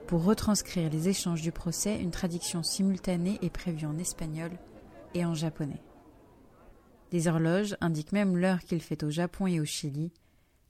Pour 0.08 0.24
retranscrire 0.24 0.90
les 0.90 1.08
échanges 1.08 1.42
du 1.42 1.52
procès, 1.52 2.00
une 2.00 2.10
traduction 2.10 2.64
simultanée 2.64 3.38
est 3.42 3.50
prévue 3.50 3.86
en 3.86 3.96
espagnol 3.96 4.50
et 5.14 5.24
en 5.24 5.34
japonais. 5.34 5.84
Des 7.12 7.28
horloges 7.28 7.76
indiquent 7.80 8.10
même 8.10 8.36
l'heure 8.36 8.64
qu'il 8.64 8.82
fait 8.82 9.04
au 9.04 9.10
Japon 9.10 9.46
et 9.46 9.60
au 9.60 9.64
Chili, 9.64 10.10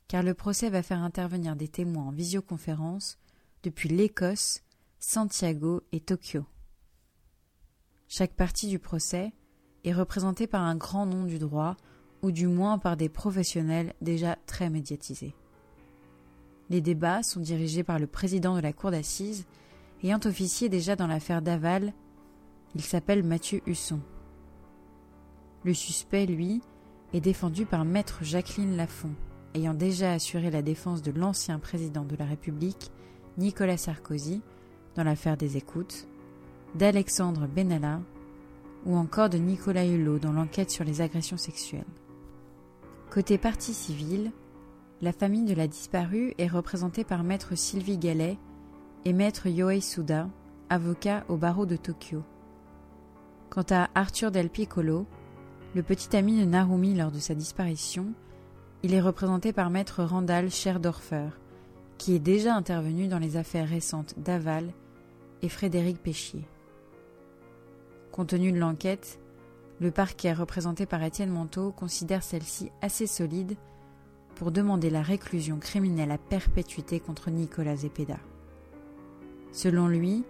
car 0.08 0.22
le 0.22 0.34
procès 0.34 0.70
va 0.70 0.82
faire 0.82 1.02
intervenir 1.02 1.54
des 1.54 1.68
témoins 1.68 2.06
en 2.06 2.10
visioconférence 2.10 3.18
depuis 3.62 3.90
l'Écosse, 3.90 4.62
Santiago 4.98 5.82
et 5.92 6.00
Tokyo. 6.00 6.44
Chaque 8.08 8.32
partie 8.32 8.68
du 8.68 8.78
procès 8.78 9.32
est 9.84 9.92
représentée 9.92 10.46
par 10.46 10.62
un 10.62 10.74
grand 10.74 11.06
nom 11.06 11.24
du 11.24 11.38
droit, 11.38 11.76
ou 12.22 12.32
du 12.32 12.48
moins 12.48 12.78
par 12.78 12.96
des 12.96 13.08
professionnels 13.08 13.94
déjà 14.00 14.36
très 14.46 14.70
médiatisés. 14.70 15.34
Les 16.70 16.80
débats 16.80 17.22
sont 17.22 17.40
dirigés 17.40 17.84
par 17.84 17.98
le 17.98 18.06
président 18.06 18.56
de 18.56 18.60
la 18.60 18.72
cour 18.72 18.90
d'assises, 18.90 19.46
ayant 20.02 20.20
officié 20.24 20.68
déjà 20.68 20.96
dans 20.96 21.06
l'affaire 21.06 21.42
Daval. 21.42 21.92
Il 22.74 22.82
s'appelle 22.82 23.22
Mathieu 23.22 23.62
Husson. 23.66 24.00
Le 25.64 25.74
suspect, 25.74 26.26
lui, 26.26 26.60
est 27.12 27.20
défendu 27.20 27.66
par 27.66 27.84
maître 27.84 28.18
Jacqueline 28.22 28.76
Lafont, 28.76 29.14
ayant 29.54 29.74
déjà 29.74 30.12
assuré 30.12 30.50
la 30.50 30.62
défense 30.62 31.02
de 31.02 31.10
l'ancien 31.10 31.58
président 31.58 32.04
de 32.04 32.16
la 32.16 32.24
République, 32.24 32.90
Nicolas 33.36 33.76
Sarkozy, 33.76 34.42
dans 34.94 35.04
l'affaire 35.04 35.36
des 35.36 35.56
écoutes, 35.56 36.06
d'Alexandre 36.74 37.46
Benalla 37.46 38.00
ou 38.84 38.96
encore 38.96 39.28
de 39.30 39.38
Nicolas 39.38 39.86
Hulot 39.86 40.18
dans 40.18 40.32
l'enquête 40.32 40.70
sur 40.70 40.84
les 40.84 41.00
agressions 41.00 41.36
sexuelles. 41.36 41.84
Côté 43.10 43.38
partie 43.38 43.74
civile, 43.74 44.32
la 45.00 45.12
famille 45.12 45.44
de 45.44 45.54
la 45.54 45.68
disparue 45.68 46.34
est 46.38 46.48
représentée 46.48 47.04
par 47.04 47.22
maître 47.22 47.56
Sylvie 47.56 47.98
Gallet 47.98 48.36
et 49.04 49.12
maître 49.12 49.46
Yohei 49.46 49.80
Suda, 49.80 50.28
avocat 50.68 51.24
au 51.28 51.36
barreau 51.36 51.66
de 51.66 51.76
Tokyo. 51.76 52.22
Quant 53.50 53.64
à 53.70 53.88
Arthur 53.94 54.30
Del 54.30 54.50
Piccolo, 54.50 55.06
le 55.74 55.82
petit 55.82 56.16
ami 56.16 56.40
de 56.40 56.44
Narumi 56.44 56.94
lors 56.94 57.10
de 57.10 57.18
sa 57.18 57.34
disparition, 57.34 58.12
il 58.84 58.94
est 58.94 59.00
représenté 59.00 59.52
par 59.52 59.70
maître 59.70 60.04
Randall 60.04 60.50
Scherdorfer, 60.50 61.30
qui 61.98 62.14
est 62.14 62.20
déjà 62.20 62.54
intervenu 62.54 63.08
dans 63.08 63.18
les 63.18 63.36
affaires 63.36 63.68
récentes 63.68 64.14
d'Aval 64.18 64.72
et 65.42 65.48
Frédéric 65.48 66.00
Péchier. 66.00 66.44
Compte 68.12 68.28
tenu 68.28 68.52
de 68.52 68.58
l'enquête, 68.58 69.18
le 69.80 69.90
parquet 69.90 70.32
représenté 70.32 70.86
par 70.86 71.02
Étienne 71.02 71.30
Manteau 71.30 71.72
considère 71.72 72.22
celle-ci 72.22 72.70
assez 72.80 73.06
solide 73.06 73.56
pour 74.36 74.52
demander 74.52 74.90
la 74.90 75.02
réclusion 75.02 75.58
criminelle 75.58 76.12
à 76.12 76.18
perpétuité 76.18 77.00
contre 77.00 77.30
Nicolas 77.30 77.76
Zepeda. 77.76 78.18
Selon 79.50 79.88
lui, 79.88 80.24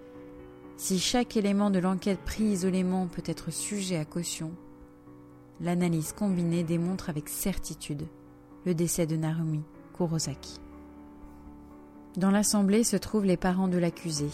si 0.78 0.98
chaque 0.98 1.37
élément 1.37 1.70
de 1.70 1.80
l'enquête 1.80 2.20
pris 2.20 2.44
isolément 2.44 3.08
peut 3.08 3.22
être 3.26 3.50
sujet 3.50 3.96
à 3.96 4.06
caution, 4.06 4.52
l'analyse 5.61 6.12
combinée 6.12 6.62
démontre 6.62 7.11
avec 7.11 7.28
certitude 7.28 8.06
le 8.68 8.74
décès 8.74 9.07
de 9.07 9.16
Narumi 9.16 9.62
Kurosaki. 9.96 10.61
Dans 12.18 12.31
l'assemblée 12.31 12.85
se 12.85 12.98
trouvent 12.98 13.24
les 13.24 13.38
parents 13.38 13.66
de 13.66 13.78
l'accusé, 13.78 14.28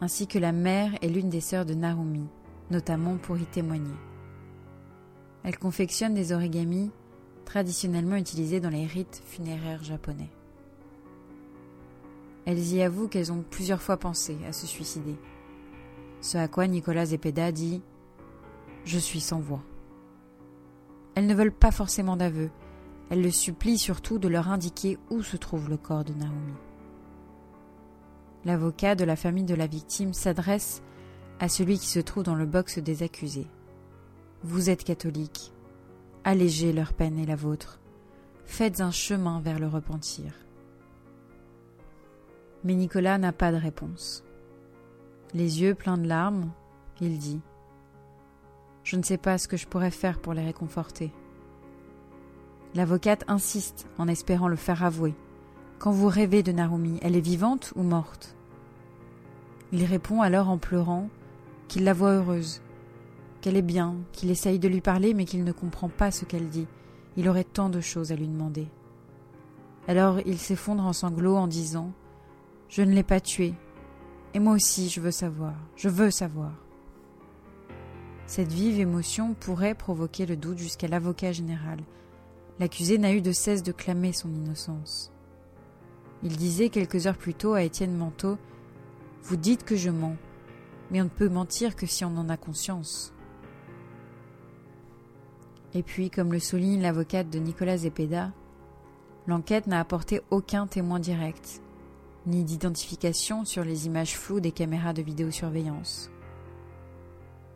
ainsi 0.00 0.26
que 0.26 0.38
la 0.38 0.52
mère 0.52 0.92
et 1.02 1.10
l'une 1.10 1.28
des 1.28 1.42
sœurs 1.42 1.66
de 1.66 1.74
Narumi, 1.74 2.26
notamment 2.70 3.18
pour 3.18 3.36
y 3.36 3.44
témoigner. 3.44 3.94
Elle 5.44 5.58
confectionne 5.58 6.14
des 6.14 6.32
origamis 6.32 6.90
traditionnellement 7.44 8.16
utilisés 8.16 8.58
dans 8.58 8.70
les 8.70 8.86
rites 8.86 9.22
funéraires 9.26 9.84
japonais. 9.84 10.30
Elles 12.46 12.72
y 12.72 12.80
avouent 12.80 13.08
qu'elles 13.08 13.32
ont 13.32 13.44
plusieurs 13.50 13.82
fois 13.82 13.98
pensé 13.98 14.38
à 14.48 14.54
se 14.54 14.66
suicider. 14.66 15.16
Ce 16.22 16.38
à 16.38 16.48
quoi 16.48 16.66
Nicolas 16.68 17.04
Zepeda 17.04 17.52
dit 17.52 17.82
Je 18.86 18.98
suis 18.98 19.20
sans 19.20 19.40
voix. 19.40 19.62
Elles 21.14 21.26
ne 21.26 21.34
veulent 21.34 21.52
pas 21.52 21.70
forcément 21.70 22.16
d'aveu, 22.16 22.48
elles 23.10 23.22
le 23.22 23.30
supplient 23.30 23.78
surtout 23.78 24.18
de 24.18 24.28
leur 24.28 24.48
indiquer 24.48 24.98
où 25.10 25.22
se 25.22 25.36
trouve 25.36 25.68
le 25.68 25.76
corps 25.76 26.04
de 26.04 26.14
Naomi. 26.14 26.54
L'avocat 28.44 28.94
de 28.94 29.04
la 29.04 29.16
famille 29.16 29.44
de 29.44 29.54
la 29.54 29.66
victime 29.66 30.14
s'adresse 30.14 30.82
à 31.38 31.48
celui 31.48 31.78
qui 31.78 31.86
se 31.86 32.00
trouve 32.00 32.24
dans 32.24 32.34
le 32.34 32.46
box 32.46 32.78
des 32.78 33.02
accusés. 33.02 33.46
Vous 34.42 34.70
êtes 34.70 34.84
catholique. 34.84 35.52
Allégez 36.24 36.72
leur 36.72 36.92
peine 36.92 37.18
et 37.18 37.26
la 37.26 37.36
vôtre. 37.36 37.80
Faites 38.44 38.80
un 38.80 38.90
chemin 38.90 39.40
vers 39.40 39.58
le 39.58 39.68
repentir. 39.68 40.32
Mais 42.64 42.74
Nicolas 42.74 43.18
n'a 43.18 43.32
pas 43.32 43.52
de 43.52 43.56
réponse. 43.56 44.24
Les 45.34 45.62
yeux 45.62 45.74
pleins 45.74 45.98
de 45.98 46.06
larmes, 46.06 46.50
il 47.00 47.18
dit 47.18 47.40
Je 48.84 48.96
ne 48.96 49.02
sais 49.02 49.18
pas 49.18 49.38
ce 49.38 49.48
que 49.48 49.56
je 49.56 49.66
pourrais 49.66 49.90
faire 49.90 50.20
pour 50.20 50.34
les 50.34 50.44
réconforter. 50.44 51.12
L'avocate 52.74 53.24
insiste 53.28 53.86
en 53.98 54.08
espérant 54.08 54.48
le 54.48 54.56
faire 54.56 54.82
avouer. 54.82 55.14
Quand 55.78 55.90
vous 55.90 56.08
rêvez 56.08 56.42
de 56.42 56.52
Narumi, 56.52 56.98
elle 57.02 57.16
est 57.16 57.20
vivante 57.20 57.72
ou 57.76 57.82
morte? 57.82 58.34
Il 59.72 59.84
répond 59.84 60.22
alors 60.22 60.48
en 60.48 60.58
pleurant 60.58 61.08
qu'il 61.68 61.84
la 61.84 61.92
voit 61.92 62.12
heureuse, 62.12 62.62
qu'elle 63.40 63.56
est 63.56 63.62
bien, 63.62 63.96
qu'il 64.12 64.30
essaye 64.30 64.58
de 64.58 64.68
lui 64.68 64.80
parler 64.80 65.12
mais 65.12 65.24
qu'il 65.24 65.44
ne 65.44 65.52
comprend 65.52 65.88
pas 65.88 66.10
ce 66.10 66.24
qu'elle 66.24 66.48
dit. 66.48 66.66
Il 67.16 67.28
aurait 67.28 67.44
tant 67.44 67.68
de 67.68 67.80
choses 67.80 68.10
à 68.10 68.16
lui 68.16 68.28
demander. 68.28 68.68
Alors 69.86 70.20
il 70.24 70.38
s'effondre 70.38 70.84
en 70.84 70.92
sanglots 70.92 71.36
en 71.36 71.48
disant 71.48 71.92
Je 72.68 72.82
ne 72.82 72.92
l'ai 72.92 73.02
pas 73.02 73.20
tuée. 73.20 73.54
Et 74.32 74.38
moi 74.38 74.54
aussi 74.54 74.88
je 74.88 75.00
veux 75.00 75.10
savoir, 75.10 75.54
je 75.76 75.90
veux 75.90 76.10
savoir. 76.10 76.52
Cette 78.26 78.52
vive 78.52 78.80
émotion 78.80 79.34
pourrait 79.34 79.74
provoquer 79.74 80.24
le 80.24 80.36
doute 80.36 80.56
jusqu'à 80.56 80.88
l'avocat 80.88 81.32
général, 81.32 81.80
L'accusé 82.60 82.98
n'a 82.98 83.12
eu 83.12 83.20
de 83.20 83.32
cesse 83.32 83.62
de 83.62 83.72
clamer 83.72 84.12
son 84.12 84.32
innocence. 84.32 85.12
Il 86.22 86.36
disait 86.36 86.68
quelques 86.68 87.06
heures 87.06 87.16
plus 87.16 87.34
tôt 87.34 87.54
à 87.54 87.62
Étienne 87.62 87.96
Manteau 87.96 88.38
Vous 89.22 89.36
dites 89.36 89.64
que 89.64 89.76
je 89.76 89.90
mens, 89.90 90.16
mais 90.90 91.00
on 91.00 91.04
ne 91.04 91.10
peut 91.10 91.28
mentir 91.28 91.74
que 91.74 91.86
si 91.86 92.04
on 92.04 92.16
en 92.16 92.28
a 92.28 92.36
conscience. 92.36 93.12
Et 95.74 95.82
puis, 95.82 96.10
comme 96.10 96.32
le 96.32 96.38
souligne 96.38 96.82
l'avocate 96.82 97.30
de 97.30 97.38
Nicolas 97.38 97.78
Zepeda, 97.78 98.32
l'enquête 99.26 99.66
n'a 99.66 99.80
apporté 99.80 100.20
aucun 100.30 100.66
témoin 100.66 101.00
direct, 101.00 101.62
ni 102.26 102.44
d'identification 102.44 103.44
sur 103.44 103.64
les 103.64 103.86
images 103.86 104.16
floues 104.16 104.40
des 104.40 104.52
caméras 104.52 104.92
de 104.92 105.02
vidéosurveillance. 105.02 106.10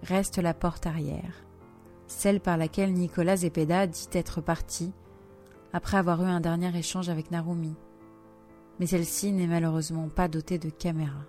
Reste 0.03 0.39
la 0.39 0.55
porte 0.55 0.87
arrière 0.87 1.46
celle 2.07 2.41
par 2.41 2.57
laquelle 2.57 2.93
Nicolas 2.93 3.37
Zepeda 3.37 3.87
dit 3.87 4.09
être 4.13 4.41
parti 4.41 4.93
après 5.73 5.97
avoir 5.97 6.23
eu 6.23 6.27
un 6.27 6.41
dernier 6.41 6.77
échange 6.77 7.09
avec 7.09 7.31
Narumi. 7.31 7.75
Mais 8.79 8.87
celle-ci 8.87 9.33
n'est 9.33 9.47
malheureusement 9.47 10.09
pas 10.09 10.29
dotée 10.29 10.59
de 10.59 10.71
caméra. 10.71 11.25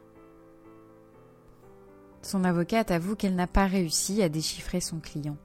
Son 2.22 2.44
avocate 2.44 2.92
avoue 2.92 3.16
qu'elle 3.16 3.36
n'a 3.36 3.48
pas 3.48 3.68
réussi 3.68 4.22
à 4.22 4.30
déchiffrer 4.30 4.82
son 4.82 5.00
client, 5.00 5.38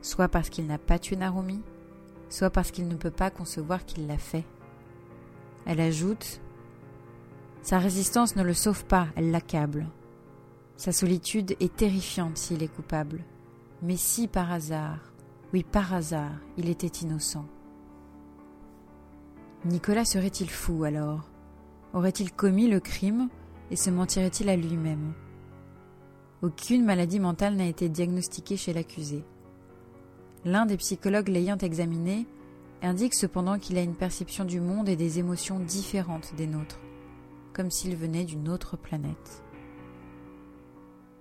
soit 0.00 0.28
parce 0.28 0.48
qu'il 0.48 0.66
n'a 0.66 0.78
pas 0.78 0.98
tué 0.98 1.16
Narumi, 1.16 1.62
soit 2.28 2.50
parce 2.50 2.70
qu'il 2.70 2.88
ne 2.88 2.96
peut 2.96 3.10
pas 3.10 3.30
concevoir 3.30 3.84
qu'il 3.84 4.06
l'a 4.06 4.18
fait. 4.18 4.44
Elle 5.66 5.80
ajoute 5.80 6.40
Sa 7.62 7.78
résistance 7.78 8.36
ne 8.36 8.42
le 8.42 8.54
sauve 8.54 8.84
pas, 8.86 9.08
elle 9.16 9.30
l'accable. 9.30 9.86
Sa 10.76 10.92
solitude 10.92 11.56
est 11.60 11.76
terrifiante 11.76 12.38
s'il 12.38 12.62
est 12.62 12.74
coupable. 12.74 13.22
Mais 13.82 13.96
si 13.96 14.28
par 14.28 14.52
hasard, 14.52 14.98
oui 15.52 15.62
par 15.64 15.94
hasard, 15.94 16.32
il 16.56 16.68
était 16.68 16.86
innocent. 16.86 17.46
Nicolas 19.64 20.04
serait-il 20.04 20.50
fou 20.50 20.84
alors? 20.84 21.30
Aurait-il 21.92 22.32
commis 22.32 22.68
le 22.68 22.80
crime 22.80 23.28
et 23.70 23.76
se 23.76 23.90
mentirait-il 23.90 24.48
à 24.48 24.56
lui-même? 24.56 25.12
Aucune 26.42 26.84
maladie 26.84 27.20
mentale 27.20 27.56
n'a 27.56 27.66
été 27.66 27.88
diagnostiquée 27.88 28.56
chez 28.56 28.72
l'accusé. 28.72 29.24
L'un 30.44 30.66
des 30.66 30.76
psychologues 30.78 31.28
l'ayant 31.28 31.58
examiné 31.58 32.26
indique 32.82 33.14
cependant 33.14 33.58
qu'il 33.58 33.76
a 33.76 33.82
une 33.82 33.94
perception 33.94 34.44
du 34.44 34.60
monde 34.60 34.88
et 34.88 34.96
des 34.96 35.18
émotions 35.18 35.60
différentes 35.60 36.34
des 36.36 36.46
nôtres, 36.46 36.80
comme 37.52 37.70
s'il 37.70 37.96
venait 37.96 38.24
d'une 38.24 38.48
autre 38.48 38.76
planète. 38.76 39.42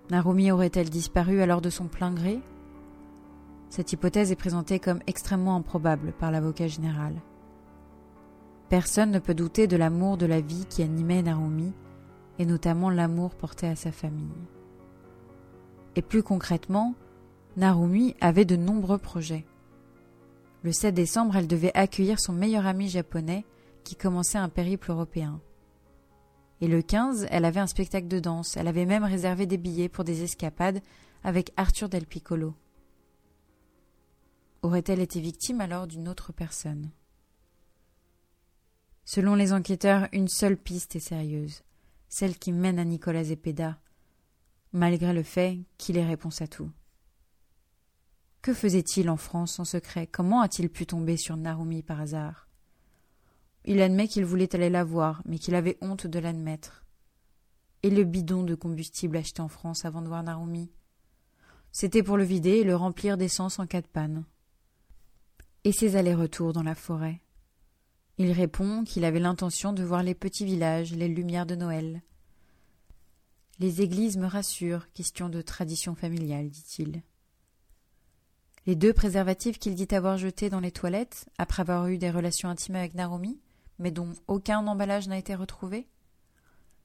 Narumi 0.10 0.52
aurait-elle 0.52 0.90
disparu 0.90 1.42
alors 1.42 1.62
de 1.62 1.70
son 1.70 1.86
plein 1.86 2.12
gré? 2.12 2.40
Cette 3.70 3.94
hypothèse 3.94 4.32
est 4.32 4.36
présentée 4.36 4.80
comme 4.80 5.02
extrêmement 5.06 5.56
improbable 5.56 6.14
par 6.14 6.32
l'avocat 6.32 6.68
général. 6.68 7.14
Personne 8.70 9.12
ne 9.12 9.20
peut 9.20 9.36
douter 9.36 9.68
de 9.68 9.78
l'amour 9.78 10.18
de 10.18 10.26
la 10.26 10.42
vie 10.42 10.66
qui 10.68 10.82
animait 10.82 11.22
Narumi, 11.22 11.74
et 12.40 12.46
notamment 12.46 12.90
l'amour 12.90 13.36
porté 13.36 13.68
à 13.68 13.76
sa 13.76 13.92
famille. 13.92 14.28
Et 15.96 16.02
plus 16.02 16.24
concrètement, 16.24 16.96
Narumi 17.58 18.16
avait 18.22 18.46
de 18.46 18.56
nombreux 18.56 18.98
projets. 18.98 19.46
Le 20.64 20.72
7 20.72 20.94
décembre, 20.96 21.36
elle 21.36 21.48
devait 21.48 21.76
accueillir 21.78 22.20
son 22.20 22.34
meilleur 22.34 22.66
ami 22.66 22.90
japonais 22.90 23.46
qui 23.84 23.96
commençait 23.96 24.38
un 24.38 24.50
périple 24.50 24.92
européen. 24.92 25.40
Et 26.62 26.68
le 26.68 26.82
15, 26.82 27.28
elle 27.30 27.46
avait 27.46 27.60
un 27.60 27.68
spectacle 27.68 28.08
de 28.08 28.20
danse. 28.20 28.58
Elle 28.58 28.68
avait 28.68 28.86
même 28.86 29.04
réservé 29.04 29.46
des 29.46 29.58
billets 29.58 29.90
pour 29.90 30.04
des 30.04 30.24
escapades 30.24 30.82
avec 31.24 31.52
Arthur 31.58 31.90
Del 31.90 32.06
Piccolo. 32.06 32.54
Aurait-elle 34.62 35.00
été 35.00 35.22
victime 35.22 35.62
alors 35.62 35.88
d'une 35.88 36.10
autre 36.10 36.34
personne? 36.34 36.92
Selon 39.06 39.36
les 39.36 39.54
enquêteurs, 39.54 40.08
une 40.12 40.28
seule 40.28 40.58
piste 40.58 40.96
est 40.96 41.00
sérieuse, 41.00 41.64
celle 42.10 42.38
qui 42.38 42.52
mène 42.52 42.78
à 42.78 42.84
Nicolas 42.84 43.24
Zepeda, 43.24 43.80
malgré 44.74 45.14
le 45.14 45.24
fait 45.24 45.60
qu'il 45.78 45.98
ait 45.98 46.06
réponse 46.06 46.42
à 46.42 46.48
tout. 46.48 46.70
Que 48.42 48.54
faisait-il 48.54 49.10
en 49.10 49.18
France 49.18 49.60
en 49.60 49.66
secret? 49.66 50.08
Comment 50.08 50.42
a-t-il 50.42 50.70
pu 50.70 50.86
tomber 50.86 51.18
sur 51.18 51.38
Narumi 51.38 51.84
par 51.84 52.02
hasard? 52.02 52.49
Il 53.70 53.84
admet 53.84 54.08
qu'il 54.08 54.26
voulait 54.26 54.56
aller 54.56 54.72
la 54.72 54.84
voir, 54.84 55.22
mais 55.26 55.38
qu'il 55.38 55.54
avait 55.54 55.78
honte 55.82 56.08
de 56.08 56.18
l'admettre. 56.18 56.84
Et 57.84 57.92
le 57.92 58.04
bidon 58.04 58.42
de 58.42 58.56
combustible 58.56 59.16
acheté 59.16 59.44
en 59.44 59.48
France 59.48 59.86
avant 59.86 60.02
de 60.02 60.08
voir 60.08 60.24
Narumi 60.24 60.72
C'était 61.72 62.02
pour 62.02 62.18
le 62.18 62.24
vider 62.24 62.58
et 62.58 62.64
le 62.64 62.76
remplir 62.76 63.16
d'essence 63.16 63.60
en 63.60 63.68
cas 63.68 63.82
de 63.82 63.88
panne. 63.88 64.26
Et 65.66 65.72
ses 65.72 65.96
allers-retours 65.96 66.52
dans 66.52 66.64
la 66.64 66.74
forêt 66.74 67.22
Il 68.18 68.32
répond 68.32 68.84
qu'il 68.86 69.06
avait 69.06 69.20
l'intention 69.20 69.72
de 69.72 69.84
voir 69.84 70.02
les 70.02 70.16
petits 70.16 70.46
villages, 70.46 70.96
les 70.96 71.08
lumières 71.08 71.46
de 71.46 71.56
Noël. 71.56 72.02
Les 73.60 73.84
églises 73.84 74.18
me 74.18 74.26
rassurent, 74.26 74.92
question 74.94 75.30
de 75.30 75.44
tradition 75.44 75.94
familiale, 75.94 76.50
dit-il. 76.50 77.04
Les 78.66 78.76
deux 78.76 78.94
préservatifs 78.94 79.60
qu'il 79.60 79.76
dit 79.76 79.94
avoir 79.94 80.18
jetés 80.18 80.50
dans 80.50 80.60
les 80.60 80.72
toilettes, 80.72 81.30
après 81.38 81.62
avoir 81.62 81.88
eu 81.88 82.00
des 82.00 82.10
relations 82.10 82.50
intimes 82.50 82.76
avec 82.76 82.96
Narumi, 82.96 83.40
mais 83.80 83.92
dont 83.92 84.14
aucun 84.28 84.66
emballage 84.68 85.08
n'a 85.08 85.18
été 85.18 85.34
retrouvé 85.34 85.88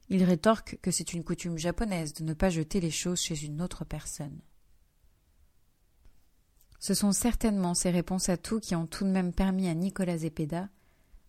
Il 0.08 0.24
rétorque 0.24 0.78
que 0.80 0.90
c'est 0.90 1.12
une 1.12 1.24
coutume 1.24 1.58
japonaise 1.58 2.14
de 2.14 2.24
ne 2.24 2.34
pas 2.34 2.50
jeter 2.50 2.80
les 2.80 2.90
choses 2.90 3.20
chez 3.20 3.44
une 3.44 3.60
autre 3.60 3.84
personne. 3.84 4.40
Ce 6.78 6.94
sont 6.94 7.12
certainement 7.12 7.74
ces 7.74 7.90
réponses 7.90 8.28
à 8.28 8.36
tout 8.36 8.60
qui 8.60 8.74
ont 8.74 8.86
tout 8.86 9.04
de 9.04 9.10
même 9.10 9.32
permis 9.32 9.68
à 9.68 9.74
Nicolas 9.74 10.18
Zepeda 10.18 10.68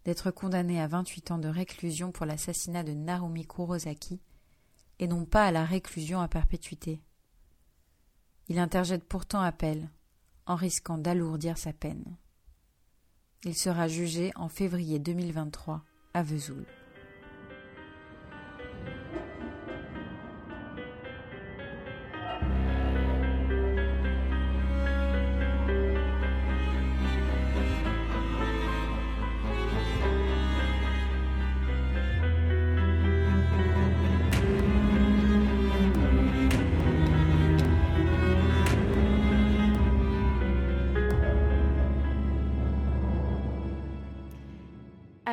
d'être 0.03 0.29
condamné 0.29 0.79
à 0.79 0.87
28 0.87 1.31
ans 1.31 1.37
de 1.39 1.47
réclusion 1.47 2.11
pour 2.11 2.25
l'assassinat 2.25 2.83
de 2.83 2.93
Narumi 2.93 3.45
Kurosaki 3.47 4.21
et 4.99 5.07
non 5.07 5.25
pas 5.25 5.45
à 5.45 5.51
la 5.51 5.65
réclusion 5.65 6.21
à 6.21 6.27
perpétuité. 6.27 7.01
Il 8.47 8.59
interjette 8.59 9.03
pourtant 9.03 9.41
appel, 9.41 9.89
en 10.45 10.55
risquant 10.55 10.97
d'alourdir 10.97 11.57
sa 11.57 11.73
peine. 11.73 12.17
Il 13.47 13.53
sera 13.53 13.87
jugé 13.87 14.31
en 14.35 14.49
février 14.49 14.97
2023 14.97 15.83
à 16.15 16.23
Vesoul. 16.23 16.65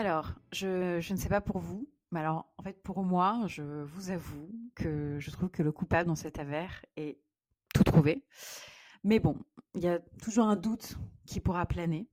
Alors, 0.05 0.33
je, 0.51 1.13
ne 1.13 1.17
sais 1.17 1.29
pas 1.29 1.41
pour 1.41 1.61
vous, 1.61 1.89
mais 2.11 2.19
alors, 2.19 2.53
en 2.59 2.65
fait, 2.65 2.83
pour 2.83 3.05
moi, 3.05 3.45
je 3.47 3.63
vous 3.63 4.11
avoue 4.11 4.51
que 4.75 5.17
je 5.21 5.31
trouve 5.31 5.49
que 5.49 5.63
le 5.63 5.71
coupable 5.71 6.09
dans 6.09 6.17
cette 6.17 6.41
affaire 6.41 6.85
est 6.97 7.21
tout 7.73 7.85
trouvé. 7.85 8.25
Mais 9.05 9.21
bon, 9.21 9.37
il 9.77 9.83
y 9.83 9.87
a 9.87 10.01
toujours 10.21 10.47
un 10.47 10.57
doute 10.57 10.97
qui 11.25 11.39
pourra 11.39 11.67
planer. 11.67 12.09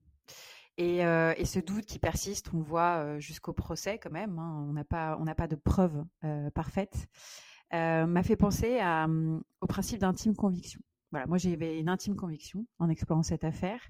Et, 0.76 1.04
euh, 1.04 1.34
ce 1.44 1.58
doute 1.58 1.84
qui 1.84 1.98
persiste, 1.98 2.54
on 2.54 2.58
le 2.58 2.62
voit 2.62 2.98
euh, 2.98 3.18
jusqu'au 3.18 3.52
procès 3.52 3.98
quand 3.98 4.12
même, 4.12 4.38
hein, 4.38 4.66
on 4.68 4.72
n'a 4.72 4.84
pas, 4.84 5.18
pas 5.36 5.48
de 5.48 5.56
preuves 5.56 6.04
euh, 6.22 6.48
parfaites, 6.52 7.08
m'a 7.72 8.22
fait 8.22 8.36
penser 8.36 8.78
à, 8.78 9.08
au 9.60 9.66
principe 9.66 9.98
d'intime 9.98 10.36
conviction. 10.36 10.80
Voilà, 11.10 11.26
moi 11.26 11.38
j'avais 11.38 11.80
une 11.80 11.88
intime 11.88 12.14
conviction 12.14 12.66
en 12.78 12.88
explorant 12.88 13.24
cette 13.24 13.42
affaire. 13.42 13.80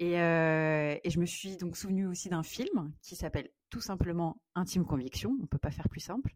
Et, 0.00 0.20
euh, 0.20 0.96
et, 1.04 1.10
je 1.10 1.20
me 1.20 1.26
suis 1.26 1.56
donc 1.56 1.76
souvenu 1.76 2.06
aussi 2.06 2.28
d'un 2.28 2.42
film 2.42 2.92
qui 3.00 3.14
s'appelle 3.14 3.48
tout 3.70 3.80
simplement 3.80 4.40
Intime 4.56 4.84
Conviction, 4.84 5.36
on 5.38 5.42
ne 5.42 5.46
peut 5.46 5.58
pas 5.58 5.70
faire 5.70 5.88
plus 5.88 6.00
simple, 6.00 6.34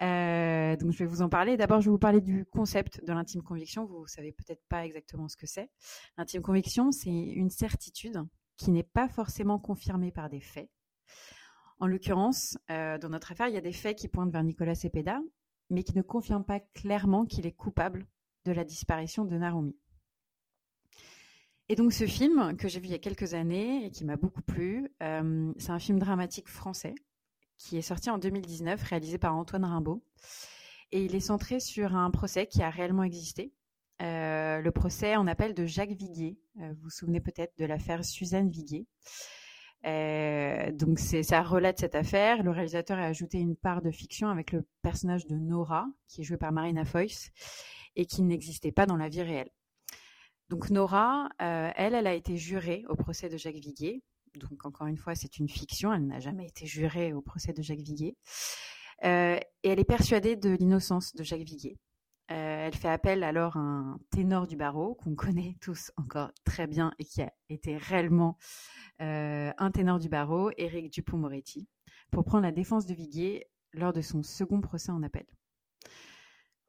Euh, 0.00 0.76
donc 0.76 0.90
je 0.90 0.98
vais 0.98 1.06
vous 1.06 1.22
en 1.22 1.28
parler. 1.28 1.56
D'abord, 1.56 1.80
je 1.80 1.86
vais 1.86 1.92
vous 1.92 1.98
parler 1.98 2.20
du 2.20 2.44
concept 2.46 3.04
de 3.04 3.12
l'intime 3.12 3.42
conviction. 3.42 3.84
Vous 3.84 4.06
savez 4.06 4.32
peut-être 4.32 4.62
pas 4.68 4.84
exactement 4.84 5.28
ce 5.28 5.36
que 5.36 5.46
c'est. 5.46 5.70
L'intime 6.16 6.42
conviction, 6.42 6.90
c'est 6.90 7.10
une 7.10 7.50
certitude 7.50 8.20
qui 8.56 8.70
n'est 8.70 8.82
pas 8.82 9.08
forcément 9.08 9.58
confirmée 9.58 10.10
par 10.10 10.28
des 10.28 10.40
faits. 10.40 10.70
En 11.78 11.86
l'occurrence, 11.86 12.56
euh, 12.70 12.98
dans 12.98 13.10
notre 13.10 13.32
affaire, 13.32 13.48
il 13.48 13.54
y 13.54 13.58
a 13.58 13.62
des 13.62 13.72
faits 13.72 13.98
qui 13.98 14.08
pointent 14.08 14.32
vers 14.32 14.44
Nicolas 14.44 14.74
Cepeda, 14.74 15.20
mais 15.70 15.82
qui 15.82 15.96
ne 15.96 16.02
confirment 16.02 16.44
pas 16.44 16.60
clairement 16.74 17.24
qu'il 17.24 17.46
est 17.46 17.52
coupable 17.52 18.06
de 18.44 18.52
la 18.52 18.64
disparition 18.64 19.24
de 19.24 19.36
Narumi. 19.36 19.76
Et 21.68 21.74
donc 21.76 21.92
ce 21.92 22.06
film 22.06 22.56
que 22.56 22.68
j'ai 22.68 22.80
vu 22.80 22.86
il 22.86 22.92
y 22.92 22.94
a 22.94 22.98
quelques 22.98 23.34
années 23.34 23.86
et 23.86 23.90
qui 23.90 24.04
m'a 24.04 24.16
beaucoup 24.16 24.42
plu, 24.42 24.92
euh, 25.02 25.52
c'est 25.58 25.70
un 25.70 25.78
film 25.78 25.98
dramatique 25.98 26.48
français 26.48 26.94
qui 27.56 27.76
est 27.78 27.82
sorti 27.82 28.10
en 28.10 28.18
2019, 28.18 28.82
réalisé 28.82 29.18
par 29.18 29.36
Antoine 29.36 29.64
Rimbaud. 29.64 30.02
Et 30.90 31.04
il 31.04 31.14
est 31.14 31.20
centré 31.20 31.60
sur 31.60 31.94
un 31.94 32.10
procès 32.10 32.46
qui 32.46 32.62
a 32.62 32.70
réellement 32.70 33.04
existé. 33.04 33.52
Euh, 34.02 34.60
le 34.60 34.70
procès 34.72 35.14
en 35.14 35.28
appel 35.28 35.54
de 35.54 35.64
Jacques 35.64 35.92
Viguier. 35.92 36.36
Euh, 36.60 36.72
vous 36.72 36.82
vous 36.84 36.90
souvenez 36.90 37.20
peut-être 37.20 37.56
de 37.56 37.64
l'affaire 37.64 38.04
Suzanne 38.04 38.50
Viguier. 38.50 38.86
donc 39.84 40.98
ça 40.98 41.42
relate 41.42 41.78
cette 41.78 41.94
affaire. 41.94 42.42
Le 42.42 42.50
réalisateur 42.50 42.98
a 42.98 43.04
ajouté 43.04 43.38
une 43.38 43.56
part 43.56 43.80
de 43.80 43.92
fiction 43.92 44.28
avec 44.28 44.50
le 44.50 44.66
personnage 44.82 45.26
de 45.26 45.36
Nora, 45.36 45.86
qui 46.08 46.22
est 46.22 46.24
joué 46.24 46.36
par 46.36 46.50
Marina 46.50 46.84
Foïs, 46.84 47.30
et 47.94 48.06
qui 48.06 48.22
n'existait 48.22 48.72
pas 48.72 48.86
dans 48.86 48.96
la 48.96 49.08
vie 49.08 49.22
réelle. 49.22 49.50
Donc 50.52 50.68
Nora, 50.68 51.30
euh, 51.40 51.70
elle, 51.76 51.94
elle 51.94 52.06
a 52.06 52.12
été 52.12 52.36
jurée 52.36 52.84
au 52.90 52.94
procès 52.94 53.30
de 53.30 53.38
Jacques 53.38 53.54
Viguier. 53.54 54.02
Donc 54.34 54.66
encore 54.66 54.86
une 54.86 54.98
fois, 54.98 55.14
c'est 55.14 55.38
une 55.38 55.48
fiction, 55.48 55.94
elle 55.94 56.06
n'a 56.06 56.20
jamais 56.20 56.44
été 56.44 56.66
jurée 56.66 57.14
au 57.14 57.22
procès 57.22 57.54
de 57.54 57.62
Jacques 57.62 57.80
Viguier. 57.80 58.18
Euh, 59.02 59.38
et 59.62 59.70
elle 59.70 59.80
est 59.80 59.84
persuadée 59.84 60.36
de 60.36 60.50
l'innocence 60.50 61.14
de 61.14 61.24
Jacques 61.24 61.40
Viguier. 61.40 61.78
Euh, 62.30 62.66
elle 62.66 62.74
fait 62.74 62.90
appel 62.90 63.24
alors 63.24 63.56
à 63.56 63.60
un 63.60 63.98
ténor 64.10 64.46
du 64.46 64.58
barreau 64.58 64.94
qu'on 64.96 65.14
connaît 65.14 65.56
tous 65.62 65.90
encore 65.96 66.30
très 66.44 66.66
bien 66.66 66.92
et 66.98 67.06
qui 67.06 67.22
a 67.22 67.32
été 67.48 67.78
réellement 67.78 68.36
un 68.98 69.70
ténor 69.72 70.00
du 70.00 70.10
barreau, 70.10 70.50
Éric 70.58 70.92
Dupont-Moretti, 70.92 71.66
pour 72.10 72.24
prendre 72.24 72.42
la 72.42 72.52
défense 72.52 72.84
de 72.84 72.92
Viguier 72.92 73.46
lors 73.72 73.94
de 73.94 74.02
son 74.02 74.22
second 74.22 74.60
procès 74.60 74.92
en 74.92 75.02
appel. 75.02 75.24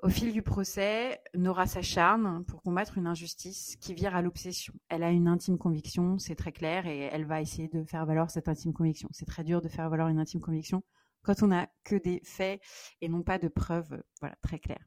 Au 0.03 0.09
fil 0.09 0.33
du 0.33 0.41
procès, 0.41 1.21
Nora 1.33 1.65
s'acharne 1.65 2.43
pour 2.43 2.61
combattre 2.61 2.97
une 2.97 3.07
injustice 3.07 3.77
qui 3.79 3.93
vire 3.93 4.17
à 4.17 4.21
l'obsession. 4.21 4.73
Elle 4.89 5.01
a 5.01 5.09
une 5.09 5.29
intime 5.29 5.57
conviction, 5.57 6.17
c'est 6.19 6.35
très 6.35 6.51
clair, 6.51 6.85
et 6.87 7.03
elle 7.03 7.23
va 7.23 7.39
essayer 7.39 7.69
de 7.69 7.85
faire 7.85 8.05
valoir 8.05 8.29
cette 8.29 8.49
intime 8.49 8.73
conviction. 8.73 9.07
C'est 9.13 9.25
très 9.25 9.45
dur 9.45 9.61
de 9.61 9.69
faire 9.69 9.89
valoir 9.89 10.09
une 10.09 10.19
intime 10.19 10.41
conviction 10.41 10.83
quand 11.21 11.41
on 11.41 11.47
n'a 11.47 11.69
que 11.85 11.95
des 11.95 12.19
faits 12.25 12.61
et 12.99 13.07
non 13.07 13.23
pas 13.23 13.39
de 13.39 13.47
preuves, 13.47 14.03
voilà, 14.19 14.35
très 14.41 14.59
claires. 14.59 14.85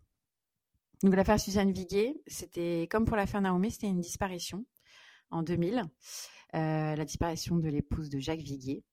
Donc 1.02 1.16
l'affaire 1.16 1.40
Suzanne 1.40 1.72
Viguier, 1.72 2.20
c'était 2.26 2.86
comme 2.90 3.06
pour 3.06 3.16
l'affaire 3.16 3.40
Naomi, 3.40 3.70
c'était 3.70 3.86
une 3.86 4.02
disparition 4.02 4.66
en 5.30 5.42
2000, 5.42 5.78
euh, 5.78 6.94
la 6.94 7.04
disparition 7.06 7.56
de 7.56 7.70
l'épouse 7.70 8.10
de 8.10 8.18
Jacques 8.18 8.40
Viguier. 8.40 8.84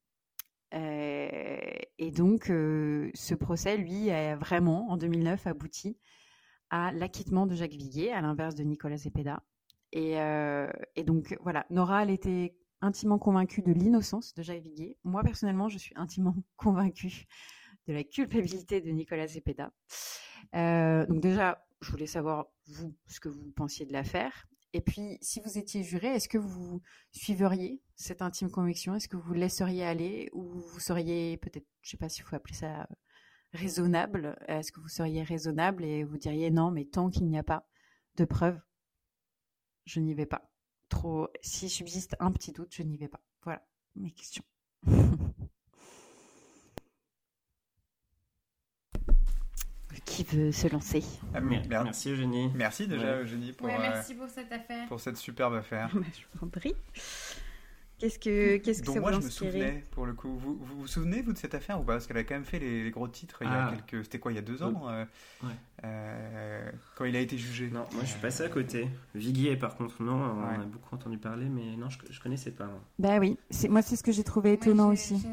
Euh, 0.73 1.57
et 1.97 2.11
donc, 2.11 2.49
euh, 2.49 3.11
ce 3.13 3.35
procès, 3.35 3.77
lui, 3.77 4.09
a 4.09 4.35
vraiment, 4.35 4.89
en 4.89 4.97
2009, 4.97 5.47
abouti 5.47 5.97
à 6.69 6.91
l'acquittement 6.91 7.45
de 7.45 7.55
Jacques 7.55 7.73
Viguier, 7.73 8.11
à 8.11 8.21
l'inverse 8.21 8.55
de 8.55 8.63
Nicolas 8.63 8.97
Zepeda. 8.97 9.43
Euh, 9.95 10.71
et, 10.95 11.03
donc, 11.03 11.37
voilà, 11.41 11.65
Nora, 11.69 12.03
elle 12.03 12.09
était 12.09 12.55
intimement 12.81 13.19
convaincue 13.19 13.61
de 13.61 13.71
l'innocence 13.71 14.33
de 14.33 14.41
Jacques 14.41 14.63
Viguier. 14.63 14.97
Moi, 15.03 15.23
personnellement, 15.23 15.69
je 15.69 15.77
suis 15.77 15.93
intimement 15.95 16.35
convaincue 16.57 17.25
de 17.87 17.93
la 17.93 18.03
culpabilité 18.03 18.81
de 18.81 18.89
Nicolas 18.89 19.27
Zepeda. 19.27 19.71
donc 20.53 21.19
déjà, 21.19 21.63
je 21.81 21.91
voulais 21.91 22.07
savoir, 22.07 22.47
vous, 22.67 22.95
ce 23.07 23.19
que 23.19 23.29
vous 23.29 23.51
pensiez 23.51 23.85
de 23.85 23.93
l'affaire. 23.93 24.47
Et 24.73 24.81
puis, 24.81 25.19
si 25.21 25.39
vous 25.39 25.57
étiez 25.59 25.83
juré, 25.83 26.07
est-ce 26.07 26.27
que 26.27 26.39
vous 26.39 26.81
suivriez 27.11 27.79
cette 27.95 28.23
intime 28.23 28.49
conviction? 28.49 28.95
Est-ce 28.95 29.07
que 29.07 29.17
vous 29.17 29.33
laisseriez 29.33 29.85
aller 29.85 30.29
Ou 30.33 30.43
vous 30.43 30.79
seriez 30.79 31.37
peut-être, 31.37 31.67
je 31.81 31.89
ne 31.89 31.91
sais 31.91 31.97
pas 31.97 32.09
s'il 32.09 32.23
faut 32.23 32.35
appeler 32.35 32.55
ça 32.55 32.87
raisonnable? 33.53 34.35
Est-ce 34.47 34.71
que 34.71 34.79
vous 34.79 34.87
seriez 34.87 35.21
raisonnable 35.21 35.85
et 35.85 36.03
vous 36.03 36.17
diriez 36.17 36.49
non, 36.49 36.71
mais 36.71 36.85
tant 36.85 37.11
qu'il 37.11 37.27
n'y 37.27 37.37
a 37.37 37.43
pas 37.43 37.67
de 38.15 38.25
preuves, 38.25 38.59
je 39.85 39.99
n'y 39.99 40.15
vais 40.15 40.25
pas? 40.25 40.51
Trop, 40.89 41.27
si 41.41 41.69
subsiste 41.69 42.15
un 42.19 42.31
petit 42.31 42.51
doute, 42.51 42.73
je 42.73 42.81
n'y 42.81 42.97
vais 42.97 43.07
pas. 43.07 43.21
Voilà 43.43 43.63
mes 43.95 44.11
questions. 44.11 44.43
Qui 50.13 50.23
veut 50.23 50.51
se 50.51 50.67
lancer 50.67 51.03
ah, 51.33 51.41
Merci 51.41 52.11
Eugénie. 52.11 52.51
Merci 52.53 52.87
déjà 52.87 53.17
Eugénie 53.17 53.51
pour, 53.51 53.67
merci 53.67 54.13
pour 54.13 54.29
cette 54.29 54.51
affaire. 54.51 54.87
Pour 54.87 54.99
cette 54.99 55.17
superbe 55.17 55.55
affaire. 55.55 55.89
je 55.93 55.97
vous 56.33 56.45
en 56.45 56.49
prie. 56.49 56.75
Qu'est-ce 57.97 58.19
que, 58.19 58.57
qu'est-ce 58.57 58.83
que 58.83 58.91
ça 58.91 58.99
moi, 58.99 59.13
je 59.13 59.19
me 59.19 59.29
souvenais, 59.29 59.83
pour 59.91 60.05
le 60.05 60.13
coup. 60.13 60.35
Vous, 60.37 60.59
vous, 60.61 60.87
souvenez, 60.87 61.21
vous, 61.21 61.31
de 61.33 61.37
cette 61.37 61.55
affaire 61.55 61.79
ou 61.79 61.83
pas? 61.83 61.93
Parce 61.93 62.05
qu'elle 62.05 62.17
a 62.17 62.23
quand 62.23 62.35
même 62.35 62.43
fait 62.43 62.59
les, 62.59 62.91
gros 62.91 63.07
titres 63.07 63.37
il 63.41 63.47
y 63.47 63.49
a 63.49 63.67
ah. 63.67 63.73
quelques... 63.73 64.03
C'était 64.03 64.19
quoi, 64.19 64.31
il 64.31 64.35
y 64.35 64.39
a 64.39 64.41
deux 64.41 64.61
ans 64.61 64.89
euh, 64.89 65.05
ouais. 65.43 65.49
euh, 65.85 66.71
Quand 66.97 67.05
il 67.05 67.15
a 67.15 67.19
été 67.19 67.37
jugé? 67.37 67.69
Non, 67.69 67.85
moi, 67.93 68.01
je 68.01 68.09
suis 68.09 68.19
passé 68.19 68.43
à 68.43 68.49
côté. 68.49 68.89
Viguier, 69.15 69.55
par 69.55 69.75
contre, 69.77 70.03
non. 70.03 70.13
On 70.13 70.61
a 70.61 70.65
beaucoup 70.65 70.93
entendu 70.93 71.17
parler, 71.17 71.47
mais 71.47 71.77
non, 71.77 71.89
je, 71.89 71.97
je 72.09 72.19
connaissais 72.19 72.51
pas. 72.51 72.69
Bah 72.99 73.19
oui, 73.19 73.39
c'est, 73.49 73.69
moi, 73.69 73.81
c'est 73.81 73.95
ce 73.95 74.03
que 74.03 74.11
j'ai 74.11 74.23
trouvé 74.23 74.53
étonnant 74.53 74.91
aussi 74.91 75.25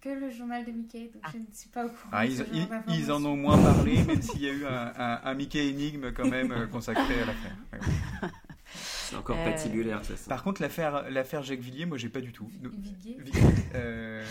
que 0.00 0.08
le 0.08 0.30
journal 0.30 0.64
de 0.64 0.72
Mickey, 0.72 1.10
donc 1.12 1.22
ah. 1.24 1.30
je 1.32 1.38
ne 1.38 1.44
suis 1.52 1.68
pas 1.68 1.84
au 1.84 1.88
courant. 1.88 2.10
Ah, 2.12 2.24
ils, 2.26 3.12
en 3.12 3.24
ont 3.24 3.36
moins 3.36 3.58
parlé, 3.58 4.02
même 4.04 4.22
s'il 4.22 4.42
y 4.42 4.48
a 4.48 4.52
eu 4.52 4.64
un, 4.66 5.34
Mickey 5.34 5.68
énigme 5.68 6.12
quand 6.12 6.28
même 6.28 6.52
euh, 6.52 6.66
consacré 6.66 7.22
à 7.22 7.26
l'affaire. 7.26 7.56
C'est 8.72 9.16
encore 9.16 9.36
euh... 9.36 9.44
patibulaire, 9.44 10.00
de 10.00 10.28
Par 10.28 10.42
contre, 10.42 10.62
l'affaire, 10.62 11.10
l'affaire 11.10 11.42
Jacques 11.42 11.60
Villiers, 11.60 11.86
moi, 11.86 11.98
j'ai 11.98 12.08
pas 12.08 12.20
du 12.20 12.32
tout. 12.32 12.48
Viguier. 12.62 13.18
Euh, 13.74 14.24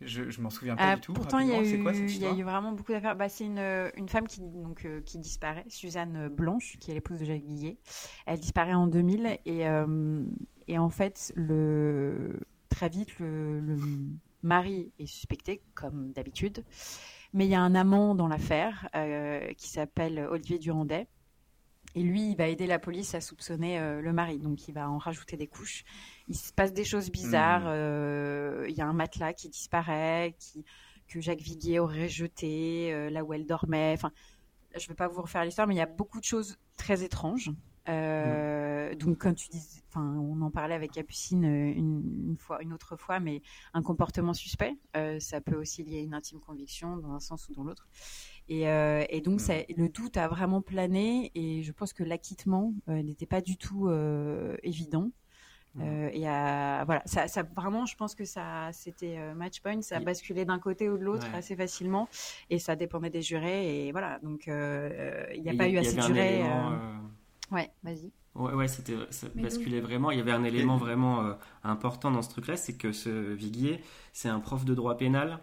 je, 0.00 0.30
je 0.30 0.40
m'en 0.40 0.50
souviens 0.50 0.76
pas 0.76 0.92
ah, 0.92 0.94
du 0.96 1.00
tout. 1.00 1.14
Pourtant, 1.14 1.38
il 1.38 1.48
y, 1.48 1.52
a 1.52 1.62
eu, 1.62 1.64
il 1.64 2.18
y 2.18 2.26
a 2.26 2.32
eu 2.32 2.42
vraiment 2.42 2.72
beaucoup 2.72 2.92
d'affaires. 2.92 3.16
Bah, 3.16 3.28
c'est 3.28 3.46
une, 3.46 3.90
une 3.96 4.08
femme 4.08 4.28
qui, 4.28 4.42
donc, 4.42 4.84
euh, 4.84 5.00
qui 5.00 5.18
disparaît, 5.18 5.64
Suzanne 5.68 6.28
Blanche, 6.28 6.76
qui 6.78 6.90
est 6.90 6.94
l'épouse 6.94 7.18
de 7.18 7.24
Jacques 7.24 7.44
Villiers. 7.44 7.78
Elle 8.26 8.38
disparaît 8.38 8.74
en 8.74 8.86
2000 8.86 9.38
et, 9.46 9.64
et 10.68 10.78
en 10.78 10.90
fait, 10.90 11.32
le, 11.34 12.40
très 12.68 12.90
vite, 12.90 13.18
le, 13.18 13.60
le 13.60 13.78
Marie 14.44 14.92
est 14.98 15.06
suspecté, 15.06 15.62
comme 15.74 16.12
d'habitude. 16.12 16.64
Mais 17.32 17.46
il 17.46 17.50
y 17.50 17.54
a 17.54 17.60
un 17.60 17.74
amant 17.74 18.14
dans 18.14 18.28
l'affaire 18.28 18.88
euh, 18.94 19.52
qui 19.54 19.68
s'appelle 19.68 20.20
Olivier 20.30 20.58
Durandet. 20.58 21.08
Et 21.96 22.02
lui, 22.02 22.30
il 22.30 22.36
va 22.36 22.48
aider 22.48 22.66
la 22.66 22.78
police 22.78 23.14
à 23.14 23.20
soupçonner 23.20 23.78
euh, 23.78 24.00
le 24.00 24.12
mari. 24.12 24.38
Donc, 24.38 24.68
il 24.68 24.72
va 24.72 24.88
en 24.88 24.98
rajouter 24.98 25.36
des 25.36 25.46
couches. 25.46 25.84
Il 26.28 26.36
se 26.36 26.52
passe 26.52 26.72
des 26.72 26.84
choses 26.84 27.10
bizarres. 27.10 27.62
Hmm. 27.62 27.68
Euh, 27.68 28.66
il 28.68 28.76
y 28.76 28.80
a 28.80 28.86
un 28.86 28.92
matelas 28.92 29.32
qui 29.32 29.48
disparaît, 29.48 30.36
qui, 30.38 30.64
que 31.08 31.20
Jacques 31.20 31.40
Viguier 31.40 31.78
aurait 31.78 32.08
jeté 32.08 33.10
là 33.10 33.24
où 33.24 33.32
elle 33.32 33.46
dormait. 33.46 33.94
Enfin, 33.94 34.12
je 34.76 34.84
ne 34.84 34.88
vais 34.88 34.94
pas 34.94 35.08
vous 35.08 35.22
refaire 35.22 35.44
l'histoire, 35.44 35.66
mais 35.66 35.74
il 35.74 35.78
y 35.78 35.82
a 35.82 35.86
beaucoup 35.86 36.20
de 36.20 36.24
choses 36.24 36.58
très 36.76 37.02
étranges. 37.02 37.50
Euh, 37.88 38.94
donc, 38.94 39.18
quand 39.18 39.34
tu 39.34 39.48
dis, 39.48 39.82
enfin, 39.88 40.16
on 40.18 40.40
en 40.42 40.50
parlait 40.50 40.74
avec 40.74 40.92
Capucine 40.92 41.44
euh, 41.44 41.72
une, 41.76 42.36
fois, 42.38 42.62
une 42.62 42.72
autre 42.72 42.96
fois, 42.96 43.20
mais 43.20 43.42
un 43.74 43.82
comportement 43.82 44.32
suspect, 44.32 44.74
euh, 44.96 45.20
ça 45.20 45.40
peut 45.40 45.56
aussi 45.56 45.82
lier 45.82 45.98
à 45.98 46.02
une 46.02 46.14
intime 46.14 46.40
conviction 46.40 46.96
dans 46.96 47.12
un 47.12 47.20
sens 47.20 47.48
ou 47.48 47.54
dans 47.54 47.64
l'autre. 47.64 47.86
Et, 48.48 48.64
et, 48.64 49.20
donc, 49.22 49.40
ça, 49.40 49.54
le 49.74 49.88
doute 49.88 50.18
a 50.18 50.28
vraiment 50.28 50.60
plané, 50.60 51.30
et 51.34 51.62
je 51.62 51.72
pense 51.72 51.94
que 51.94 52.04
l'acquittement 52.04 52.74
n'était 52.88 53.24
pas 53.24 53.40
du 53.40 53.56
tout 53.56 53.88
évident. 54.62 55.10
et 55.78 56.20
voilà, 56.20 57.00
ça, 57.06 57.26
ça, 57.26 57.42
vraiment, 57.42 57.86
je 57.86 57.96
pense 57.96 58.14
que 58.14 58.26
ça, 58.26 58.68
c'était 58.72 59.32
match 59.34 59.62
point, 59.62 59.80
ça 59.80 59.96
a 59.96 60.00
basculé 60.00 60.44
d'un 60.44 60.58
côté 60.58 60.90
ou 60.90 60.98
de 60.98 61.04
l'autre 61.04 61.26
assez 61.34 61.56
facilement, 61.56 62.06
et 62.50 62.58
ça 62.58 62.76
dépendait 62.76 63.08
des 63.08 63.22
jurés, 63.22 63.86
et 63.86 63.92
voilà. 63.92 64.18
Donc, 64.18 64.46
il 64.46 65.42
n'y 65.42 65.48
a 65.48 65.54
pas 65.54 65.66
eu 65.66 65.78
assez 65.78 65.96
de 65.96 66.02
jurés. 66.02 66.42
Ouais, 67.50 67.70
vas-y. 67.82 68.10
Ouais, 68.34 68.52
ouais, 68.52 68.68
c'était, 68.68 68.96
ça 69.10 69.28
basculait 69.34 69.80
vraiment. 69.80 70.10
Il 70.10 70.18
y 70.18 70.20
avait 70.20 70.32
un 70.32 70.44
élément 70.44 70.76
vraiment 70.76 71.24
euh, 71.24 71.34
important 71.62 72.10
dans 72.10 72.22
ce 72.22 72.30
truc-là, 72.30 72.56
c'est 72.56 72.76
que 72.76 72.92
ce 72.92 73.08
Viguier, 73.32 73.80
c'est 74.12 74.28
un 74.28 74.40
prof 74.40 74.64
de 74.64 74.74
droit 74.74 74.96
pénal 74.96 75.38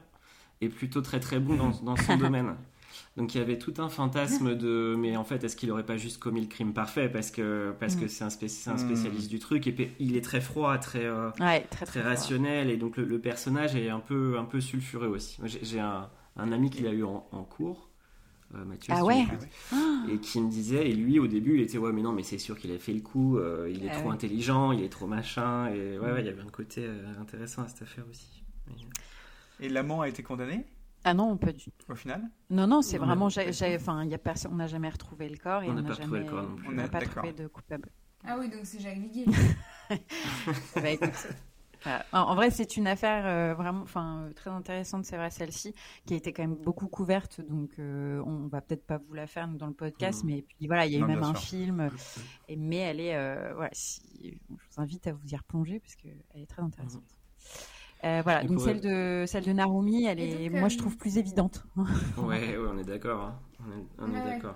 et 0.60 0.70
plutôt 0.70 1.02
très 1.02 1.20
très 1.20 1.40
bon 1.40 1.56
dans, 1.56 1.70
dans 1.82 1.96
son 1.96 2.18
domaine. 2.18 2.56
Donc 3.18 3.36
il 3.36 3.40
y 3.40 3.42
avait 3.42 3.58
tout 3.58 3.74
un 3.78 3.90
fantasme 3.90 4.56
de, 4.56 4.96
mais 4.98 5.16
en 5.18 5.24
fait, 5.24 5.44
est-ce 5.44 5.56
qu'il 5.56 5.72
aurait 5.72 5.86
pas 5.86 5.98
juste 5.98 6.18
commis 6.20 6.42
le 6.42 6.48
crime 6.48 6.74
parfait? 6.74 7.10
Parce 7.10 7.32
que 7.32 7.74
parce 7.80 7.96
que 7.96 8.06
mm. 8.06 8.10
c'est 8.10 8.24
un, 8.70 8.74
un, 8.74 8.78
spécialiste 8.78 9.30
du 9.30 9.40
truc 9.40 9.68
et 9.68 9.96
il 10.00 10.16
est 10.16 10.24
très 10.24 10.42
froid, 10.42 10.78
très 10.78 11.06
euh, 11.06 11.30
très, 11.32 11.86
très, 11.86 12.02
rationnel 12.02 12.70
et 12.70 12.78
donc 12.78 12.98
le, 12.98 13.20
personnage 13.20 13.76
est 13.76 13.90
un 13.90 14.00
peu 14.00 14.38
un 14.38 14.46
peu 14.46 14.60
sulfureux 14.60 15.08
aussi. 15.08 15.40
J'ai 15.46 15.80
un, 15.80 16.10
un, 16.38 16.52
ami 16.52 16.70
qui 16.70 16.84
l'a 16.84 16.92
eu 16.92 17.04
en, 17.04 17.28
en 17.32 17.44
cours 17.44 17.91
Mathieu. 18.54 18.94
Ah 18.96 19.04
ouais. 19.04 19.26
Et 20.12 20.18
qui 20.20 20.42
me 20.42 20.50
disait, 20.50 20.90
et 20.90 20.94
lui 20.94 21.20
au 21.20 21.28
début 21.28 21.56
il 21.56 21.62
était 21.62 21.78
ouais 21.78 21.92
mais 21.94 22.02
non 22.02 22.12
mais 22.12 22.24
c'est 22.24 22.38
sûr 22.38 22.58
qu'il 22.58 22.72
a 22.72 22.80
fait 22.80 22.94
le 22.94 23.02
coup, 23.02 23.38
euh, 23.38 23.72
il 23.74 23.86
est 23.86 23.90
ah 23.92 24.00
trop 24.00 24.12
intelligent, 24.12 24.72
il 24.72 24.84
est 24.84 24.90
trop 24.90 25.08
machin, 25.08 25.68
et 25.68 25.98
ouais, 26.00 26.20
il 26.20 26.26
y 26.26 26.30
avait 26.30 26.42
un 26.42 26.50
côté 26.50 26.86
euh, 26.86 27.06
intéressant 27.20 27.64
à 27.64 27.68
cette 27.68 27.84
affaire 27.84 28.06
aussi. 28.10 28.44
Et 29.60 29.70
l'amant 29.70 30.02
a 30.02 30.08
été 30.10 30.24
condamné? 30.24 30.66
Ah 31.04 31.14
non, 31.14 31.36
pas 31.38 31.52
du 31.52 31.66
Au 31.90 31.96
final? 31.96 32.22
Non, 32.50 32.68
non, 32.68 32.82
c'est 32.82 32.98
vraiment. 32.98 33.26
Enfin, 33.26 34.04
il 34.04 34.10
y 34.10 34.14
a 34.14 34.18
personne. 34.20 34.52
On 34.54 34.58
n'a 34.58 34.68
jamais 34.68 34.90
retrouvé 34.90 35.30
le 35.30 35.38
corps 35.38 35.64
et 35.64 35.68
On 35.68 35.72
on 35.72 35.74
n'a 35.76 35.84
pas 35.84 35.94
retrouvé 35.96 36.20
jamais. 36.20 36.30
le 36.32 36.36
corps 36.38 36.50
non 36.50 36.56
plus. 36.56 36.68
On 36.68 36.72
On 36.72 36.76
n'a 36.76 36.86
est 36.86 36.90
pas 36.90 37.02
trouvé 37.02 37.34
de 37.34 37.48
coupable. 37.48 37.90
Ah 38.24 38.38
oui, 38.40 38.50
donc 38.50 38.62
c'est 38.66 38.80
Jacques 38.80 39.00
Viguier. 39.00 39.26
Bah, 40.76 40.90
écoute, 40.90 41.10
voilà. 41.84 42.06
en, 42.14 42.20
en 42.20 42.36
vrai, 42.36 42.52
c'est 42.52 42.78
une 42.78 42.88
affaire 42.88 43.26
euh, 43.26 43.54
vraiment, 43.54 43.82
enfin, 43.82 44.24
euh, 44.30 44.34
très 44.34 44.50
intéressante, 44.50 45.06
c'est 45.06 45.18
vrai 45.18 45.30
celle-ci, 45.32 45.74
qui 46.06 46.14
a 46.14 46.18
été 46.18 46.34
quand 46.34 46.44
même 46.44 46.56
beaucoup 46.56 46.88
couverte, 46.88 47.42
donc 47.42 47.72
euh, 47.80 48.22
on 48.26 48.48
va 48.48 48.62
peut-être 48.62 48.86
pas 48.86 48.98
vous 49.00 49.14
la 49.14 49.28
faire 49.28 49.48
nous, 49.48 49.58
dans 49.58 49.68
le 49.68 49.74
podcast, 49.74 50.24
Mhm. 50.24 50.30
mais 50.30 50.42
puis 50.44 50.68
voilà, 50.68 50.86
il 50.86 50.94
y 50.94 50.96
a 50.96 51.00
eu 51.00 51.04
même 51.06 51.24
un 51.24 51.34
sûr. 51.36 51.44
film, 51.44 51.90
et, 52.48 52.56
mais 52.56 52.78
elle 52.78 53.00
est, 53.00 53.16
euh, 53.16 53.54
voilà, 53.56 53.70
si, 53.74 54.02
je 54.50 54.54
vous 54.56 54.82
invite 54.82 55.08
à 55.08 55.14
vous 55.14 55.28
y 55.28 55.36
replonger 55.36 55.80
parce 55.80 55.96
que 55.96 56.08
elle 56.34 56.42
est 56.42 56.48
très 56.48 56.62
intéressante. 56.62 57.04
Euh, 58.04 58.22
voilà, 58.24 58.44
Et 58.44 58.48
donc 58.48 58.60
celle 58.62 58.82
de 58.82 59.26
celle 59.28 59.44
de 59.46 59.52
Narumi, 59.52 60.06
elle 60.06 60.20
est, 60.20 60.50
donc, 60.50 60.58
moi 60.60 60.66
euh, 60.66 60.70
je 60.70 60.78
trouve 60.78 60.98
plus 60.98 61.18
évidente. 61.18 61.64
Ouais, 62.18 62.58
ouais, 62.58 62.68
on 62.74 62.78
est 62.80 62.84
d'accord. 62.84 63.22
hein. 63.24 63.40
On 63.60 63.72
est, 63.72 63.86
on 64.00 64.16
est 64.16 64.20
Ouais, 64.20 64.34
d'accord. 64.34 64.56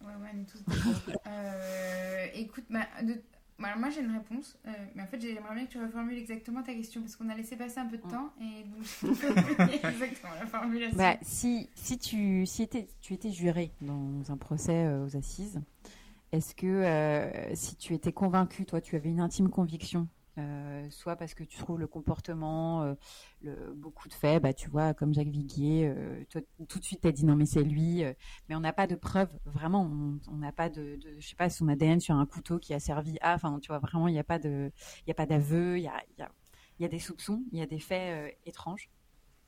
Ouais, 0.00 0.06
ouais, 0.14 0.30
on 0.34 0.40
est 0.40 0.44
tous 0.44 0.62
d'accord. 0.64 1.20
Euh, 1.26 2.26
écoute, 2.34 2.64
bah, 2.70 2.86
de- 3.02 3.20
alors 3.68 3.78
moi 3.78 3.90
j'ai 3.90 4.00
une 4.00 4.12
réponse, 4.12 4.58
euh, 4.66 4.70
mais 4.94 5.02
en 5.02 5.06
fait 5.06 5.20
j'aimerais 5.20 5.54
bien 5.54 5.66
que 5.66 5.70
tu 5.72 5.78
reformules 5.78 6.16
exactement 6.18 6.62
ta 6.62 6.72
question 6.74 7.00
parce 7.02 7.16
qu'on 7.16 7.28
a 7.28 7.34
laissé 7.34 7.56
passer 7.56 7.78
un 7.80 7.86
peu 7.86 7.96
de 7.98 8.06
Mm. 8.06 8.10
temps 8.10 8.30
et 8.40 8.64
donc 8.64 8.84
exactement 9.84 10.32
la 10.40 10.46
formulation. 10.46 10.96
Bah, 10.96 11.16
si 11.22 11.68
si 11.74 11.98
tu 11.98 12.46
si 12.46 12.62
étais, 12.62 12.88
tu 13.00 13.12
étais 13.14 13.30
juré 13.30 13.72
dans 13.82 14.30
un 14.30 14.36
procès 14.36 14.86
euh, 14.86 15.04
aux 15.06 15.16
assises, 15.16 15.60
est-ce 16.32 16.54
que 16.54 16.66
euh, 16.66 17.54
si 17.54 17.76
tu 17.76 17.92
étais 17.94 18.12
convaincu, 18.12 18.64
toi, 18.64 18.80
tu 18.80 18.94
avais 18.96 19.08
une 19.10 19.20
intime 19.20 19.48
conviction, 19.50 20.06
euh, 20.40 20.90
soit 20.90 21.16
parce 21.16 21.34
que 21.34 21.44
tu 21.44 21.58
trouves 21.58 21.78
le 21.78 21.86
comportement, 21.86 22.96
euh, 23.44 23.74
beaucoup 23.74 24.08
de 24.08 24.14
faits, 24.14 24.42
bah, 24.42 24.52
tu 24.52 24.68
vois, 24.68 24.94
comme 24.94 25.14
Jacques 25.14 25.28
Viguier, 25.28 25.88
euh, 25.88 26.24
tout 26.68 26.78
de 26.78 26.84
suite, 26.84 27.00
tu 27.02 27.08
as 27.08 27.12
dit 27.12 27.24
non, 27.24 27.36
mais 27.36 27.46
c'est 27.46 27.62
lui, 27.62 28.02
mais 28.48 28.54
on 28.54 28.60
n'a 28.60 28.72
pas 28.72 28.86
de 28.86 28.94
preuves, 28.94 29.32
vraiment, 29.44 29.90
on 30.28 30.36
n'a 30.36 30.52
pas 30.52 30.68
de, 30.68 30.96
de, 30.96 31.16
je 31.18 31.28
sais 31.28 31.36
pas, 31.36 31.50
son 31.50 31.68
ADN 31.68 32.00
sur 32.00 32.14
un 32.14 32.26
couteau 32.26 32.58
qui 32.58 32.74
a 32.74 32.80
servi 32.80 33.18
à, 33.20 33.34
enfin, 33.34 33.58
tu 33.60 33.68
vois, 33.68 33.78
vraiment, 33.78 34.08
il 34.08 34.12
n'y 34.12 34.18
a 34.18 34.24
pas 34.24 34.38
y 34.38 35.12
a 35.16 35.26
d'aveu, 35.26 35.78
il 35.78 35.82
y 35.82 35.88
a, 35.88 36.02
y, 36.78 36.84
a, 36.84 36.88
des 36.88 36.98
soupçons, 36.98 37.42
il 37.52 37.58
y 37.58 37.62
a 37.62 37.66
des 37.66 37.80
faits 37.80 38.38
étranges. 38.46 38.90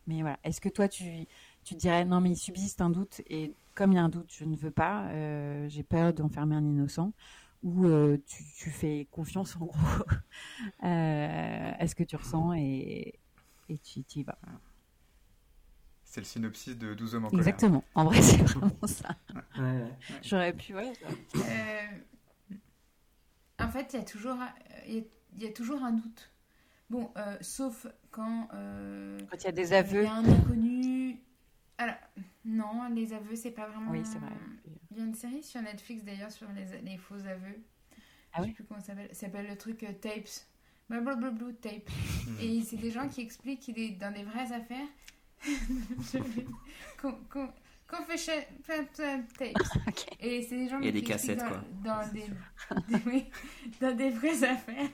Mais 0.06 0.20
voilà, 0.20 0.38
est-ce 0.44 0.60
que 0.60 0.68
toi, 0.68 0.88
tu, 0.88 1.26
tu 1.64 1.74
dirais 1.74 2.04
non, 2.04 2.20
mais 2.20 2.30
il 2.30 2.36
subsiste 2.36 2.80
un 2.80 2.90
doute 2.90 3.22
et 3.28 3.54
comme 3.74 3.92
il 3.92 3.94
y 3.94 3.98
a 3.98 4.02
un 4.02 4.08
doute, 4.08 4.30
je 4.30 4.44
ne 4.44 4.56
veux 4.56 4.70
pas, 4.70 5.08
j'ai 5.68 5.82
peur 5.82 6.12
d'enfermer 6.12 6.56
un 6.56 6.64
innocent 6.64 7.12
ou 7.62 7.86
euh, 7.86 8.18
tu, 8.26 8.44
tu 8.56 8.70
fais 8.70 9.06
confiance 9.10 9.56
en 9.56 9.66
gros 9.66 9.74
euh, 10.84 11.72
à 11.78 11.86
ce 11.86 11.94
que 11.94 12.04
tu 12.04 12.16
ressens 12.16 12.52
et, 12.54 13.18
et 13.68 13.78
tu, 13.78 14.02
tu 14.04 14.20
y 14.20 14.22
vas? 14.24 14.38
C'est 16.04 16.20
le 16.20 16.26
synopsis 16.26 16.76
de 16.76 16.94
12 16.94 17.14
hommes 17.14 17.24
en 17.24 17.30
colère. 17.30 17.46
Exactement, 17.46 17.84
en 17.94 18.04
vrai, 18.04 18.20
c'est 18.22 18.42
vraiment 18.42 18.86
ça. 18.86 19.16
Ouais, 19.56 19.62
ouais. 19.62 19.92
J'aurais 20.22 20.52
pu, 20.52 20.74
ouais. 20.74 20.92
Euh, 21.36 21.86
en 23.58 23.68
fait, 23.68 23.92
il 23.92 23.96
y 23.96 24.02
a 24.02 24.04
toujours, 24.04 24.40
euh, 24.40 24.46
il 24.86 24.94
y 24.94 24.98
a- 24.98 25.04
il 25.34 25.42
y 25.42 25.46
a 25.46 25.52
toujours 25.52 25.82
un 25.82 25.92
doute. 25.92 26.30
Bon, 26.90 27.10
euh, 27.16 27.38
sauf 27.40 27.86
quand 28.10 28.48
euh, 28.52 29.18
Quand 29.30 29.38
il 29.38 29.44
y 29.44 29.48
a 29.48 29.52
des 29.52 29.68
il 29.68 29.74
aveux. 29.74 30.02
y 30.02 30.06
a 30.06 30.12
un 30.12 30.24
inconnu. 30.26 31.22
Alors, 31.78 31.94
non, 32.44 32.88
les 32.90 33.12
aveux, 33.12 33.34
c'est 33.36 33.50
pas 33.50 33.66
vraiment. 33.68 33.90
Oui, 33.90 34.02
c'est 34.04 34.18
vrai. 34.18 34.30
Il 34.90 34.98
y 34.98 35.00
a 35.00 35.04
une 35.04 35.14
série 35.14 35.42
sur 35.42 35.62
Netflix 35.62 36.04
d'ailleurs 36.04 36.30
sur 36.30 36.48
les, 36.52 36.80
les 36.82 36.96
faux 36.98 37.14
aveux. 37.26 37.62
Ah 38.32 38.38
Je 38.38 38.42
oui 38.42 38.48
sais 38.48 38.54
plus 38.54 38.64
comment 38.64 38.80
ça 38.80 38.86
s'appelle. 38.88 39.08
Ça 39.12 39.20
s'appelle 39.26 39.46
le 39.48 39.56
truc 39.56 39.82
euh, 39.84 39.92
Tapes. 39.92 40.28
Blablabla 40.88 41.52
Tape. 41.60 41.88
Mhm. 42.26 42.36
Et 42.40 42.62
c'est 42.62 42.76
des 42.76 42.90
gens 42.90 43.08
qui 43.08 43.22
expliquent 43.22 43.60
qu'il 43.60 43.78
est 43.78 43.90
dans 43.92 44.12
des 44.12 44.24
vraies 44.24 44.52
affaires. 44.52 44.86
Con- 47.00 47.18
con- 47.30 47.52
Confession 47.88 48.32
Tapes. 48.66 49.56
Et 50.20 50.42
c'est 50.42 50.56
des 50.56 50.68
gens 50.68 50.78
Il 50.80 50.86
y 50.86 50.88
a 50.88 50.92
qui 50.92 51.00
des 51.00 51.02
cassettes, 51.02 51.40
expliquent 51.40 51.40
dans, 51.40 51.48
quoi. 51.48 51.64
Dans 51.82 52.12
des, 52.12 52.26
des- 52.88 53.02
oui, 53.06 53.24
dans 53.80 53.94
des 53.96 54.10
vraies 54.10 54.44
affaires. 54.44 54.90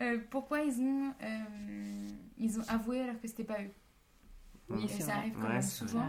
Euh, 0.00 0.18
pourquoi 0.30 0.60
ils 0.62 0.80
ont, 0.80 1.14
euh, 1.22 2.08
ils 2.38 2.58
ont 2.58 2.64
avoué 2.68 3.00
alors 3.00 3.20
que 3.20 3.28
c'était 3.28 3.44
pas 3.44 3.60
eux? 3.62 3.70
Oui, 4.68 4.88
ça 4.88 5.04
vrai. 5.04 5.12
arrive 5.12 5.32
quand 5.34 5.42
Ouais, 5.42 5.48
même 5.48 5.62
souvent. 5.62 6.08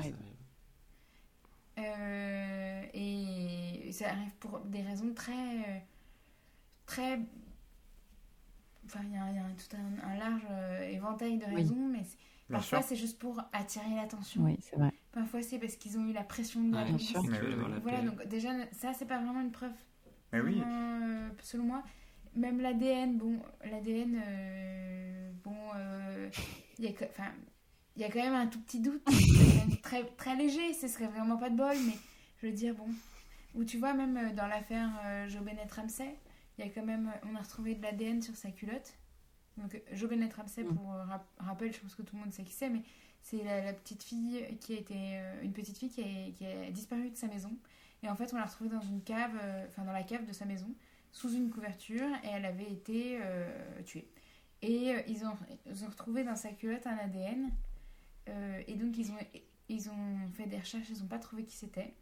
Euh, 1.80 2.82
et 2.93 3.91
ça 3.91 4.10
arrive 4.12 4.34
pour 4.39 4.60
des 4.60 4.82
raisons 4.82 5.14
très. 5.14 5.86
très. 6.86 7.20
Enfin, 8.86 8.99
il 9.06 9.14
y 9.14 9.18
a, 9.18 9.30
il 9.30 9.36
y 9.36 9.39
a 9.39 9.43
tout 9.43 9.76
un, 9.76 10.10
un 10.10 10.16
large 10.18 10.41
euh, 10.51 10.84
éventail 10.89 11.38
de 11.38 11.45
Oui. 11.45 11.56
raisons, 11.56 11.88
mais 11.88 12.01
parfois 12.51 12.82
c'est 12.82 12.95
juste 12.95 13.18
pour 13.18 13.41
attirer 13.54 13.95
l'attention. 13.95 14.43
Oui, 14.43 14.58
c'est 14.62 14.76
vrai. 14.76 14.91
Parfois 15.14 15.41
c'est 15.41 15.58
parce 15.60 15.76
qu'ils 15.78 15.97
ont 15.97 16.08
eu 16.08 16.14
la 16.14 16.24
pression 16.24 16.62
de 16.62 16.76
Ouais, 16.76 16.86
bien 16.86 16.97
sûr. 16.97 17.24
la 17.24 17.80
Voilà, 17.80 18.01
donc 18.01 18.28
déjà, 18.28 18.49
ça 18.72 18.93
c'est 18.93 19.06
pas 19.06 19.20
vraiment 19.20 19.41
une 19.41 19.51
preuve. 19.51 19.72
Mais 20.32 20.41
oui. 20.41 20.62
Euh, 20.66 21.30
selon 21.41 21.64
moi, 21.66 21.84
même 22.36 22.60
l'ADN, 22.60 23.18
bon, 23.18 23.39
l'ADN, 23.64 24.22
euh, 24.26 25.32
bon, 25.43 25.56
euh, 25.76 26.30
il 26.80 26.86
y 26.86 26.88
a 26.88 26.91
que- 26.93 27.06
enfin, 27.06 27.32
il 27.96 28.02
y 28.02 28.06
a 28.06 28.10
quand 28.10 28.22
même 28.24 28.34
un 28.34 28.48
tout 28.48 28.60
petit 28.62 28.80
doute, 28.80 29.04
très, 29.84 30.04
très 30.18 30.36
léger, 30.36 30.74
ce 30.74 30.88
serait 30.88 31.08
vraiment 31.08 31.38
pas 31.38 31.50
de 31.50 31.56
bol, 31.58 31.76
mais 31.86 31.94
je 32.41 32.48
veux 32.48 32.54
dire, 32.54 32.74
bon, 32.76 32.88
ou 33.56 33.64
tu 33.64 33.78
vois, 33.78 33.94
même 33.94 34.18
euh, 34.18 34.34
dans 34.34 34.48
l'affaire 34.48 34.89
euh, 35.06 35.28
Joe 35.30 35.41
Bennett 35.44 35.72
Ramsey, 35.72 36.16
il 36.58 36.66
y 36.66 36.68
a 36.68 36.72
quand 36.72 36.86
même, 36.86 37.08
euh, 37.08 37.28
on 37.32 37.36
a 37.36 37.39
retrouvé 37.41 37.76
de 37.76 37.82
l'ADN 37.84 38.22
sur 38.22 38.36
sa 38.36 38.50
culotte. 38.52 38.94
Donc, 39.58 39.80
Joe 39.91 40.10
Bennett 40.10 40.34
Ramsey, 40.34 40.64
Mm. 40.64 40.76
pour 40.76 40.88
rap- 40.91 41.30
rappel, 41.38 41.72
je 41.74 41.80
pense 41.80 41.94
que 41.94 42.02
tout 42.02 42.16
le 42.16 42.22
monde 42.24 42.34
sait 42.34 42.44
qui 42.44 42.54
c'est, 42.54 42.70
mais 42.70 42.82
c'est 43.22 43.44
la, 43.44 43.64
la 43.64 43.74
petite 43.74 44.04
fille 44.04 44.44
qui 44.60 44.74
a 44.76 44.80
été, 44.80 45.22
une 45.44 45.54
petite 45.54 45.78
fille 45.78 45.89
qui 45.89 46.02
a, 46.02 46.32
qui 46.36 46.46
a 46.46 46.72
disparu 46.72 47.10
de 47.12 47.16
sa 47.16 47.28
maison. 47.28 47.52
Et 48.02 48.10
en 48.10 48.16
fait, 48.16 48.34
on 48.34 48.38
l'a 48.38 48.46
retrouvée 48.46 48.70
dans 48.72 48.82
une 48.82 49.02
cave, 49.02 49.32
enfin 49.70 49.84
dans 49.84 49.94
la 49.94 50.04
cave 50.04 50.26
de 50.26 50.34
sa 50.34 50.46
maison, 50.46 50.68
sous 51.12 51.32
une 51.34 51.50
couverture, 51.52 52.10
et 52.24 52.28
elle 52.34 52.44
avait 52.46 52.70
été 52.70 53.20
euh, 53.22 53.48
tuée. 53.86 54.10
Et 54.64 54.94
ils, 55.08 55.24
ont, 55.26 55.38
ils 55.68 55.86
ont 55.86 55.88
retrouvé 55.88 56.24
dans 56.24 56.36
sa 56.36 56.50
culotte 56.50 56.86
un 56.88 56.98
ADN. 56.98 57.50
Euh, 58.30 58.61
et 58.67 58.76
donc, 58.76 58.97
ils 58.97 59.11
ont, 59.11 59.17
ils 59.69 59.89
ont 59.89 60.28
fait 60.34 60.45
des 60.47 60.57
recherches, 60.59 60.89
ils 60.89 60.99
n'ont 61.01 61.07
pas 61.07 61.19
trouvé 61.19 61.43
qui 61.45 61.55
c'était. 61.55 61.93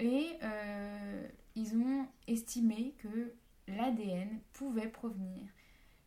Et 0.00 0.26
euh, 0.42 1.28
ils 1.54 1.76
ont 1.76 2.06
estimé 2.26 2.94
que 2.98 3.34
l'ADN 3.68 4.40
pouvait 4.52 4.88
provenir 4.88 5.42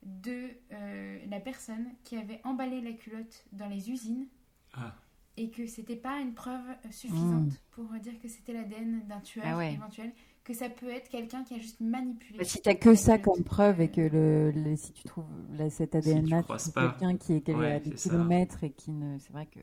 de 0.03 0.49
euh, 0.73 1.19
la 1.29 1.39
personne 1.39 1.87
qui 2.03 2.17
avait 2.17 2.39
emballé 2.43 2.81
la 2.81 2.93
culotte 2.93 3.45
dans 3.51 3.67
les 3.67 3.89
usines 3.89 4.27
Ah. 4.73 4.93
et 5.37 5.49
que 5.49 5.65
c'était 5.67 5.95
pas 5.95 6.19
une 6.19 6.33
preuve 6.33 6.61
suffisante 6.91 7.51
Mm. 7.51 7.57
pour 7.71 7.85
dire 7.99 8.19
que 8.19 8.27
c'était 8.27 8.53
l'ADN 8.53 9.05
d'un 9.07 9.19
tueur 9.21 9.45
Ah 9.47 9.57
ouais. 9.57 9.73
éventuel, 9.73 10.11
que 10.47 10.53
ça 10.53 10.69
peut 10.69 10.89
être 10.89 11.09
quelqu'un 11.09 11.43
qui 11.43 11.55
a 11.55 11.59
juste 11.59 11.81
manipulé. 11.81 12.39
Bah, 12.39 12.45
si 12.45 12.61
t'as 12.61 12.73
que 12.75 12.89
la 12.89 12.95
ça 12.95 13.17
comme 13.19 13.43
preuve 13.43 13.81
et 13.81 13.91
que 13.91 14.01
le, 14.01 14.51
le- 14.51 14.75
si 14.77 14.93
tu 14.93 15.03
trouves 15.03 15.25
là, 15.51 15.69
cet 15.69 15.93
ADN 15.95 16.29
là, 16.29 16.37
tu 16.37 16.43
croises 16.43 16.61
trouves 16.63 16.73
pas. 16.73 16.89
quelqu'un 16.89 17.17
qui 17.17 17.33
est 17.33 17.49
Ouais, 17.53 17.73
à 17.73 17.79
des 17.79 17.91
kilomètres 17.91 18.63
et 18.63 18.71
qui 18.71 18.91
ne, 18.91 19.17
c'est 19.19 19.33
vrai 19.33 19.45
que 19.47 19.59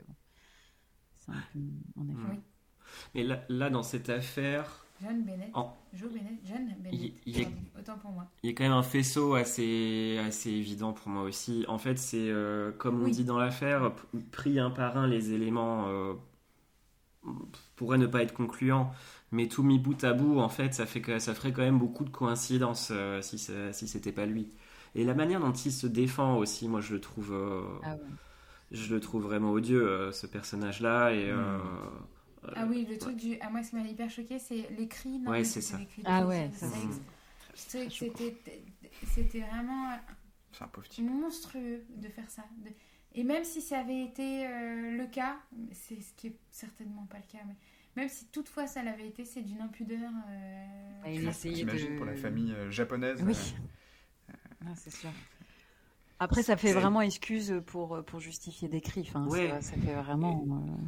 c'est 1.17 1.33
un 1.33 1.43
peu, 1.53 1.59
en 1.97 2.09
effet. 2.09 2.21
Oui. 2.33 2.41
Mais 3.15 3.23
là, 3.25 3.45
là, 3.49 3.71
dans 3.71 3.83
cette 3.83 4.11
affaire, 4.11 4.85
John 5.03 5.23
Bennett, 5.25 5.51
En- 5.55 5.75
Joe 5.93 6.13
Bennett, 6.13 6.39
John 6.45 6.67
Bennett, 6.83 6.93
Il- 6.93 7.15
il 7.27 7.41
est- 7.41 7.45
pardon, 7.45 7.59
autant 7.79 7.99
pour 7.99 8.11
moi. 8.13 8.31
il 8.43 8.51
y 8.51 8.53
a 8.53 8.55
quand 8.57 8.65
même 8.65 8.73
un 8.73 8.83
faisceau 8.83 9.35
assez, 9.35 10.19
assez 10.27 10.51
évident 10.51 10.93
pour 10.93 11.09
moi 11.09 11.23
aussi. 11.23 11.65
En 11.69 11.79
fait, 11.79 11.99
c'est 11.99 12.29
euh, 12.31 12.73
comme 12.73 13.01
on 13.03 13.05
Oui. 13.05 13.11
dit 13.11 13.25
dans 13.25 13.39
l'affaire, 13.39 13.93
pris 14.33 14.59
un 14.61 14.71
par 14.71 14.97
un, 14.99 15.07
les 15.09 15.33
éléments 15.33 15.89
euh, 15.89 16.15
pourraient 17.77 17.99
ne 17.99 18.07
pas 18.07 18.23
être 18.23 18.35
concluants, 18.35 18.91
mais 19.35 19.49
tout 19.49 19.63
mis 19.65 19.79
bout 19.79 20.03
à 20.05 20.15
bout, 20.15 20.41
en 20.41 20.49
fait, 20.49 20.75
ça, 20.75 20.87
fait 20.87 21.03
que, 21.03 21.19
ça 21.19 21.35
ferait 21.35 21.53
quand 21.53 21.63
même 21.63 21.79
beaucoup 21.79 22.05
de 22.05 22.11
coïncidences 22.11 22.91
euh, 22.93 23.23
si, 23.23 23.39
ça- 23.39 23.73
si 23.75 23.89
c'était 23.89 24.13
pas 24.13 24.27
lui. 24.27 24.53
Et 24.95 25.05
la 25.05 25.15
manière 25.15 25.41
dont 25.41 25.53
il 25.53 25.73
se 25.73 25.87
défend 25.89 26.37
aussi, 26.39 26.69
moi, 26.69 26.81
je 26.81 26.95
le 26.95 27.01
trouve, 27.01 27.33
euh, 27.35 27.63
Ah 27.83 27.95
ouais. 27.95 28.19
je 28.73 28.95
le 28.95 29.01
trouve 29.01 29.25
vraiment 29.25 29.53
odieux, 29.53 29.87
euh, 29.89 30.13
ce 30.13 30.27
personnage-là. 30.27 31.13
Et, 31.15 31.31
euh, 31.31 31.59
Ah 32.55 32.67
oui, 32.67 32.87
le 32.89 32.99
truc 32.99 33.17
du. 33.17 33.37
Ah, 33.41 33.51
moi, 33.51 33.63
ce 33.63 33.71
qui 33.71 33.77
m'a 33.77 33.83
hyper 33.83 34.11
choqué, 34.11 34.39
c'est 34.39 34.69
les 34.71 34.89
cris. 34.89 35.19
non, 35.19 35.33
Ouais, 35.33 35.45
c'est 35.45 35.61
c'était 35.61 35.87
ça. 35.87 35.87
cris 35.87 36.03
Ah 36.05 36.27
ouais, 36.27 36.51
ça, 36.55 36.67
sexe. 36.69 37.01
c'est- 37.55 37.91
Je 37.91 38.05
trouvais 38.07 38.33
que 38.35 38.51
c'était 39.07 39.41
vraiment 39.41 39.99
C'est 40.53 40.65
un 40.65 40.69
pauvre 40.69 40.89
type. 40.89 41.05
monstrueux 41.05 41.85
de 41.97 42.09
faire 42.09 42.31
ça. 42.31 42.45
De- 42.59 42.73
Et 43.15 43.25
même 43.25 43.45
si 43.45 43.61
ça 43.63 43.81
avait 43.81 44.05
été 44.05 44.47
euh, 44.47 44.97
le 44.97 45.07
cas, 45.07 45.39
c'est 45.73 46.01
ce 46.01 46.13
qui 46.15 46.29
est 46.29 46.39
certainement 46.51 47.07
pas 47.07 47.19
le 47.19 47.25
cas, 47.31 47.45
mais 47.47 47.57
même 47.97 48.09
si 48.09 48.27
toutefois 48.27 48.67
ça 48.67 48.83
l'avait 48.83 49.09
été, 49.09 49.25
c'est 49.25 49.43
d'une 49.43 49.61
impudeur. 49.61 50.11
euh, 50.29 51.03
T'imagines 51.41 51.93
de- 51.93 51.97
pour 51.97 52.07
la 52.07 52.15
famille 52.17 52.53
euh, 52.53 52.71
japonaise 52.71 53.23
Oui. 53.25 53.55
euh, 54.31 54.67
c'est 54.77 54.91
sûr. 54.91 55.11
Après, 56.21 56.43
ça 56.43 56.57
fait 56.57 56.73
vraiment 56.73 57.01
excuse 57.03 57.55
pour, 57.67 58.03
pour 58.05 58.21
justifier 58.21 58.69
des 58.69 58.81
cris. 58.81 59.07
Enfin, 59.09 59.27
Ouais. 59.27 59.49
ça, 59.51 59.61
ça 59.61 59.77
fait 59.77 59.95
vraiment. 59.95 60.45
euh, 60.51 60.83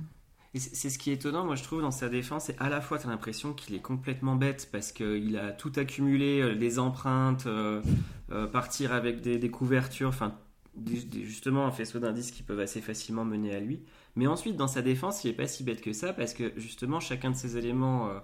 Et 0.54 0.58
c'est 0.60 0.88
ce 0.88 0.98
qui 0.98 1.10
est 1.10 1.14
étonnant, 1.14 1.44
moi 1.44 1.56
je 1.56 1.62
trouve, 1.62 1.82
dans 1.82 1.90
sa 1.90 2.08
défense, 2.08 2.44
c'est 2.46 2.58
à 2.58 2.70
la 2.70 2.80
fois, 2.80 2.98
tu 2.98 3.06
as 3.06 3.10
l'impression 3.10 3.52
qu'il 3.52 3.74
est 3.74 3.82
complètement 3.82 4.36
bête 4.36 4.68
parce 4.72 4.92
qu'il 4.92 5.36
a 5.36 5.52
tout 5.52 5.72
accumulé, 5.76 6.40
euh, 6.40 6.54
des 6.54 6.78
empreintes, 6.78 7.46
euh, 7.46 7.82
euh, 8.30 8.46
partir 8.46 8.92
avec 8.92 9.20
des, 9.20 9.38
des 9.38 9.50
couvertures, 9.50 10.08
enfin, 10.08 10.38
des- 10.74 11.02
des- 11.02 11.24
justement 11.24 11.66
un 11.66 11.72
faisceau 11.72 11.98
d'indices 11.98 12.30
qui 12.30 12.42
peuvent 12.42 12.60
assez 12.60 12.80
facilement 12.80 13.24
mener 13.24 13.54
à 13.54 13.60
lui. 13.60 13.82
Mais 14.16 14.26
ensuite, 14.26 14.56
dans 14.56 14.68
sa 14.68 14.82
défense, 14.82 15.24
il 15.24 15.30
est 15.30 15.34
pas 15.34 15.46
si 15.46 15.62
bête 15.64 15.80
que 15.82 15.92
ça 15.92 16.12
parce 16.12 16.34
que 16.34 16.52
justement, 16.58 17.00
chacun 17.00 17.30
de 17.30 17.36
ces 17.36 17.56
éléments 17.58 18.08
euh, 18.08 18.18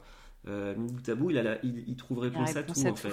euh, 0.49 0.75
mis 0.77 0.91
bout 0.93 1.09
à 1.09 1.15
bout, 1.15 1.31
il, 1.31 1.39
a 1.39 1.43
la- 1.43 1.65
il, 1.65 1.85
il 1.87 1.97
trouve 1.97 2.19
réponse 2.19 2.57
à 2.57 2.63
tout 2.63 2.73
à 2.87 2.91
en 2.91 2.95
fait. 2.97 3.09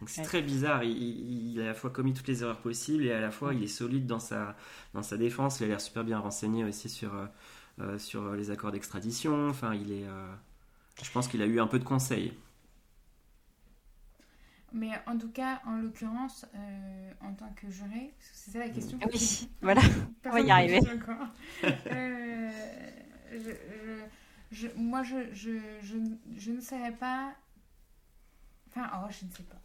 Donc 0.00 0.08
c'est 0.08 0.20
Ouais. 0.20 0.26
très 0.26 0.42
bizarre. 0.42 0.82
Il, 0.84 1.60
a 1.60 1.64
à 1.64 1.66
la 1.68 1.74
fois 1.74 1.90
commis 1.90 2.12
toutes 2.14 2.28
les 2.28 2.42
erreurs 2.42 2.58
possibles 2.60 3.04
et 3.04 3.12
à 3.12 3.20
la 3.20 3.30
fois 3.30 3.54
il 3.54 3.62
est 3.62 3.66
solide 3.68 4.06
dans 4.06 4.18
sa, 4.20 4.56
dans 4.94 5.02
sa 5.02 5.16
défense. 5.16 5.60
Il 5.60 5.64
a 5.64 5.66
l'air 5.68 5.80
super 5.80 6.04
bien 6.04 6.18
renseigné 6.18 6.64
aussi 6.64 6.88
sur, 6.88 7.14
euh, 7.14 7.26
euh, 7.80 7.98
sur 7.98 8.32
les 8.34 8.50
accords 8.50 8.72
d'extradition. 8.72 9.48
Enfin, 9.48 9.74
il 9.74 9.92
est. 9.92 10.06
euh, 10.06 10.32
je 11.02 11.10
pense 11.10 11.28
qu'il 11.28 11.42
a 11.42 11.46
eu 11.46 11.60
un 11.60 11.66
peu 11.66 11.78
de 11.78 11.84
conseils. 11.84 12.32
Mais 14.74 14.90
en 15.06 15.18
tout 15.18 15.30
cas, 15.30 15.60
en 15.66 15.76
l'occurrence, 15.76 16.46
euh, 16.54 17.12
en 17.20 17.34
tant 17.34 17.52
que 17.54 17.70
juré, 17.70 18.14
parce 18.18 18.30
que 18.30 18.36
c'est 18.36 18.50
ça 18.52 18.58
la 18.60 18.68
question. 18.70 18.98
Ah 19.02 19.06
oui, 19.12 19.48
voilà. 19.62 19.80
Personne 19.82 20.14
on 20.26 20.30
va 20.30 20.40
y 20.40 20.50
arriver. 20.50 20.80
Euh, 21.64 22.50
je- 23.32 23.38
je- 23.38 24.04
je- 24.50 24.68
moi, 24.76 25.02
je, 25.02 25.32
je, 25.34 25.58
je, 25.82 25.96
je 26.36 26.52
ne 26.52 26.60
savais 26.60 26.92
pas. 26.92 27.34
Enfin, 28.68 28.90
oh, 28.94 29.08
je 29.10 29.26
ne 29.26 29.30
sais 29.30 29.42
pas. 29.42 29.60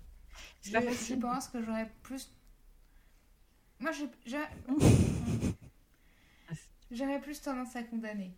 Je, 0.62 0.72
pas 0.72 0.82
je 0.82 1.14
pense 1.16 1.48
que 1.48 1.64
j'aurais 1.64 1.90
plus. 2.04 2.30
Moi, 3.80 3.92
j'aurais 6.92 7.22
plus 7.22 7.42
tendance 7.42 7.76
à 7.76 7.84
condamner. 7.84 8.32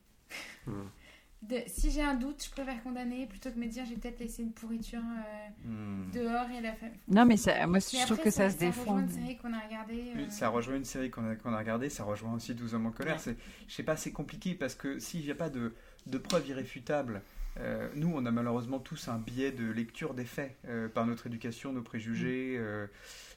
De- 1.42 1.64
si 1.68 1.90
j'ai 1.90 2.02
un 2.02 2.16
doute, 2.16 2.44
je 2.44 2.50
préfère 2.52 2.84
condamner 2.84 3.26
plutôt 3.26 3.50
que 3.50 3.58
me 3.58 3.66
dire 3.68 3.86
j'ai 3.86 3.96
peut-être 3.96 4.20
laissé 4.20 4.44
une 4.44 4.52
pourriture 4.52 5.00
euh, 5.00 5.68
Hmm. 5.68 6.12
dehors 6.12 6.50
et 6.52 6.60
la 6.62 6.74
famille. 6.74 7.00
Non, 7.08 7.26
mais 7.26 7.38
ça, 7.38 7.66
moi, 7.66 7.80
je 7.80 8.06
trouve 8.06 8.20
que 8.20 8.30
ça, 8.30 8.50
se 8.50 8.56
rejoint 8.56 8.70
défend. 8.70 9.00
une 9.00 9.10
série 9.10 9.38
qu'on 9.38 9.54
a 9.54 9.60
regardée. 9.60 10.04
Euh, 10.18 10.30
Ça 10.30 10.50
rejoint 10.50 10.76
une 10.76 10.84
série 10.86 11.10
qu'on 11.10 11.30
a, 11.30 11.36
qu'on 11.36 11.54
a 11.54 11.58
regardée, 11.58 11.90
ça 11.90 12.04
rejoint 12.04 12.34
aussi 12.34 12.54
12 12.54 12.74
hommes 12.74 12.88
en 12.88 12.92
colère. 12.92 13.20
Ouais. 13.26 13.36
Je 13.68 13.74
sais 13.74 13.84
pas, 13.84 13.96
c'est 13.96 14.12
compliqué 14.12 14.54
parce 14.54 14.76
que 14.76 15.00
s'il 15.00 15.24
n'y 15.24 15.32
a 15.32 15.36
pas 15.36 15.50
de, 15.50 15.74
de 16.08 16.18
preuves 16.18 16.48
irréfutables, 16.50 17.22
euh, 17.60 17.90
nous, 17.96 18.12
on 18.14 18.26
a 18.26 18.32
malheureusement 18.32 18.80
tous 18.80 19.08
un 19.08 19.18
biais 19.18 19.52
de 19.54 19.66
lecture 19.72 20.14
des 20.14 20.26
faits 20.26 20.58
euh, 20.68 20.90
par 20.90 21.06
notre 21.06 21.28
éducation, 21.28 21.72
nos 21.72 21.82
préjugés, 21.82 22.56
euh, 22.58 22.86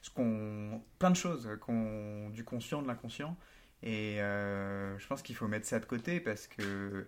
ce 0.01 0.09
qu'on, 0.09 0.81
plein 0.99 1.09
de 1.09 1.15
choses, 1.15 1.49
qu'on, 1.61 2.29
du 2.31 2.43
conscient, 2.43 2.81
de 2.81 2.87
l'inconscient. 2.87 3.37
Et 3.81 4.21
euh, 4.21 4.97
je 4.99 5.07
pense 5.07 5.21
qu'il 5.21 5.35
faut 5.35 5.47
mettre 5.47 5.65
ça 5.67 5.79
de 5.79 5.85
côté 5.85 6.21
parce 6.21 6.47
que 6.47 7.07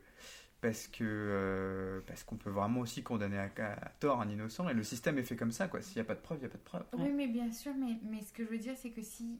parce 0.61 0.87
que 0.87 1.03
euh, 1.03 2.01
parce 2.07 2.23
qu'on 2.23 2.37
peut 2.37 2.49
vraiment 2.49 2.81
aussi 2.81 3.03
condamner 3.03 3.37
à, 3.37 3.49
à 3.59 3.89
tort 3.99 4.21
un 4.21 4.29
innocent 4.29 4.67
et 4.69 4.73
le 4.73 4.83
système 4.83 5.17
est 5.17 5.23
fait 5.23 5.35
comme 5.35 5.51
ça 5.51 5.67
quoi. 5.67 5.81
S'il 5.81 5.95
n'y 5.97 6.01
a 6.01 6.05
pas 6.05 6.15
de 6.15 6.21
preuves, 6.21 6.39
il 6.39 6.41
n'y 6.41 6.47
a 6.47 6.49
pas 6.49 6.57
de 6.57 6.63
preuves. 6.63 6.85
Oui, 6.97 7.11
mais 7.15 7.27
bien 7.27 7.51
sûr, 7.51 7.73
mais, 7.77 7.97
mais 8.09 8.21
ce 8.21 8.31
que 8.31 8.43
je 8.43 8.49
veux 8.49 8.57
dire, 8.57 8.73
c'est 8.77 8.89
que 8.91 9.01
si. 9.01 9.39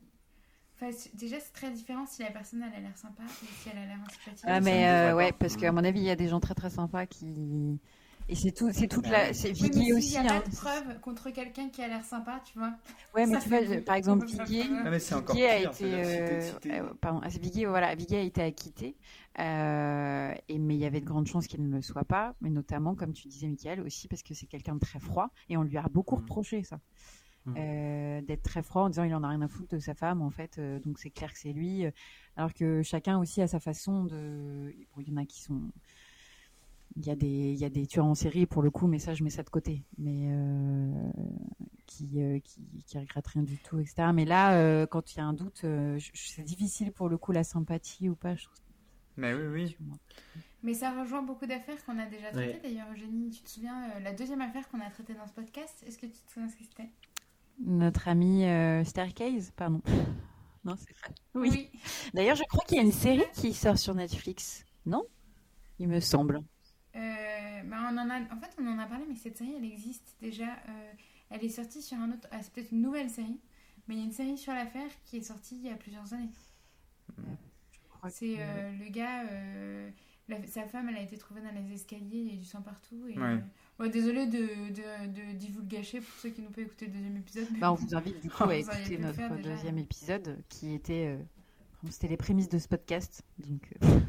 Enfin, 0.76 0.92
déjà, 1.14 1.40
c'est 1.40 1.54
très 1.54 1.72
différent 1.72 2.06
si 2.06 2.22
la 2.22 2.32
personne 2.32 2.62
elle 2.62 2.78
a 2.78 2.80
l'air 2.82 2.98
sympa 2.98 3.24
et 3.24 3.46
si 3.62 3.70
elle 3.70 3.78
a 3.78 3.86
l'air 3.86 4.00
antipathique. 4.04 4.44
Ah, 4.46 4.60
mais 4.60 4.88
euh, 4.88 5.16
ouais, 5.16 5.32
parce 5.32 5.56
qu'à 5.56 5.72
mon 5.72 5.84
avis, 5.84 6.00
il 6.00 6.06
y 6.06 6.10
a 6.10 6.16
des 6.16 6.28
gens 6.28 6.40
très 6.40 6.54
très 6.54 6.70
sympas 6.70 7.06
qui. 7.06 7.80
Et 8.28 8.36
c'est 8.36 8.52
tout, 8.52 8.72
c'est 8.74 8.88
toute 8.88 9.04
Bah 9.04 9.12
la, 9.12 9.34
c'est 9.34 9.52
Oui, 9.52 9.56
mais 9.62 9.70
Viguier 9.70 9.94
aussi. 9.94 10.10
n'y 10.12 10.18
a 10.18 10.22
hein. 10.22 10.42
pas 10.42 10.50
de 10.50 10.56
preuve 10.56 11.00
contre 11.02 11.30
quelqu'un 11.30 11.70
qui 11.70 11.82
a 11.84 11.88
l'air 11.88 12.04
sympa, 12.04 12.42
tu 12.44 12.58
vois. 12.58 12.74
Ouais, 13.14 13.28
mais 13.28 13.36
Ça 13.36 13.42
tu 13.42 13.50
vois, 13.50 13.82
par 13.82 13.96
exemple, 13.96 14.26
Viguier, 14.26 14.64
beaucoup. 14.64 14.84
Non, 14.84 14.90
mais 14.92 15.00
c'est 15.00 15.14
encore 15.16 15.36
Viguier 15.36 15.50
a 15.50 15.60
été, 15.60 15.86
euh, 15.86 16.52
t'es- 16.60 16.72
euh, 16.82 16.94
pardon, 17.00 17.22
ah, 17.24 17.30
c'est 17.30 17.42
Viguier, 17.42 17.66
voilà, 17.68 17.94
Viguier 17.94 18.18
a 18.18 18.22
été 18.22 18.42
acquitté, 18.42 18.98
euh, 19.40 20.34
et 20.50 20.58
mais 20.58 20.74
il 20.76 20.80
y 20.80 20.86
avait 20.86 21.02
de 21.02 21.06
grandes 21.06 21.28
chances 21.28 21.46
qu'il 21.46 21.62
ne 21.68 21.76
le 21.76 21.82
soit 21.84 22.04
pas, 22.04 22.34
mais 22.42 22.50
notamment, 22.50 22.96
comme 22.96 23.14
tu 23.14 23.28
disais, 23.28 23.48
Michael, 23.48 23.82
aussi 23.82 24.08
parce 24.08 24.24
que 24.24 24.34
c'est 24.34 24.48
quelqu'un 24.48 24.74
de 24.74 24.80
très 24.80 25.00
froid, 25.00 25.30
et 25.50 25.56
on 25.58 25.64
lui 25.64 25.78
a 25.78 25.84
beaucoup 25.84 26.16
Mhm. 26.16 26.22
reproché 26.22 26.64
ça, 26.64 26.80
Mhm. 27.46 27.56
Euh, 27.58 28.22
d'être 28.22 28.42
très 28.42 28.64
froid 28.64 28.82
en 28.84 28.90
disant 28.90 29.04
il 29.04 29.14
en 29.14 29.24
a 29.24 29.30
rien 29.30 29.42
à 29.44 29.48
foutre 29.48 29.76
de 29.76 29.80
sa 29.80 29.94
femme, 29.94 30.24
en 30.24 30.32
fait, 30.32 30.58
euh, 30.58 30.80
donc 30.80 30.98
c'est 30.98 31.12
clair 31.12 31.32
que 31.32 31.38
c'est 31.38 31.54
lui, 31.54 31.86
euh, 31.86 31.92
alors 32.38 32.54
que 32.56 32.82
chacun 32.82 33.20
aussi 33.20 33.40
a 33.44 33.48
sa 33.48 33.60
façon 33.60 34.04
de, 34.06 34.74
bon, 34.96 35.02
il 35.02 35.10
y 35.10 35.14
en 35.14 35.18
a 35.18 35.26
qui 35.26 35.42
sont 35.44 35.62
il 36.98 37.06
y, 37.06 37.10
a 37.12 37.16
des, 37.16 37.28
il 37.28 37.58
y 37.58 37.66
a 37.66 37.70
des 37.70 37.86
tueurs 37.88 38.06
en 38.06 38.16
série 38.16 38.46
pour 38.46 38.62
le 38.62 38.72
coup, 38.72 38.88
mais 38.88 39.00
ça 39.00 39.14
je 39.14 39.24
mets 39.24 39.30
ça 39.30 39.44
de 39.44 39.50
côté. 39.50 39.84
Mais 39.98 40.30
euh, 40.30 41.12
qui, 41.86 42.22
euh, 42.22 42.40
qui, 42.40 42.62
qui 42.86 42.98
regrettent 42.98 43.28
rien 43.28 43.44
du 43.44 43.58
tout, 43.58 43.80
etc. 43.80 44.10
Mais 44.14 44.26
là, 44.26 44.54
euh, 44.54 44.86
quand 44.88 45.14
il 45.14 45.18
y 45.18 45.22
a 45.22 45.26
un 45.26 45.34
doute, 45.34 45.62
euh, 45.66 46.00
c'est 46.14 46.44
difficile 46.44 46.92
pour 46.92 47.10
le 47.10 47.18
coup 47.18 47.32
la 47.32 47.44
sympathie 47.44 48.10
ou 48.10 48.16
pas. 48.16 48.36
Je 48.36 48.46
trouve 48.46 48.58
Mais 49.18 49.34
oui, 49.34 49.46
oui. 49.48 49.78
Mais 50.64 50.74
ça 50.74 51.00
rejoint 51.00 51.22
beaucoup 51.22 51.46
d'affaires 51.46 51.84
qu'on 51.86 52.00
a 52.00 52.06
déjà 52.06 52.32
traitées. 52.32 52.54
Ouais. 52.54 52.60
D'ailleurs, 52.64 52.88
Eugénie, 52.92 53.30
tu 53.30 53.44
te 53.44 53.50
souviens, 53.50 53.90
euh, 53.92 54.00
la 54.00 54.14
deuxième 54.14 54.42
affaire 54.42 54.68
qu'on 54.70 54.80
a 54.80 54.90
traitée 54.90 55.14
dans 55.14 55.28
ce 55.28 55.34
podcast, 55.34 55.84
est-ce 55.86 55.98
que 56.00 56.08
tu 56.08 56.14
te 56.14 56.32
souviens 56.32 56.50
ce 56.50 56.56
que 56.56 56.64
c'était? 56.64 56.90
Notre 57.64 58.08
ami 58.08 58.46
euh, 58.46 58.84
Staircase, 58.84 59.52
pardon. 59.56 59.82
Non, 60.64 60.76
c'est 60.78 60.98
vrai. 60.98 61.14
Oui. 61.36 61.50
Oui. 61.52 61.80
D'ailleurs, 62.16 62.36
je 62.36 62.44
crois 62.46 62.64
qu'il 62.66 62.78
y 62.78 62.80
a 62.80 62.84
une 62.84 62.92
série 62.92 63.22
qui 63.36 63.54
sort 63.54 63.78
sur 63.78 63.94
Netflix, 63.94 64.66
non? 64.88 65.04
Il 65.78 65.88
me 65.88 66.00
semble. 66.00 66.42
Euh, 66.96 67.64
bah, 67.66 67.90
on 67.92 67.98
en 67.98 68.10
a, 68.10 68.22
en 68.34 68.40
fait, 68.40 68.56
on 68.60 68.68
en 68.68 68.80
a 68.80 68.86
parlé, 68.86 69.06
mais 69.08 69.16
cette 69.16 69.38
série, 69.38 69.54
elle 69.58 69.66
existe 69.66 70.16
déjà. 70.22 70.48
euh, 70.70 70.92
elle 71.30 71.44
est 71.44 71.50
sortie 71.50 71.82
sur 71.82 71.98
un 71.98 72.12
autre. 72.12 72.28
ah, 72.32 72.42
c'est 72.42 72.54
peut-être 72.54 72.72
une 72.72 72.82
nouvelle 72.82 73.10
série, 73.10 73.40
mais 73.88 73.96
il 73.96 74.00
y 74.00 74.02
a 74.02 74.06
une 74.06 74.12
série 74.14 74.38
sur 74.38 74.54
l'affaire 74.54 74.90
qui 75.06 75.18
est 75.18 75.22
sortie 75.22 75.56
il 75.58 75.66
y 75.66 75.70
a 75.70 75.76
plusieurs 75.76 76.14
années. 76.14 76.30
Crois 77.90 78.10
C'est 78.10 78.36
que- 78.36 78.40
euh, 78.40 78.72
le 78.84 78.90
gars. 78.90 79.24
euh, 79.30 79.90
la- 80.28 80.46
sa 80.48 80.64
femme, 80.68 80.90
elle 80.90 80.96
a 80.98 81.02
été 81.02 81.18
trouvée 81.18 81.42
dans 81.42 81.52
les 81.52 81.74
escaliers, 81.74 82.08
il 82.18 82.32
y 82.32 82.34
a 82.34 82.38
du 82.38 82.46
sang 82.46 82.62
partout. 82.62 83.08
Et, 83.08 83.18
Ouais. 83.18 83.24
euh, 83.26 83.38
bon, 83.78 83.90
désolé 83.92 84.26
de, 84.28 84.38
de, 84.38 85.08
de 85.08 85.34
divulgacher 85.38 86.02
pour 86.02 86.14
ceux 86.20 86.30
qui 86.30 86.42
n'ont 86.42 86.50
pas 86.52 86.62
écouté 86.62 86.86
le 86.88 86.94
deuxième 86.94 87.18
épisode. 87.18 87.48
Bah, 87.60 87.72
on 87.72 87.76
vous 87.76 87.94
invite 87.96 88.22
du 88.22 88.30
coup 88.30 88.44
à 88.44 88.56
écouter 88.56 88.98
notre 88.98 89.36
déjà. 89.36 89.50
deuxième 89.50 89.78
épisode 89.78 90.42
qui 90.50 90.74
était. 90.74 91.16
euh, 91.18 91.24
C'était 91.92 92.08
les 92.08 92.18
prémices 92.18 92.50
de 92.50 92.58
ce 92.58 92.68
podcast, 92.68 93.22
donc 93.38 93.72
euh, 93.84 94.00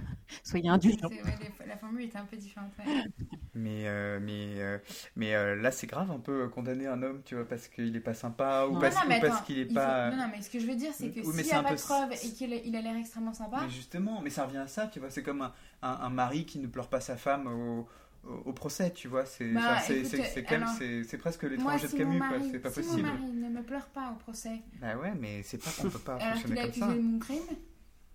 soyez 0.42 0.68
indulgents. 0.68 1.08
Ouais, 1.08 1.66
la 1.66 1.76
formule 1.76 2.04
était 2.04 2.18
un 2.18 2.24
peu 2.24 2.36
différente. 2.36 2.72
ouais. 2.78 2.84
Mais, 3.58 3.88
euh, 3.88 4.20
mais, 4.20 4.60
euh, 4.60 4.76
mais 5.16 5.34
euh, 5.34 5.56
là, 5.56 5.70
c'est 5.70 5.86
grave 5.86 6.10
un 6.10 6.18
peu 6.18 6.46
condamner 6.50 6.86
un 6.86 7.02
homme, 7.02 7.22
tu 7.24 7.34
vois, 7.36 7.48
parce 7.48 7.68
qu'il 7.68 7.96
est 7.96 8.00
pas 8.00 8.12
sympa 8.12 8.66
ou 8.68 8.74
Non. 8.74 8.80
parce, 8.80 8.96
ou 8.96 9.44
qu'il 9.46 9.58
est 9.58 9.62
il 9.62 9.68
faut- 9.68 9.74
pas. 9.74 10.10
Non, 10.10 10.16
non, 10.18 10.28
mais 10.30 10.42
ce 10.42 10.50
que 10.50 10.58
je 10.60 10.66
veux 10.66 10.74
dire, 10.74 10.92
c'est 10.92 11.10
que 11.10 11.20
Oui, 11.20 11.32
s'il 11.36 11.44
n'y 11.46 11.52
a 11.52 11.62
pas 11.62 11.70
peu- 11.70 11.76
de 11.76 11.80
preuve 11.80 12.12
et 12.12 12.32
qu'il 12.34 12.52
il 12.52 12.76
a 12.76 12.82
l'air 12.82 12.94
extrêmement 12.96 13.32
sympa, 13.32 13.60
Mais 13.62 13.70
justement, 13.70 14.20
mais 14.20 14.28
ça 14.28 14.44
revient 14.44 14.58
à 14.58 14.66
ça, 14.66 14.88
tu 14.88 15.00
vois. 15.00 15.08
C'est 15.08 15.22
comme 15.22 15.40
un, 15.40 15.54
un, 15.80 15.88
un 16.02 16.10
mari 16.10 16.44
qui 16.44 16.58
ne 16.58 16.66
pleure 16.66 16.88
pas 16.88 17.00
sa 17.00 17.16
femme 17.16 17.46
au, 17.46 17.88
au, 18.44 18.52
procès, 18.52 18.90
tu 18.92 19.08
vois. 19.08 19.24
C'est 19.24 19.48
Bah, 19.52 19.78
c'est- 19.80 21.16
presque 21.16 21.44
moi, 21.44 21.50
l'étranger 21.52 21.88
si 21.88 21.96
de 21.96 22.04
mon 22.04 22.10
Camus, 22.10 22.18
quoi. 22.18 22.28
mari, 22.38 22.48
C'est 22.52 22.58
pas 22.58 22.70
si 22.70 22.80
possible. 22.82 23.02
mon 23.08 23.14
mari 23.14 23.32
ne 23.32 23.48
me 23.48 23.62
pleure 23.62 23.86
pas 23.86 24.10
au 24.12 24.16
procès, 24.16 24.60
Bah 24.82 24.96
ouais, 24.98 25.14
mais 25.18 25.42
c'est 25.42 25.56
pas 25.64 25.70
qu'on 25.80 25.88
peut 25.88 25.98
pas 25.98 26.16
alors 26.20 26.28
fonctionner 26.34 26.56
comme 26.56 26.64
accusé 26.68 26.80
ça. 26.86 26.94
de 26.94 27.00
mon 27.00 27.18
crime, 27.18 27.42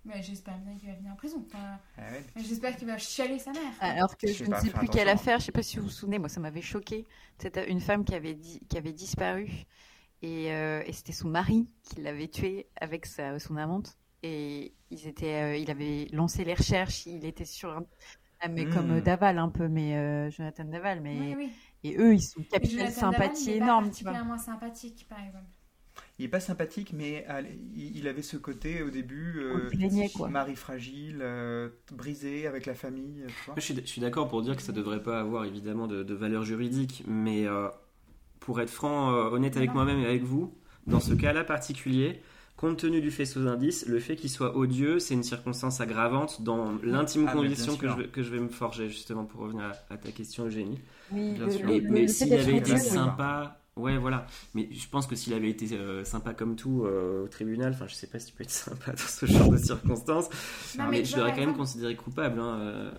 bah, 0.04 0.20
j'espère 0.20 0.58
bien 0.58 0.76
qu'il 0.76 0.88
va 0.88 0.94
venir 0.96 1.12
en 1.12 1.16
prison. 1.16 1.44
Enfin, 1.46 1.78
Ah 1.96 2.10
ouais. 2.12 2.24
j'espère 2.36 2.76
qu'il 2.76 2.86
va 2.88 2.98
chialer 2.98 3.38
sa 3.38 3.52
mère. 3.52 3.74
Alors 3.78 4.16
que 4.16 4.32
Je 4.32 4.44
ne 4.44 4.54
sais 4.54 4.70
plus 4.70 4.88
quelle 4.88 5.08
affaire, 5.08 5.38
je 5.40 5.46
sais 5.46 5.52
pas 5.52 5.62
si 5.62 5.76
vous 5.78 5.84
vous 5.84 5.90
souvenez, 5.90 6.18
moi 6.18 6.28
ça 6.28 6.40
m'avait 6.40 6.62
choqué. 6.62 7.06
C'était 7.38 7.70
une 7.70 7.80
femme 7.80 8.04
qui 8.04 8.14
avait, 8.14 8.34
di- 8.34 8.60
qui 8.68 8.78
avait 8.78 8.92
disparu 8.92 9.48
et, 10.22 10.52
euh, 10.52 10.82
et 10.86 10.92
c'était 10.92 11.12
son 11.12 11.28
mari 11.28 11.66
qui 11.84 12.00
l'avait 12.02 12.28
tuée 12.28 12.68
avec 12.80 13.06
sa, 13.06 13.38
son 13.38 13.56
amante. 13.56 13.98
Et 14.22 14.74
ils 14.90 15.06
étaient, 15.08 15.42
euh, 15.54 15.56
il 15.56 15.70
avait 15.70 16.06
lancé 16.12 16.44
les 16.44 16.54
recherches, 16.54 17.06
il 17.06 17.24
était 17.26 17.44
sur 17.46 17.70
un. 17.76 17.84
ah, 18.40 18.48
mais 18.48 18.66
comme 18.66 18.90
Hmm. 18.90 18.98
euh, 18.98 19.02
Daval 19.02 19.38
un 19.38 19.50
peu, 19.50 19.68
mais 19.68 19.96
euh, 19.96 20.30
Jonathan 20.30 20.64
Daval, 20.66 21.00
mais 21.02 21.18
Oui, 21.18 21.34
oui. 21.36 21.52
et 21.84 21.96
eux 21.98 22.14
ils 22.14 22.22
sont 22.22 22.44
Mais 22.52 22.90
Daval, 22.90 22.90
sympathie 22.90 23.42
il 23.42 23.52
est 23.52 23.56
pas 23.56 23.70
énorme, 23.70 23.90
tu 23.92 24.04
vois. 24.04 24.20
sympathique, 24.38 25.06
par 25.08 25.20
exemple. 25.20 25.50
Il 26.22 26.26
est 26.26 26.28
pas 26.28 26.38
sympathique, 26.38 26.92
mais 26.92 27.24
allez, 27.26 27.58
il 27.74 28.06
avait 28.06 28.22
ce 28.22 28.36
côté 28.36 28.80
au 28.82 28.90
début. 28.90 29.40
Euh, 29.40 29.70
quoi. 30.14 30.28
Mari 30.28 30.54
fragile, 30.54 31.18
euh, 31.20 31.68
brisé 31.90 32.46
avec 32.46 32.64
la 32.64 32.74
famille, 32.74 33.24
tu 33.26 33.46
vois. 33.46 33.56
Je 33.56 33.80
suis, 33.84 34.00
d'accord 34.00 34.28
pour 34.28 34.40
dire 34.40 34.54
que 34.54 34.62
ça 34.62 34.70
devrait 34.70 35.02
pas 35.02 35.18
avoir 35.18 35.46
évidemment 35.46 35.88
de, 35.88 36.04
de 36.04 36.14
valeur 36.14 36.44
juridique, 36.44 37.02
mais 37.08 37.44
euh, 37.48 37.66
pour 38.38 38.60
être 38.60 38.70
franc, 38.70 39.12
euh, 39.12 39.30
honnête 39.30 39.56
avec 39.56 39.74
moi-même 39.74 39.98
et 39.98 40.06
avec 40.06 40.22
vous, 40.22 40.54
dans 40.86 41.00
ce 41.00 41.12
cas-là 41.12 41.42
particulier, 41.42 42.20
compte 42.56 42.76
tenu 42.76 43.00
du 43.00 43.10
faisceau 43.10 43.42
d'indices, 43.42 43.86
le 43.88 43.98
fait 43.98 44.14
qu'il 44.14 44.30
soit 44.30 44.56
odieux, 44.56 45.00
c'est 45.00 45.14
une 45.14 45.24
circonstance 45.24 45.80
aggravante 45.80 46.42
dans 46.42 46.70
l'intime 46.84 47.26
Ah, 47.28 47.32
conviction 47.32 47.76
que 47.76 47.88
je, 47.88 47.94
vais, 47.94 48.06
que 48.06 48.22
je 48.22 48.30
vais 48.30 48.38
me 48.38 48.48
forger, 48.48 48.88
justement, 48.88 49.24
pour 49.24 49.40
revenir 49.40 49.64
à, 49.64 49.94
à 49.94 49.96
ta 49.96 50.12
question, 50.12 50.46
Eugénie. 50.46 50.78
Oui, 51.10 51.32
Bien 51.32 51.46
le- 51.46 51.50
sûr. 51.52 51.66
le- 51.66 51.80
Mais, 51.90 52.06
fait 52.06 52.08
s'il 52.08 52.34
avait 52.34 52.58
été 52.58 52.76
sympa, 52.76 53.61
ouais, 53.76 53.96
voilà. 53.98 54.26
Mais 54.54 54.68
je 54.72 54.88
pense 54.88 55.06
que 55.06 55.14
s'il 55.16 55.32
avait 55.34 55.50
été 55.50 55.72
euh, 55.76 56.04
sympa 56.04 56.34
comme 56.34 56.56
tout 56.56 56.84
euh, 56.84 57.24
au 57.24 57.28
tribunal, 57.28 57.72
enfin, 57.72 57.86
je 57.86 57.94
sais 57.94 58.06
pas 58.06 58.18
si 58.18 58.26
tu 58.26 58.32
peux 58.32 58.44
être 58.44 58.50
sympa 58.50 58.92
dans 58.92 58.96
ce 58.98 59.26
genre 59.26 59.48
de 59.50 59.56
circonstances, 59.56 60.28
Non, 60.78 60.84
mais, 60.84 60.98
mais 60.98 61.04
je 61.04 61.16
l'aurais 61.16 61.32
quand 61.32 61.40
même 61.46 61.56
considéré 61.56 61.96
coupable. 61.96 62.38
hein, 62.40 62.58
euh, 62.60 62.92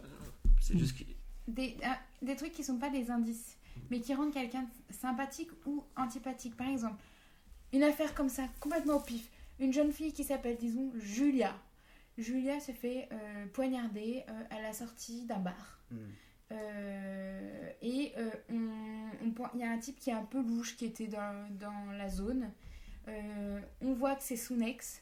C'est 0.61 0.78
juste 0.78 0.97
que. 0.97 1.03
des, 1.47 1.78
des 2.21 2.36
trucs 2.36 2.51
qui 2.53 2.63
sont 2.63 2.78
pas 2.78 2.89
des 2.89 3.09
indices, 3.11 3.57
mais 3.89 3.99
qui 3.99 4.13
rendent 4.13 4.34
quelqu'un 4.34 4.65
sympathique 4.89 5.49
ou 5.65 5.84
antipathique. 5.95 6.55
Par 6.57 6.67
exemple, 6.67 7.01
une 7.71 7.84
affaire 7.84 8.13
comme 8.13 8.30
ça, 8.30 8.43
complètement 8.59 8.95
au 8.97 8.99
pif. 9.01 9.30
Une 9.59 9.71
jeune 9.74 9.91
fille 9.91 10.13
qui 10.13 10.24
s'appelle, 10.24 10.57
disons, 10.59 10.91
Julia. 10.99 11.53
Julia 12.17 12.59
se 12.59 12.71
fait 12.71 13.07
euh, 13.11 13.45
poignarder 13.53 14.24
euh, 14.30 14.57
à 14.57 14.61
la 14.61 14.74
sortie 14.74 15.26
d'un 15.26 15.39
bar. 15.39 15.80
Hmm. 15.91 15.97
Euh, 16.53 17.71
et 17.81 18.13
euh, 18.17 18.29
on- 18.51 19.27
on 19.27 19.31
point- 19.31 19.51
il 19.55 19.59
y 19.59 19.63
a 19.63 19.71
un 19.71 19.77
type 19.79 19.99
qui 19.99 20.09
est 20.11 20.13
un 20.13 20.23
peu 20.23 20.41
louche 20.41 20.77
qui 20.77 20.85
était 20.85 21.07
dans, 21.07 21.47
dans 21.59 21.91
la 21.97 22.07
zone. 22.09 22.51
Euh, 23.07 23.59
on 23.81 23.93
voit 23.93 24.15
que 24.15 24.23
c'est 24.23 24.37
son 24.37 24.61
ex 24.61 25.01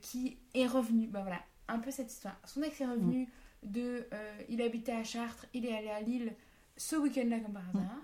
qui 0.00 0.38
est 0.54 0.66
revenu. 0.66 1.06
Bah 1.06 1.22
voilà. 1.22 1.40
un 1.68 1.78
peu 1.78 1.90
cette 1.90 2.12
histoire. 2.12 2.36
Son 2.44 2.62
ex 2.62 2.80
est 2.80 2.86
revenu 2.86 3.28
de. 3.62 4.06
euh, 4.12 4.38
il 4.48 4.60
habitait 4.62 4.92
à 4.92 5.02
Chartres, 5.04 5.46
il 5.54 5.66
est 5.66 5.76
allé 5.76 5.88
à 5.88 6.00
Lille 6.00 6.32
ce 6.76 6.94
week-end-là, 6.96 7.40
comme 7.40 7.54
par 7.54 7.68
hasard. 7.70 7.96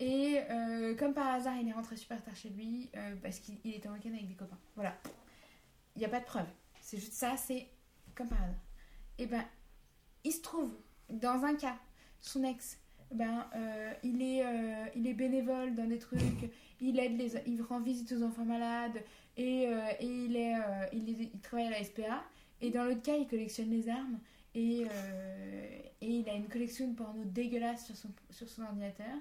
Et 0.00 0.40
euh, 0.50 0.94
comme 0.96 1.12
par 1.14 1.26
hasard, 1.28 1.56
il 1.56 1.68
est 1.68 1.72
rentré 1.72 1.96
super 1.96 2.22
tard 2.22 2.34
chez 2.36 2.50
lui 2.50 2.90
euh, 2.96 3.14
parce 3.22 3.38
qu'il 3.40 3.58
il 3.64 3.74
était 3.74 3.88
en 3.88 3.92
week-end 3.94 4.12
avec 4.12 4.26
des 4.28 4.34
copains. 4.34 4.58
Voilà. 4.76 4.96
Il 5.96 6.00
n'y 6.00 6.04
a 6.04 6.08
pas 6.08 6.20
de 6.20 6.24
preuve. 6.24 6.46
C'est 6.80 6.98
juste 6.98 7.12
ça, 7.14 7.36
c'est 7.36 7.68
comme 8.14 8.28
par 8.28 8.42
hasard. 8.42 8.60
Et 9.18 9.26
ben, 9.26 9.44
il 10.24 10.32
se 10.32 10.40
trouve, 10.42 10.72
dans 11.10 11.44
un 11.44 11.54
cas, 11.54 11.76
son 12.20 12.44
ex, 12.44 12.78
ben, 13.12 13.46
euh, 13.54 13.92
il, 14.02 14.22
est, 14.22 14.44
euh, 14.44 14.86
il 14.96 15.06
est 15.06 15.14
bénévole 15.14 15.74
dans 15.74 15.86
des 15.86 15.98
trucs, 15.98 16.50
il 16.80 16.98
aide 16.98 17.16
les, 17.18 17.32
il 17.46 17.62
rend 17.62 17.80
visite 17.80 18.12
aux 18.12 18.22
enfants 18.22 18.44
malades 18.44 19.02
et, 19.36 19.66
euh, 19.68 19.80
et 20.00 20.06
il, 20.06 20.36
est, 20.36 20.54
il, 20.92 21.08
il 21.08 21.40
travaille 21.40 21.66
à 21.66 21.70
la 21.70 21.84
SPA. 21.84 22.24
Et 22.60 22.70
dans 22.70 22.84
l'autre 22.84 23.02
cas, 23.02 23.16
il 23.16 23.26
collectionne 23.26 23.70
les 23.70 23.88
armes 23.88 24.18
et, 24.54 24.82
et 26.00 26.06
il 26.06 26.28
a 26.28 26.34
une 26.34 26.48
collection 26.48 26.88
de 26.88 26.94
porno 26.94 27.22
dégueulasse 27.24 27.86
sur 27.86 27.96
son, 27.96 28.08
sur 28.30 28.48
son 28.48 28.62
ordinateur. 28.62 29.14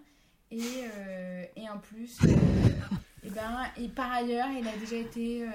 Et, 0.52 0.60
et 1.56 1.68
en 1.68 1.80
plus, 1.80 2.20
et 3.24 3.30
ben, 3.30 3.66
et 3.78 3.88
par 3.88 4.12
ailleurs, 4.12 4.50
il 4.52 4.68
a 4.68 4.78
déjà 4.78 4.98
été 4.98 5.48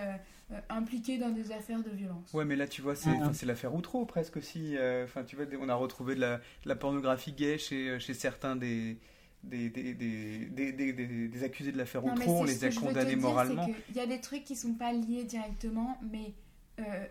euh, 0.50 0.54
euh, 0.54 0.60
impliqué 0.70 1.18
dans 1.18 1.30
des 1.30 1.52
affaires 1.52 1.82
de 1.82 1.90
violence. 1.90 2.32
Ouais, 2.32 2.44
mais 2.44 2.56
là, 2.56 2.66
tu 2.66 2.82
vois, 2.82 2.94
c'est 2.96 3.10
Ah. 3.22 3.30
l'affaire 3.46 3.74
Outreau 3.74 4.04
presque 4.06 4.36
aussi. 4.38 4.76
euh, 4.76 5.04
Enfin, 5.04 5.24
tu 5.24 5.36
vois, 5.36 5.44
on 5.60 5.68
a 5.68 5.74
retrouvé 5.74 6.14
de 6.14 6.20
la, 6.20 6.36
de 6.38 6.68
la 6.68 6.76
pornographie 6.76 7.32
gay 7.32 7.58
chez, 7.58 7.88
euh, 7.90 7.98
chez 7.98 8.14
certains 8.14 8.56
des, 8.56 8.98
des, 9.44 9.68
des, 9.70 9.94
des, 9.94 10.46
des, 10.46 10.72
des- 10.72 10.92
des- 10.92 11.28
des 11.28 11.44
accusés 11.44 11.72
de 11.72 11.78
l'affaire 11.78 12.04
Outreau. 12.04 12.38
On 12.40 12.44
les 12.44 12.54
ce 12.54 12.64
a 12.66 12.68
que 12.68 12.74
je 12.74 12.80
veux 12.80 12.86
te 12.86 12.88
condamnés 12.92 13.14
dire, 13.14 13.18
moralement. 13.18 13.66
c'est 13.66 13.84
qu'il 13.86 13.96
y 13.96 14.00
a 14.00 14.06
des 14.06 14.20
trucs 14.20 14.44
qui 14.44 14.56
sont 14.56 14.74
pas 14.74 14.92
liés 14.92 15.24
directement, 15.24 15.98
mais 16.10 16.34
euh, 16.80 17.06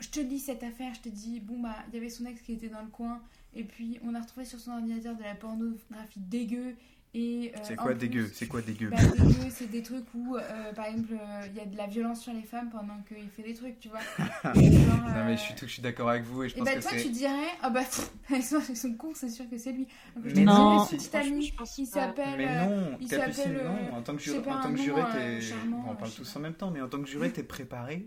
je 0.00 0.08
te 0.10 0.20
dis 0.20 0.38
cette 0.38 0.62
affaire, 0.62 0.94
je 0.94 1.00
te 1.00 1.08
dis, 1.08 1.40
bon, 1.40 1.58
bah, 1.60 1.76
il 1.88 1.94
y 1.94 1.96
avait 1.98 2.08
son 2.10 2.24
ex 2.26 2.40
qui 2.42 2.52
était 2.52 2.68
dans 2.68 2.82
le 2.82 2.88
coin, 2.88 3.20
et 3.54 3.64
puis 3.64 3.98
on 4.04 4.14
a 4.14 4.20
retrouvé 4.20 4.46
sur 4.46 4.60
son 4.60 4.70
ordinateur 4.72 5.16
de 5.16 5.22
la 5.24 5.34
pornographie 5.34 6.20
dégueu. 6.20 6.74
Et, 7.20 7.52
euh, 7.54 7.58
C'est 7.62 7.74
quoi 7.76 7.90
plus- 7.90 7.98
dégueu 7.98 8.30
C'est 8.32 8.46
quoi 8.46 8.60
dégueu 8.62 8.90
Bah, 8.90 8.96
dégueu, 9.16 9.50
c'est 9.50 9.70
des 9.70 9.82
trucs 9.82 10.04
où, 10.14 10.36
euh, 10.36 10.72
par 10.72 10.86
exemple, 10.86 11.14
euh, 11.14 11.46
il 11.50 11.56
y 11.56 11.60
a 11.60 11.64
de 11.66 11.76
la 11.76 11.86
violence 11.86 12.22
sur 12.22 12.32
les 12.32 12.42
femmes 12.42 12.70
pendant 12.70 12.98
qu'il 13.08 13.28
fait 13.30 13.42
des 13.42 13.54
trucs, 13.54 13.80
tu 13.80 13.88
vois. 13.88 13.98
Genre, 14.44 14.54
Non, 14.54 15.24
mais 15.26 15.36
je 15.36 15.42
suis, 15.42 15.54
tout- 15.54 15.66
je 15.66 15.72
suis 15.72 15.82
d'accord 15.82 16.10
avec 16.10 16.22
vous 16.24 16.44
et 16.44 16.48
je 16.48 16.54
Et 16.54 16.58
pense 16.58 16.68
bah, 16.68 16.74
que 16.76 16.80
toi, 16.82 16.92
tu 17.00 17.08
dirais, 17.10 17.48
ah 17.62 17.70
bah, 17.70 17.80
pff, 17.80 18.10
ils 18.30 18.42
sont, 18.44 18.60
ils 18.68 18.76
sont 18.76 18.94
cons, 18.94 19.12
c'est 19.14 19.28
sûr 19.30 19.48
que 19.50 19.58
c'est 19.58 19.72
lui. 19.72 19.86
Donc, 20.14 20.24
Mais 20.26 20.32
dis, 20.32 20.44
non, 20.44 20.86
petit 20.86 21.16
ami, 21.16 21.52
il 21.78 21.86
s'appelle. 21.86 22.34
Mais 22.36 22.66
non, 22.66 22.98
Capucine, 23.08 23.52
non. 23.64 23.96
En 23.96 24.02
tant 24.02 24.14
que 24.14 24.22
juré, 24.22 24.38
en 24.38 24.42
tant 24.42 24.52
un 24.52 24.62
que 24.72 24.76
nom, 24.78 24.82
juré, 24.84 25.02
t'es- 25.12 25.40
charmant, 25.40 25.84
on 25.90 25.94
parle 25.96 26.10
tous 26.12 26.36
en 26.36 26.40
même 26.40 26.54
temps, 26.54 26.70
mais 26.70 26.80
en 26.80 26.88
tant 26.88 27.00
que 27.02 27.08
juré, 27.08 27.30
t'es 27.32 27.42
préparé. 27.42 28.06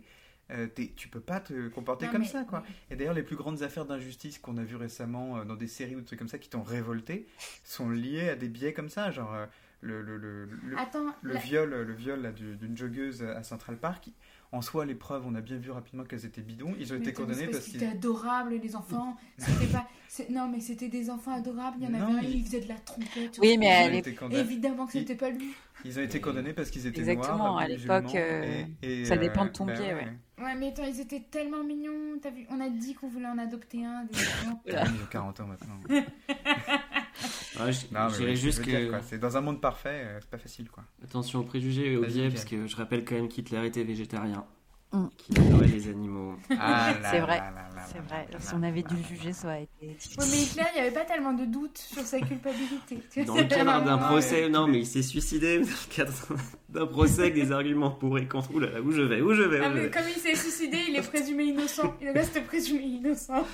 Euh, 0.52 0.68
tu 0.96 1.08
peux 1.08 1.20
pas 1.20 1.40
te 1.40 1.68
comporter 1.70 2.06
Non, 2.08 2.12
comme 2.12 2.22
mais- 2.22 2.28
ça, 2.28 2.44
quoi. 2.44 2.64
Et 2.90 2.96
d'ailleurs, 2.96 3.14
les 3.14 3.24
plus 3.24 3.36
grandes 3.36 3.64
affaires 3.64 3.86
d'injustice 3.86 4.38
qu'on 4.40 4.58
a 4.58 4.64
vues 4.64 4.76
récemment 4.76 5.38
euh, 5.38 5.44
dans 5.46 5.56
des 5.56 5.68
séries 5.68 5.96
ou 5.96 6.00
des 6.02 6.06
trucs 6.06 6.20
comme 6.20 6.28
ça 6.28 6.38
qui 6.40 6.50
t'ont 6.50 6.64
révolté 6.64 7.26
sont 7.64 7.90
liées 7.90 8.30
à 8.30 8.36
des 8.36 8.50
biais 8.50 8.74
comme 8.74 8.90
ça, 8.90 9.12
genre 9.12 9.34
euh, 9.34 9.46
le, 9.82 10.02
le, 10.02 10.18
le, 10.18 10.46
le- 10.46 10.78
Attends, 10.78 11.14
le 11.22 11.34
la- 11.34 11.40
viol, 11.40 11.70
le 11.70 11.94
viol 11.94 12.34
d'une 12.36 12.78
joggeuse 12.78 13.24
à 13.24 13.42
Central 13.44 13.78
Park. 13.78 14.10
En 14.54 14.62
soi, 14.62 14.86
les 14.86 14.96
preuves, 14.96 15.24
on 15.26 15.34
a 15.36 15.40
bien 15.40 15.56
vu 15.58 15.72
rapidement 15.72 16.04
qu'elles 16.04 16.26
étaient 16.26 16.42
bidons. 16.42 16.74
Ils 16.78 16.92
ont 16.92 16.96
Mais 16.96 17.02
été 17.02 17.14
condamnés 17.14 17.36
c'est 17.46 17.48
parce 17.52 17.64
qu'ils 17.64 17.78
étaient 17.78 17.88
adorables, 17.88 18.56
les 18.62 18.76
enfants. 18.76 19.16
C'était 19.38 19.68
pas. 19.72 19.88
c'est- 20.10 20.30
Non, 20.30 20.50
mais 20.50 20.60
c'était 20.60 20.90
des 20.90 21.10
enfants 21.10 21.32
adorables. 21.34 21.78
Il 21.80 21.86
y 21.86 21.88
en 21.88 21.92
Non, 21.92 22.04
avait 22.08 22.14
un, 22.18 22.22
mais- 22.22 22.32
il 22.32 22.44
faisait 22.44 22.60
de 22.60 22.68
la 22.68 22.76
trompette. 22.76 23.40
Oui, 23.42 23.58
mais 23.58 23.68
ils 23.68 23.70
à 23.72 23.80
ont 23.80 23.90
l'époque- 23.92 24.08
été 24.08 24.14
condamnés. 24.16 24.40
Évidemment 24.42 24.86
que 24.88 24.92
Ils- 24.98 25.00
c'était 25.02 25.16
pas 25.16 25.30
lui. 25.30 25.54
Ils 25.86 25.98
ont 25.98 26.02
été 26.02 26.20
condamnés 26.20 26.52
parce 26.52 26.70
qu'ils 26.70 26.86
étaient 26.86 27.00
Exactement, 27.00 27.38
noirs, 27.38 27.58
à 27.60 27.68
musulmans, 27.70 27.96
l'époque, 28.00 28.16
euh, 28.16 28.64
et- 28.84 29.06
ça 29.06 29.16
dépend 29.16 29.46
de 29.46 29.50
euh, 29.50 29.54
ton 29.54 29.66
bah 29.66 29.74
biais, 29.74 29.94
ouais. 29.94 30.08
Ouais, 30.44 30.56
mais 30.56 30.68
attends, 30.68 30.84
ils 30.86 31.00
étaient 31.00 31.24
tellement 31.32 31.64
mignons. 31.64 32.20
Vu 32.36 32.46
On 32.50 32.60
a 32.60 32.70
dit 32.70 32.94
qu'on 32.94 33.08
voulait 33.08 33.28
en 33.28 33.38
adopter 33.38 33.86
un. 33.86 34.04
Des 34.04 34.20
Ils 34.68 34.74
ont 34.74 35.08
40 35.10 35.40
ans 35.40 35.48
maintenant. 35.48 35.80
Ah, 37.68 37.72
je 37.72 37.80
Non, 37.92 38.06
mais 38.06 38.10
je 38.14 38.18
dirais 38.18 38.36
juste 38.36 38.64
je 38.66 38.72
que. 38.90 38.92
c'est 39.10 39.20
dans 39.20 39.38
un 39.38 39.42
monde 39.42 39.62
parfait, 39.62 40.04
euh, 40.06 40.18
c'est 40.22 40.30
pas 40.30 40.38
facile, 40.38 40.70
quoi. 40.70 40.84
Attention 41.04 41.40
aux 41.40 41.44
préjugés 41.44 41.94
et 41.94 41.98
aux 41.98 42.06
biais, 42.06 42.30
parce 42.30 42.46
que 42.46 42.68
je 42.68 42.76
rappelle 42.76 43.04
quand 43.06 43.16
même 43.16 43.28
qu'Hitler 43.28 43.66
était 43.66 43.84
végétarien, 43.84 44.46
Mm. 44.94 45.08
qu'il 45.18 45.40
adorait 45.40 45.68
les 45.68 45.88
animaux. 45.88 46.36
Ah 46.60 46.94
C'est 47.12 47.20
vrai, 47.22 47.42
C'est 47.88 47.96
là 48.00 48.04
vrai, 48.10 48.28
là 48.30 48.40
si 48.42 48.54
on 48.56 48.62
avait 48.62 48.84
dû 48.84 48.94
le 48.94 49.04
juger, 49.16 49.32
ça 49.32 49.48
aurait 49.48 49.64
été 49.64 49.96
mais 50.20 50.38
Hitler, 50.42 50.64
il 50.76 50.82
n'y 50.82 50.88
avait 50.88 50.92
pas 50.94 51.06
tellement 51.06 51.32
de 51.32 51.46
doutes 51.46 51.78
sur 51.78 52.02
sa 52.04 52.20
culpabilité. 52.20 53.00
Dans 53.26 53.36
le 53.36 53.44
cadre 53.46 53.86
d'un 53.86 53.98
procès, 53.98 54.50
non, 54.50 54.68
mais 54.68 54.80
il 54.80 54.86
s'est 54.86 55.02
suicidé 55.02 55.60
dans 55.60 55.66
le 55.68 55.96
cadre 55.96 56.12
d'un 56.68 56.86
procès 56.88 57.22
avec 57.22 57.36
des 57.36 57.54
arguments 57.54 57.92
pour 57.92 58.18
et 58.20 58.28
contre. 58.28 58.54
Ouh 58.54 58.60
là 58.60 58.70
là, 58.70 58.82
où 58.82 58.92
je 58.92 59.02
vais, 59.04 59.22
où 59.22 59.34
je 59.34 59.44
vais, 59.44 59.62
où 59.62 59.64
Ah, 59.64 59.70
je 59.70 59.74
mais 59.76 59.82
vais. 59.84 59.92
comme 59.92 60.04
il 60.14 60.20
s'est 60.22 60.36
suicidé, 60.36 60.78
il 60.90 60.96
est 60.98 61.08
présumé 61.08 61.46
innocent. 61.46 61.96
Il 62.02 62.10
reste 62.10 62.44
présumé 62.46 62.82
innocent. 62.84 63.46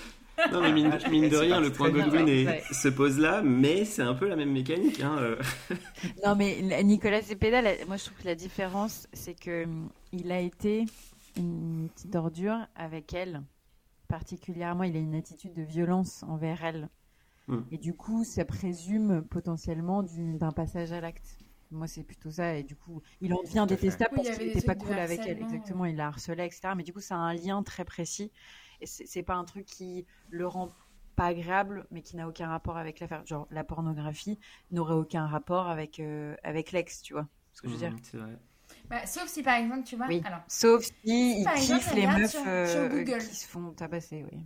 Non, 0.51 0.61
mais 0.61 0.71
mine, 0.71 0.97
mine 1.09 1.23
de 1.25 1.29
C'est 1.29 1.37
rien, 1.41 1.59
le 1.59 1.71
point. 1.71 1.89
Godwin 1.89 2.25
Ouais. 2.25 2.63
se 2.71 2.87
pose 2.89 3.17
là, 3.19 3.41
mais 3.41 3.85
c'est 3.85 4.01
un 4.03 4.13
peu 4.13 4.27
la 4.27 4.35
même 4.35 4.51
mécanique. 4.51 5.01
Hein. 5.01 5.17
euh. 5.19 5.41
Non, 6.25 6.35
mais 6.35 6.61
la- 6.61 6.83
Nicolas 6.83 7.21
Zepeda, 7.21 7.61
moi 7.87 7.97
je 7.97 8.05
trouve 8.05 8.17
que 8.19 8.25
la 8.27 8.35
différence, 8.35 9.07
c'est 9.13 9.33
que 9.33 9.63
hum, 9.65 9.89
il 10.11 10.31
a 10.31 10.39
été 10.39 10.85
une 11.37 11.89
petite 11.93 12.15
ordure 12.15 12.57
avec 12.75 13.13
elle. 13.13 13.41
Particulièrement, 14.07 14.83
il 14.83 14.95
a 14.95 14.99
une 14.99 15.15
attitude 15.15 15.53
de 15.53 15.63
violence 15.63 16.23
envers 16.23 16.63
elle. 16.63 16.87
Hmm. 17.47 17.61
Et 17.71 17.77
du 17.77 17.93
coup, 17.93 18.23
ça 18.23 18.45
présume 18.45 19.23
potentiellement 19.29 20.03
du- 20.03 20.37
d'un 20.37 20.51
passage 20.51 20.91
à 20.91 21.01
l'acte. 21.01 21.37
Moi, 21.71 21.87
c'est 21.87 22.03
plutôt 22.03 22.31
ça. 22.31 22.55
Et 22.55 22.63
du 22.63 22.75
coup, 22.77 23.01
il 23.19 23.33
en 23.33 23.41
devient 23.43 23.65
détestable 23.67 24.11
Oui, 24.17 24.23
parce 24.23 24.37
qu'il 24.37 24.47
n'était 24.47 24.61
pas 24.61 24.75
cool 24.75 24.93
avec 24.97 25.19
elle. 25.25 25.41
Exactement, 25.41 25.83
il 25.85 25.97
la 25.97 26.07
harcelait, 26.07 26.45
etc. 26.45 26.69
Mais 26.77 26.83
du 26.83 26.93
coup, 26.93 27.01
ça 27.01 27.15
a 27.15 27.19
un 27.19 27.33
lien 27.33 27.61
très 27.63 27.83
précis. 27.83 28.31
Et 28.81 28.85
c'est 28.87 29.23
pas 29.23 29.35
un 29.35 29.43
truc 29.45 29.65
qui 29.65 30.05
le 30.29 30.47
rend 30.47 30.73
pas 31.15 31.25
agréable, 31.27 31.87
mais 31.91 32.01
qui 32.03 32.15
n'a 32.15 32.27
aucun 32.27 32.47
rapport 32.47 32.77
avec 32.77 32.99
l'affaire. 32.99 33.25
Genre, 33.25 33.47
la 33.51 33.63
pornographie 33.63 34.39
n'aurait 34.71 34.93
aucun 34.93 35.25
rapport 35.25 35.67
avec, 35.67 35.99
euh, 35.99 36.35
avec 36.43 36.71
l'ex, 36.71 37.01
tu 37.01 37.13
vois 37.13 37.27
ce 37.53 37.61
que 37.61 37.67
je 37.67 37.73
veux 37.73 37.79
dire. 37.79 37.93
Mm, 37.93 38.17
vrai. 38.17 38.37
Bah, 38.89 39.05
sauf 39.05 39.27
si 39.27 39.43
par 39.43 39.55
exemple, 39.55 39.83
tu 39.83 39.95
vois. 39.95 40.07
Oui. 40.07 40.21
Alors, 40.23 40.41
Sauf 40.47 40.83
si 40.85 40.91
il 41.41 41.43
par 41.43 41.55
exemple, 41.55 41.83
kiffe 41.83 41.93
les 41.93 42.07
meufs 42.07 42.31
sur- 42.31 42.47
euh, 42.47 43.03
sur 43.03 43.17
qui 43.17 43.35
se 43.35 43.47
font 43.47 43.71
tabasser, 43.73 44.23
oui. 44.31 44.39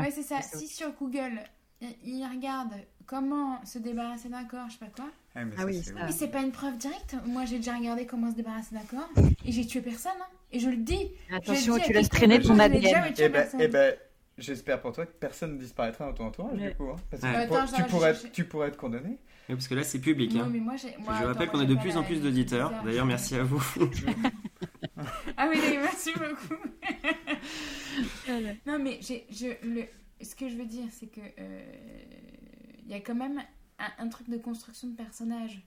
ouais, 0.00 0.10
c'est 0.10 0.22
ça. 0.22 0.42
Si 0.42 0.68
sur 0.68 0.92
Google, 0.92 1.40
il, 1.80 1.96
il 2.02 2.24
regarde 2.26 2.74
comment 3.06 3.64
se 3.64 3.78
débarrasser 3.78 4.28
d'un 4.28 4.44
corps, 4.44 4.68
je 4.68 4.74
sais 4.74 4.78
pas 4.78 4.90
quoi. 4.90 5.10
Ouais, 5.36 5.44
mais 5.44 5.52
Ah 5.56 5.60
ça, 5.60 5.66
oui, 5.66 5.80
c'est 5.84 5.92
ça. 5.92 6.04
Mais 6.06 6.12
c'est 6.12 6.28
pas 6.28 6.42
une 6.42 6.50
preuve 6.52 6.76
directe. 6.78 7.14
Moi, 7.26 7.44
j'ai 7.44 7.56
déjà 7.58 7.76
regardé 7.76 8.04
comment 8.06 8.30
se 8.30 8.36
débarrasser 8.36 8.74
d'un 8.74 8.80
corps 8.82 9.08
et 9.44 9.52
j'ai 9.52 9.64
tué 9.66 9.80
personne. 9.80 10.12
hein. 10.20 10.26
Et 10.52 10.58
je 10.58 10.68
le 10.68 10.76
dis. 10.78 11.10
Attention, 11.32 11.74
Je 11.74 11.78
le 11.78 11.84
dis 11.84 11.86
tu 11.86 11.92
laisses 11.92 12.08
traîner 12.08 12.40
ton 12.40 12.58
ADN. 12.58 13.12
Eh 13.16 13.28
ben, 13.28 13.46
eh 13.60 13.68
ben, 13.68 13.94
j'espère 14.38 14.80
pour 14.80 14.92
toi 14.92 15.06
que 15.06 15.12
personne 15.12 15.54
ne 15.54 15.58
disparaîtra 15.58 16.06
dans 16.06 16.12
ton 16.14 16.24
entourage, 16.26 16.58
Ouais. 16.58 16.70
du 16.70 16.74
coup. 16.74 16.88
hein, 16.90 16.96
parce 17.10 17.22
que 17.22 17.26
Ouais. 17.28 17.32
tu, 17.34 17.38
Attends, 17.54 17.66
pourrais- 17.66 17.76
tu 17.84 17.90
pourrais, 17.90 18.12
chercher. 18.14 18.30
tu 18.32 18.44
pourrais 18.44 18.68
être 18.68 18.76
condamné. 18.76 19.18
Oui, 19.48 19.54
parce 19.56 19.68
que 19.68 19.74
là, 19.74 19.84
c'est 19.84 20.00
public. 20.00 20.32
Non, 20.34 20.42
Hein. 20.44 20.48
mais 20.52 20.58
moi, 20.60 20.74
moi, 20.98 21.14
je 21.20 21.24
rappelle 21.26 21.48
qu'on 21.48 21.60
a 21.60 21.64
de 21.64 21.74
plus 21.76 21.96
en 21.96 22.02
plus 22.02 22.20
d'auditeurs. 22.20 22.72
D'ailleurs, 22.84 23.06
merci 23.06 23.36
à 23.36 23.44
vous. 23.44 23.62
Ah 25.36 25.48
oui, 25.50 25.58
merci 25.80 26.10
beaucoup. 26.12 26.60
non, 28.66 28.78
mais 28.78 28.98
j'ai, 29.00 29.26
je, 29.30 29.46
le, 29.66 29.84
ce 30.22 30.34
que 30.34 30.48
je 30.48 30.56
veux 30.56 30.66
dire, 30.66 30.84
c'est 30.90 31.06
que 31.06 31.20
euh, 31.38 31.60
il 32.84 32.90
y 32.90 32.94
a 32.94 33.00
quand 33.00 33.14
même 33.14 33.40
un, 33.80 34.04
un 34.04 34.08
truc 34.08 34.28
de 34.28 34.36
construction 34.38 34.88
de 34.88 34.94
personnage. 34.94 35.62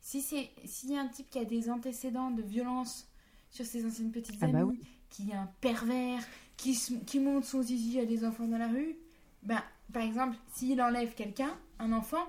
Si 0.00 0.20
c'est, 0.22 0.48
s'il 0.64 0.92
y 0.92 0.96
a 0.96 1.00
un 1.00 1.08
type 1.08 1.28
qui 1.30 1.38
a 1.38 1.44
des 1.44 1.68
antécédents 1.70 2.30
de 2.30 2.42
violence 2.42 3.06
sur 3.50 3.66
ses 3.66 3.84
anciennes 3.84 4.10
petites 4.12 4.36
Ah 4.40 4.44
amies, 4.46 4.52
bah 4.54 4.64
oui. 4.64 4.80
qui 5.10 5.30
est 5.30 5.34
un 5.34 5.48
pervers, 5.60 6.22
qui, 6.56 6.74
qui 7.06 7.20
monte 7.20 7.44
son 7.44 7.62
zizi 7.62 8.00
à 8.00 8.06
des 8.06 8.24
enfants 8.24 8.46
dans 8.48 8.58
la 8.58 8.68
rue, 8.68 8.96
ben, 9.42 9.62
par 9.92 10.02
exemple, 10.02 10.36
s'il 10.54 10.80
enlève 10.80 11.14
quelqu'un, 11.14 11.50
un 11.78 11.92
enfant, 11.92 12.24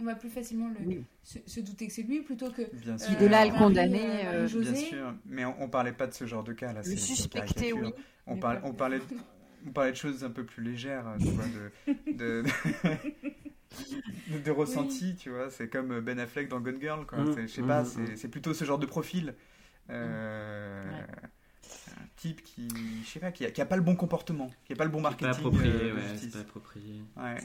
on 0.00 0.04
va 0.04 0.14
plus 0.14 0.30
facilement 0.30 0.68
le, 0.68 0.86
Oui. 0.86 1.04
se, 1.22 1.38
se 1.46 1.60
douter 1.60 1.86
que 1.88 1.92
c'est 1.92 2.02
lui 2.02 2.20
plutôt 2.22 2.50
que 2.50 2.62
Bien 2.76 2.94
euh, 2.94 2.98
sûr. 2.98 3.18
de 3.18 3.26
là 3.26 3.40
à 3.40 3.46
le 3.46 3.52
condamner, 3.58 4.26
euh, 4.26 4.46
euh. 4.52 4.60
Bien 4.60 4.74
sûr, 4.74 5.14
mais 5.26 5.44
on, 5.44 5.62
on 5.62 5.68
parlait 5.68 5.92
pas 5.92 6.06
de 6.06 6.14
ce 6.14 6.26
genre 6.26 6.44
de 6.44 6.52
cas 6.52 6.72
là. 6.72 6.82
c'est- 6.82 6.90
Le 6.90 6.96
suspecter, 6.98 7.72
oui. 7.72 7.88
On, 8.26 8.36
parle- 8.36 8.60
on 8.64 8.72
parlait, 8.74 8.98
de, 8.98 9.04
on 9.66 9.70
parlait 9.72 9.92
de 9.92 9.96
choses 9.96 10.24
un 10.24 10.30
peu 10.30 10.44
plus 10.44 10.62
légères, 10.62 11.04
tu 11.18 11.26
vois, 11.30 11.44
de, 11.46 12.12
de, 12.12 12.42
de, 14.32 14.38
de 14.38 14.50
ressenti, 14.50 15.16
tu 15.16 15.30
vois. 15.30 15.50
C'est 15.50 15.68
comme 15.68 16.00
Ben 16.00 16.18
Affleck 16.18 16.48
dans 16.48 16.60
Gone 16.60 16.80
Girl, 16.80 17.06
quoi. 17.06 17.18
Mm, 17.18 17.34
C'est- 17.34 17.42
Je 17.48 17.52
sais 17.54 17.62
mm, 17.62 17.66
pas, 17.66 17.82
mm, 17.82 18.16
c'est 18.16 18.28
plutôt 18.28 18.54
ce 18.54 18.64
genre 18.64 18.78
de 18.78 18.86
profil. 18.86 19.34
Euh, 19.90 20.84
Ouais. 20.90 21.06
Un 22.00 22.06
type 22.16 22.42
qui, 22.42 22.68
je 23.04 23.08
sais 23.08 23.20
pas, 23.20 23.30
qui 23.30 23.44
a, 23.44 23.50
qui 23.50 23.60
a 23.60 23.66
pas 23.66 23.76
le 23.76 23.82
bon 23.82 23.94
comportement, 23.94 24.50
qui 24.64 24.72
a 24.72 24.76
pas 24.76 24.84
le 24.84 24.90
bon 24.90 24.98
C'est 24.98 25.02
pas 25.02 25.10
marketing. 25.26 25.30
approprié, 25.46 25.72
euh, 25.72 25.94
ouais, 25.94 26.00
c'est 26.06 26.12
justice. 26.14 26.32
pas 26.32 26.38
approprié. 26.40 27.02
Ouais. 27.16 27.36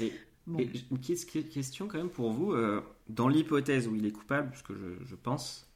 Et, 0.00 0.12
Bon. 0.46 0.58
et 0.58 0.70
j- 0.72 0.86
une 0.90 0.98
ques- 0.98 1.48
question 1.48 1.86
quand 1.88 1.98
même 1.98 2.10
pour 2.10 2.30
vous, 2.32 2.52
euh, 2.52 2.82
dans 3.08 3.28
l'hypothèse 3.28 3.88
où 3.88 3.94
il 3.94 4.04
est 4.06 4.10
coupable, 4.12 4.52
ce 4.56 4.62
que 4.62 4.74
je, 4.74 5.04
je 5.06 5.14
pense, 5.14 5.68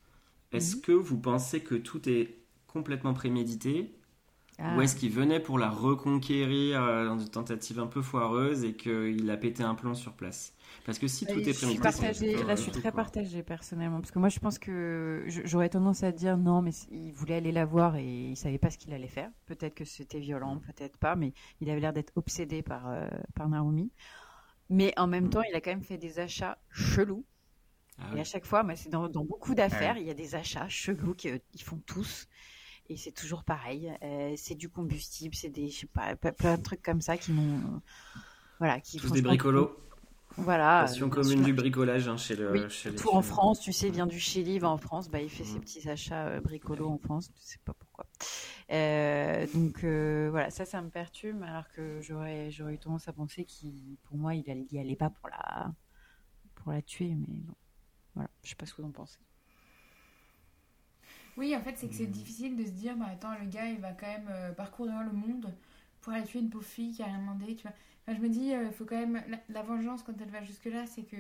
est-ce 0.53 0.76
Mhm. 0.76 0.82
que 0.82 0.92
vous 0.92 1.18
pensez 1.18 1.61
que 1.61 1.74
tout 1.74 2.07
est 2.09 2.34
complètement 2.66 3.14
prémédité 3.14 3.95
Ah. 4.59 4.65
Ou 4.71 4.81
est-ce 4.83 4.97
qu'il 4.97 5.11
venait 5.13 5.41
pour 5.41 5.59
la 5.59 5.71
reconquérir 5.71 6.83
euh, 6.83 7.07
dans 7.07 7.19
une 7.19 7.31
tentative 7.31 7.79
un 7.81 7.87
peu 7.87 8.03
foireuse 8.03 8.65
et 8.65 8.75
qu'il 8.77 9.31
a 9.31 9.37
pété 9.37 9.63
un 9.63 9.75
plomb 9.75 9.95
sur 9.95 10.15
place? 10.15 10.55
Parce 10.85 10.99
que 10.99 11.09
si 11.09 11.27
tout 11.27 11.41
Et 11.41 11.49
est 11.49 11.53
je 11.53 11.59
suis 11.59 11.79
prémédité, 11.79 12.17
c'est 12.17 12.17
partagée, 12.17 12.43
là 12.43 12.57
je 12.57 12.63
suis 12.63 12.73
plutôt 12.73 12.73
très 12.73 12.93
quoi. 12.93 12.93
partagée 12.93 13.43
personnellement 13.43 14.01
parce 14.01 14.11
que 14.11 14.19
moi 14.19 14.29
je 14.29 14.39
pense 14.39 14.59
que 14.59 15.25
j'aurais 15.29 15.69
tendance 15.71 16.03
à 16.03 16.13
dire 16.13 16.37
non 16.37 16.61
mais 16.63 16.73
il 16.91 17.13
voulait 17.13 17.37
aller 17.37 17.53
la 17.53 17.65
voir 17.65 17.97
et 17.97 18.05
il 18.31 18.37
savait 18.37 18.59
pas 18.59 18.71
ce 18.71 18.79
qu'il 18.79 18.93
allait 18.93 19.09
faire. 19.09 19.31
Peut-être 19.47 19.75
que 19.75 19.85
c'était 19.85 20.21
violent, 20.21 20.59
peut-être 20.61 20.99
pas, 20.99 21.17
mais 21.17 21.33
il 21.61 21.71
avait 21.71 21.81
l'air 21.81 21.93
d'être 21.95 22.13
obsédé 22.17 22.63
par 22.63 22.89
euh, 22.91 23.09
par 23.35 23.49
Naomi. 23.49 23.91
Mais 24.71 24.93
en 24.99 25.07
même 25.09 25.31
temps, 25.31 25.43
il 25.43 25.55
a 25.57 25.61
quand 25.61 25.71
même 25.71 25.83
fait 25.85 25.99
des 25.99 26.19
achats 26.21 26.59
chelous. 26.71 27.25
Ah 27.99 28.13
Et 28.13 28.19
oui. 28.19 28.21
à 28.21 28.25
chaque 28.25 28.45
fois, 28.47 28.65
c'est 28.77 28.91
dans, 28.91 29.09
dans 29.09 29.25
beaucoup 29.25 29.55
d'affaires, 29.55 29.97
il 29.99 30.07
y 30.07 30.11
a 30.11 30.15
des 30.15 30.35
achats 30.35 30.69
chelous 30.69 31.15
qu'ils 31.15 31.41
font 31.63 31.81
tous. 31.87 32.29
Et 32.89 32.97
c'est 32.97 33.12
toujours 33.12 33.45
pareil. 33.45 33.93
Euh, 34.03 34.35
c'est 34.37 34.55
du 34.55 34.68
combustible, 34.68 35.35
c'est 35.35 35.49
des, 35.49 35.68
je 35.68 35.80
sais 35.80 35.87
pas, 35.87 36.14
plein 36.16 36.57
de 36.57 36.62
trucs 36.62 36.82
comme 36.82 37.01
ça 37.01 37.16
qui 37.16 37.32
m'ont, 37.32 37.80
voilà, 38.59 38.80
qui 38.80 38.99
Tous 38.99 39.11
des 39.12 39.22
bricolos. 39.22 39.76
Voilà. 40.37 40.80
Passion 40.80 41.09
commune 41.09 41.43
du 41.43 41.53
bricolage 41.53 42.09
hein, 42.09 42.16
chez 42.16 42.35
le. 42.37 42.51
Oui, 42.53 42.61
chez 42.68 42.91
les 42.91 42.97
tout 42.97 43.11
en 43.11 43.22
France, 43.22 43.61
tu 43.61 43.72
sais, 43.72 43.89
vient 43.91 44.07
du 44.07 44.18
Chili, 44.18 44.59
va 44.59 44.68
en 44.68 44.78
France, 44.78 45.09
bah, 45.09 45.20
il 45.20 45.30
fait 45.30 45.45
ses 45.45 45.55
Mhm. 45.55 45.61
petits 45.61 45.89
achats 45.89 46.26
euh, 46.26 46.41
bricolos 46.41 46.89
en 46.89 46.99
France, 46.99 47.30
tu 47.32 47.41
sais 47.41 47.59
pas 47.64 47.72
pourquoi. 47.74 48.07
Euh, 48.70 49.47
donc 49.55 49.85
euh, 49.85 50.28
voilà, 50.30 50.51
ça, 50.51 50.64
ça 50.64 50.82
me 50.82 50.91
perturbe, 50.91 51.43
alors 51.43 51.68
que 51.70 52.01
j'aurais, 52.01 52.51
j'aurais 52.51 52.74
eu 52.74 52.78
tendance 52.78 53.07
à 53.09 53.12
penser 53.12 53.45
qu'il, 53.45 53.97
pour 54.05 54.16
moi, 54.16 54.35
il 54.35 54.49
allait, 54.51 54.66
y 54.70 54.78
allait 54.78 54.97
pas 54.97 55.11
pour 55.11 55.28
la, 55.28 55.72
pour 56.57 56.72
la 56.72 56.82
tuer, 56.82 57.14
mais 57.14 57.26
bon, 57.43 57.55
voilà, 58.14 58.30
je 58.43 58.51
sais 58.51 58.57
pas 58.57 58.66
ce 58.66 58.74
que 58.74 58.82
vous 58.82 58.89
en 58.89 58.93
pensez. 58.93 59.18
Oui, 61.37 61.55
en 61.57 61.61
fait, 61.61 61.74
c'est 61.76 61.89
que 61.89 61.95
c'est 61.95 62.07
difficile 62.07 62.57
de 62.57 62.64
se 62.64 62.70
dire, 62.70 62.97
bah 62.97 63.07
attends, 63.12 63.35
le 63.41 63.47
gars, 63.47 63.66
il 63.66 63.80
va 63.80 63.93
quand 63.93 64.07
même 64.07 64.28
euh, 64.30 64.53
parcourir 64.53 65.03
le 65.03 65.12
monde 65.12 65.53
pour 66.01 66.12
aller 66.12 66.24
tuer 66.24 66.41
une 66.41 66.51
pauvre 66.51 66.64
fille 66.64 66.93
qui 66.93 67.03
a 67.03 67.07
rien 67.07 67.18
demandé, 67.18 67.57
tu 67.57 67.62
vois. 67.62 67.72
Enfin, 68.07 68.18
je 68.18 68.22
me 68.22 68.28
dis, 68.28 68.49
il 68.51 68.72
faut 68.72 68.85
quand 68.85 68.99
même. 68.99 69.22
La, 69.28 69.39
la 69.49 69.62
vengeance, 69.62 70.03
quand 70.03 70.12
elle 70.20 70.30
va 70.30 70.43
jusque-là, 70.43 70.87
c'est 70.87 71.03
que. 71.03 71.16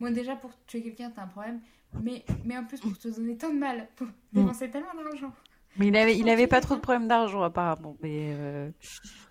Moi, 0.00 0.10
déjà, 0.10 0.34
pour 0.34 0.50
tuer 0.66 0.82
quelqu'un, 0.82 1.10
t'as 1.10 1.22
un 1.22 1.26
problème. 1.26 1.60
Mais, 2.02 2.24
mais 2.44 2.56
en 2.56 2.64
plus, 2.64 2.80
pour 2.80 2.96
te 2.96 3.08
donner 3.08 3.36
tant 3.36 3.52
de 3.52 3.58
mal, 3.58 3.88
pour 3.96 4.06
dépenser 4.32 4.70
tellement 4.70 4.94
d'argent. 4.94 5.32
Mais 5.76 5.88
il 5.88 5.96
avait, 5.96 6.18
il 6.18 6.28
avait 6.28 6.48
pas 6.48 6.60
trop 6.60 6.74
de 6.74 6.80
problèmes 6.80 7.06
d'argent 7.06 7.42
apparemment, 7.42 7.96
mais 8.02 8.34
euh, 8.34 8.70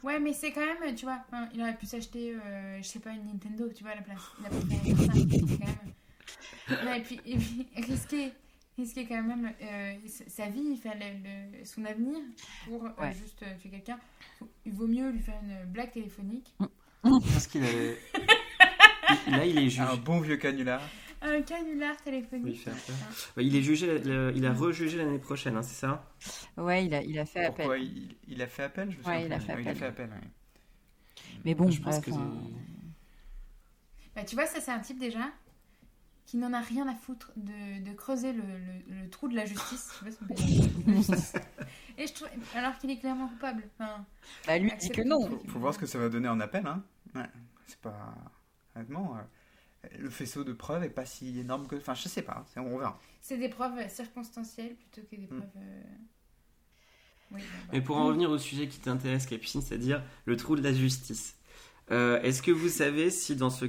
Ouais, 0.03 0.19
mais 0.19 0.31
c'est 0.31 0.53
quand 0.53 0.61
même, 0.65 0.95
tu 0.95 1.05
vois, 1.05 1.19
hein, 1.33 1.49
il 1.53 1.61
aurait 1.61 1.75
pu 1.75 1.85
s'acheter, 1.85 2.33
euh, 2.33 2.77
je 2.81 2.87
sais 2.87 2.99
pas, 2.99 3.11
une 3.11 3.25
Nintendo, 3.25 3.67
tu 3.75 3.83
vois, 3.83 3.91
à 3.91 3.95
la 3.95 4.01
place. 4.01 4.21
Il 4.39 4.45
a 4.45 4.49
ça. 4.49 5.13
quand 5.59 5.67
même. 5.67 5.93
Ouais, 6.85 6.99
et 6.99 7.01
puis, 7.01 7.19
et 7.25 7.35
puis 7.35 7.67
risquer, 7.75 8.31
risquer 8.81 9.05
quand 9.05 9.21
même 9.21 9.51
euh, 9.61 9.93
sa 10.27 10.47
vie, 10.49 10.79
le- 10.83 11.57
le- 11.59 11.65
son 11.65 11.85
avenir 11.85 12.17
pour 12.65 12.85
euh, 12.85 12.89
Ouais. 12.99 13.13
juste 13.13 13.41
euh, 13.43 13.55
tuer 13.59 13.69
quelqu'un. 13.69 13.99
Il 14.65 14.73
vaut 14.73 14.87
mieux 14.87 15.09
lui 15.11 15.19
faire 15.19 15.39
une 15.43 15.65
blague 15.71 15.91
téléphonique. 15.91 16.53
Parce 17.01 17.47
qu'il 17.47 17.63
avait. 17.63 17.97
Il- 19.27 19.31
Là, 19.31 19.45
il 19.45 19.57
est 19.57 19.63
jugé. 19.69 19.81
Un 19.81 19.95
bon 19.95 20.19
vieux 20.19 20.37
canular. 20.37 20.81
Un 21.21 21.41
canular 21.41 21.91
Oui, 21.97 22.03
téléphonique. 22.03 22.63
peur. 22.63 22.73
Ouais, 23.35 23.45
Il 23.45 23.55
est 23.55 23.61
jugé, 23.61 23.99
le- 23.99 24.31
il 24.35 24.45
a 24.45 24.53
rejugé 24.53 24.97
l'année 24.97 25.19
prochaine, 25.19 25.57
hein, 25.57 25.63
c'est 25.63 25.75
ça? 25.79 26.05
Ouais, 26.57 26.85
il 26.85 26.93
a, 26.93 27.01
il 27.01 27.17
a 27.19 27.25
fait 27.25 27.45
appel. 27.45 27.55
Pourquoi 27.55 27.77
il, 27.77 28.15
il 28.27 28.41
a 28.41 28.47
fait 28.47 28.63
appel 28.63 28.91
je 28.91 28.97
me 28.97 29.03
Ouais, 29.03 29.21
souviens 29.23 29.25
il 29.27 29.33
a 29.33 29.39
fait 29.39 29.53
Ouais, 29.55 29.61
Il 29.61 29.67
a 29.67 29.71
appel. 29.71 29.75
fait 29.77 29.85
appel, 29.87 30.09
ouais. 30.09 30.27
Mais 31.45 31.55
bon, 31.55 31.69
Je 31.71 31.81
pense 31.81 31.99
que 31.99 32.11
Bah, 34.15 34.23
tu 34.23 34.35
vois, 34.35 34.45
ça, 34.45 34.59
c'est 34.61 34.71
un 34.71 34.79
type 34.79 34.99
déjà 34.99 35.29
qui 36.29 36.37
n'en 36.37 36.53
a 36.53 36.59
rien 36.61 36.87
à 36.87 36.93
foutre 36.93 37.31
de, 37.37 37.83
de 37.83 37.91
creuser 37.93 38.33
le, 38.33 38.43
le- 38.43 39.01
le 39.01 39.09
trou 39.09 39.27
de 39.27 39.35
la 39.35 39.45
justice. 39.45 39.89
Je 40.05 40.11
sais 40.11 40.17
pas 40.27 40.35
si 40.35 40.61
on. 40.87 42.01
Et 42.01 42.05
je 42.07 42.13
trouve, 42.13 42.27
alors 42.55 42.77
qu'il 42.77 42.91
est 42.91 42.99
clairement 42.99 43.27
coupable. 43.29 43.63
Enfin, 43.79 44.05
bah, 44.45 44.57
lui 44.59 44.71
dit 44.79 44.89
que 44.91 45.01
non. 45.01 45.27
Faut, 45.27 45.41
faut 45.47 45.59
voir 45.59 45.73
ce 45.73 45.79
que 45.79 45.87
ça 45.87 45.97
va 45.97 46.07
donner 46.09 46.27
en 46.29 46.39
appel. 46.39 46.67
Hein. 46.67 46.83
Ouais, 47.15 47.25
c'est 47.65 47.79
pas. 47.79 48.13
Honnêtement, 48.75 49.17
euh, 49.17 49.87
le 49.97 50.09
faisceau 50.11 50.43
de 50.43 50.53
preuves 50.53 50.83
est 50.83 50.89
pas 50.89 51.05
si 51.07 51.39
énorme 51.39 51.65
que. 51.67 51.75
Enfin, 51.77 51.95
je 51.95 52.07
sais 52.07 52.21
pas. 52.21 52.45
c'est- 52.53 52.59
On 52.59 52.77
verra. 52.77 52.99
c'est 53.21 53.37
des 53.37 53.49
preuves 53.49 53.89
circonstancielles 53.89 54.75
plutôt 54.75 55.07
que 55.09 55.15
des 55.15 55.23
Mm. 55.23 55.27
preuves. 55.27 55.49
euh, 55.57 55.81
Oui. 57.31 57.41
Mais 57.73 57.81
pour 57.81 57.97
en 57.97 58.05
revenir 58.05 58.29
au 58.29 58.37
sujet 58.37 58.67
qui 58.67 58.79
t'intéresse, 58.79 59.25
Capucine, 59.25 59.61
c'est-à-dire 59.63 60.03
le 60.25 60.37
trou 60.37 60.55
de 60.55 60.61
la 60.61 60.73
justice. 60.73 61.35
Euh, 61.91 62.21
Est-ce 62.21 62.41
que 62.43 62.51
vous 62.51 62.69
savez 62.69 63.09
si 63.09 63.35
dans 63.35 63.49
ce 63.49 63.65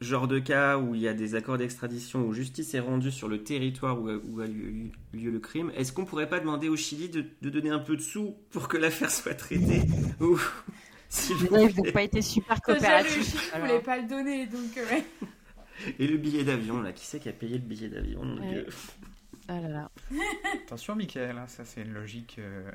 genre 0.00 0.26
de 0.28 0.38
cas 0.38 0.78
où 0.78 0.94
il 0.94 1.00
y 1.00 1.08
a 1.08 1.14
des 1.14 1.34
accords 1.34 1.58
d'extradition, 1.58 2.26
où 2.26 2.32
justice 2.32 2.72
est 2.74 2.80
rendue 2.80 3.10
sur 3.10 3.28
le 3.28 3.42
territoire 3.42 4.00
où 4.00 4.08
a, 4.08 4.16
où 4.16 4.40
a 4.40 4.46
lieu, 4.46 4.90
lieu 5.12 5.30
le 5.30 5.40
crime, 5.40 5.70
est-ce 5.76 5.92
qu'on 5.92 6.04
pourrait 6.04 6.28
pas 6.28 6.40
demander 6.40 6.68
au 6.68 6.76
Chili 6.76 7.08
de, 7.08 7.24
de 7.42 7.50
donner 7.50 7.70
un 7.70 7.78
peu 7.80 7.96
de 7.96 8.02
sous 8.02 8.34
pour 8.50 8.68
que 8.68 8.76
l'affaire 8.76 9.10
soit 9.10 9.34
traitée 9.34 9.82
Ou 10.20 10.38
s'il 11.08 11.36
vous 11.36 11.48
Déjà, 11.48 11.60
ils 11.70 11.76
n'ont 11.76 11.92
pas 11.92 12.02
été 12.02 12.22
super 12.22 12.60
Déjà, 12.66 13.02
le 13.02 13.08
coopératifs. 13.08 13.30
Chili 13.30 13.42
alors. 13.52 13.66
voulait 13.68 13.80
pas 13.82 13.98
le 13.98 14.08
donner, 14.08 14.46
donc 14.46 14.76
euh, 14.78 14.88
ouais. 14.90 15.04
Et 15.98 16.06
le 16.06 16.16
billet 16.18 16.44
d'avion, 16.44 16.80
là, 16.82 16.92
qui 16.92 17.06
c'est 17.06 17.20
qui 17.20 17.28
a 17.28 17.32
payé 17.32 17.54
le 17.58 17.64
billet 17.64 17.88
d'avion 17.88 18.22
Ouais. 18.38 18.66
Ah 19.48 19.60
là 19.60 19.68
là. 19.68 19.90
Attention, 20.66 20.94
Michael, 20.94 21.36
hein, 21.38 21.46
ça 21.48 21.64
c'est 21.64 21.82
une 21.82 21.92
logique. 21.92 22.36
euh, 22.38 22.70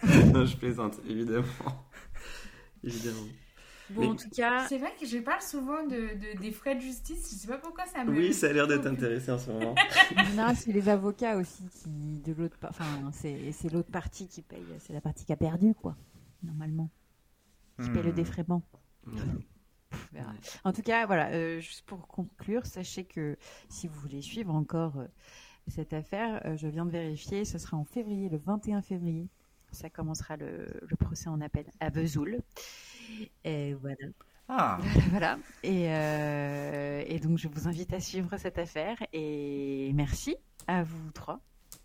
Non, 0.32 0.44
je 0.46 0.56
plaisante, 0.56 0.98
évidemment. 1.08 1.46
évidemment. 2.82 3.28
Bon, 3.90 4.02
Mais- 4.02 4.06
en 4.08 4.16
tout 4.16 4.28
cas, 4.30 4.66
C'est 4.68 4.78
vrai 4.78 4.92
que 5.00 5.06
je 5.06 5.18
parle 5.18 5.40
souvent 5.42 5.82
de, 5.84 5.96
de- 5.96 6.40
des 6.40 6.50
frais 6.50 6.74
de 6.74 6.80
justice. 6.80 7.30
Je 7.30 7.36
sais 7.36 7.48
pas 7.48 7.58
pourquoi 7.58 7.86
ça 7.86 8.04
me. 8.04 8.12
Oui, 8.12 8.34
ça 8.34 8.48
a 8.48 8.52
l'air 8.52 8.66
d'être 8.66 8.86
intéressant 8.86 9.34
en 9.34 9.38
ce 9.38 9.50
moment. 9.50 9.74
non, 10.36 10.52
c'est 10.54 10.72
les 10.72 10.88
avocats 10.88 11.36
aussi 11.36 11.64
qui, 11.70 12.20
de 12.24 12.32
l'autre, 12.32 12.56
enfin, 12.68 12.84
c'est 13.12 13.52
c'est 13.52 13.72
l'autre 13.72 13.90
partie 13.90 14.28
qui 14.28 14.42
paye. 14.42 14.64
C'est 14.80 14.92
la 14.92 15.00
partie 15.00 15.24
qui 15.24 15.32
a 15.32 15.36
perdu, 15.36 15.74
quoi. 15.74 15.96
Normalement, 16.42 16.90
qui 17.82 17.88
paye 17.90 18.02
le 18.02 18.12
hmm. 18.12 18.14
défraiement. 18.14 18.62
Verra. 20.12 20.32
En 20.64 20.72
tout 20.72 20.82
cas, 20.82 21.06
voilà, 21.06 21.30
euh, 21.30 21.60
juste 21.60 21.82
pour 21.86 22.06
conclure, 22.06 22.66
sachez 22.66 23.04
que 23.04 23.36
si 23.68 23.88
vous 23.88 23.98
voulez 24.00 24.22
suivre 24.22 24.54
encore 24.54 24.98
euh, 24.98 25.06
cette 25.66 25.92
affaire, 25.92 26.42
euh, 26.44 26.56
je 26.56 26.68
viens 26.68 26.84
de 26.84 26.90
vérifier, 26.90 27.44
ce 27.44 27.58
sera 27.58 27.76
en 27.76 27.84
février, 27.84 28.28
le 28.28 28.38
21 28.38 28.82
février. 28.82 29.28
Ça 29.72 29.90
commencera 29.90 30.36
le, 30.36 30.66
le 30.88 30.96
procès 30.96 31.28
en 31.28 31.40
appel 31.40 31.66
à 31.80 31.90
Vesoul. 31.90 32.40
Et 33.44 33.74
voilà. 33.74 33.96
Ah, 34.48 34.78
voilà. 35.10 35.38
Et, 35.62 35.86
euh, 35.92 37.02
et 37.06 37.18
donc, 37.20 37.38
je 37.38 37.48
vous 37.48 37.68
invite 37.68 37.92
à 37.92 38.00
suivre 38.00 38.36
cette 38.38 38.58
affaire. 38.58 38.96
Et 39.12 39.90
merci 39.94 40.36
à 40.66 40.82
vous 40.82 41.10
trois 41.12 41.40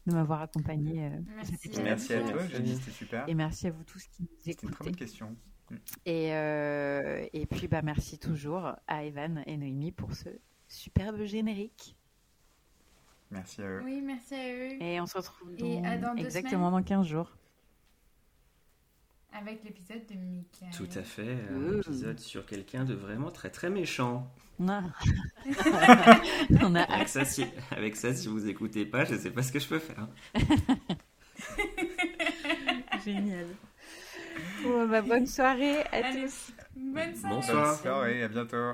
de 0.07 0.13
m'avoir 0.13 0.41
accompagné. 0.41 1.05
euh, 1.05 1.09
Merci. 1.35 1.71
merci 1.83 2.13
à 2.13 2.21
toi, 2.29 2.45
Jenny, 2.47 2.75
c'était 2.75 2.91
super. 2.91 3.27
Et 3.27 3.33
merci 3.35 3.67
à 3.67 3.71
vous 3.71 3.83
tous 3.83 4.03
qui 4.07 4.21
nous 4.23 4.27
C'était 4.39 4.51
une 4.51 4.69
très 4.69 4.85
écoutez. 4.85 4.89
bonne 4.91 4.95
question. 4.97 5.35
Et, 6.05 6.33
euh, 6.33 7.25
et 7.33 7.45
puis, 7.45 7.67
bah, 7.67 7.81
merci 7.81 8.19
toujours 8.19 8.73
à 8.87 9.03
Evan 9.05 9.43
et 9.47 9.57
Noémie 9.57 9.91
pour 9.91 10.13
ce 10.13 10.29
superbe 10.67 11.23
générique. 11.23 11.95
Merci 13.31 13.61
à 13.61 13.65
eux. 13.65 13.81
Oui, 13.83 14.01
merci 14.01 14.35
à 14.35 14.53
eux. 14.53 14.81
Et 14.81 15.01
on 15.01 15.05
se 15.05 15.17
retrouve 15.17 15.53
Et 15.57 15.81
dans- 15.81 15.83
à 15.89 15.97
dans 15.97 16.13
deux 16.15 16.23
exactement 16.25 16.69
dans 16.69 16.83
15 16.83 17.07
jours. 17.07 17.35
Avec 19.39 19.63
l'épisode 19.63 20.05
de 20.09 20.15
Mika. 20.15 20.65
Tout 20.77 20.87
à 20.95 21.01
fait, 21.01 21.37
un 21.51 21.55
Ouh. 21.55 21.79
épisode 21.79 22.19
sur 22.19 22.45
quelqu'un 22.45 22.83
de 22.85 22.93
vraiment 22.93 23.31
très 23.31 23.49
très 23.49 23.69
méchant. 23.69 24.31
On 24.59 24.69
a 26.75 26.83
Avec 26.83 27.09
ça, 27.09 27.25
si, 27.25 27.43
avec 27.71 27.95
ça, 27.95 28.13
si 28.13 28.27
vous 28.27 28.47
écoutez 28.47 28.85
pas, 28.85 29.03
je 29.05 29.15
sais 29.15 29.31
pas 29.31 29.41
ce 29.41 29.51
que 29.51 29.59
je 29.59 29.67
peux 29.67 29.79
faire. 29.79 30.07
Génial. 33.03 33.47
Bon, 34.63 34.87
bah, 34.87 35.01
bonne 35.01 35.25
soirée 35.27 35.81
à 35.91 36.05
Allez, 36.05 36.21
tous. 36.25 36.51
bonne 36.75 37.15
soirée. 37.15 37.35
Bonsoir. 37.35 37.65
Bonne 37.67 37.77
soirée, 37.81 38.23
à 38.23 38.27
bientôt. 38.27 38.71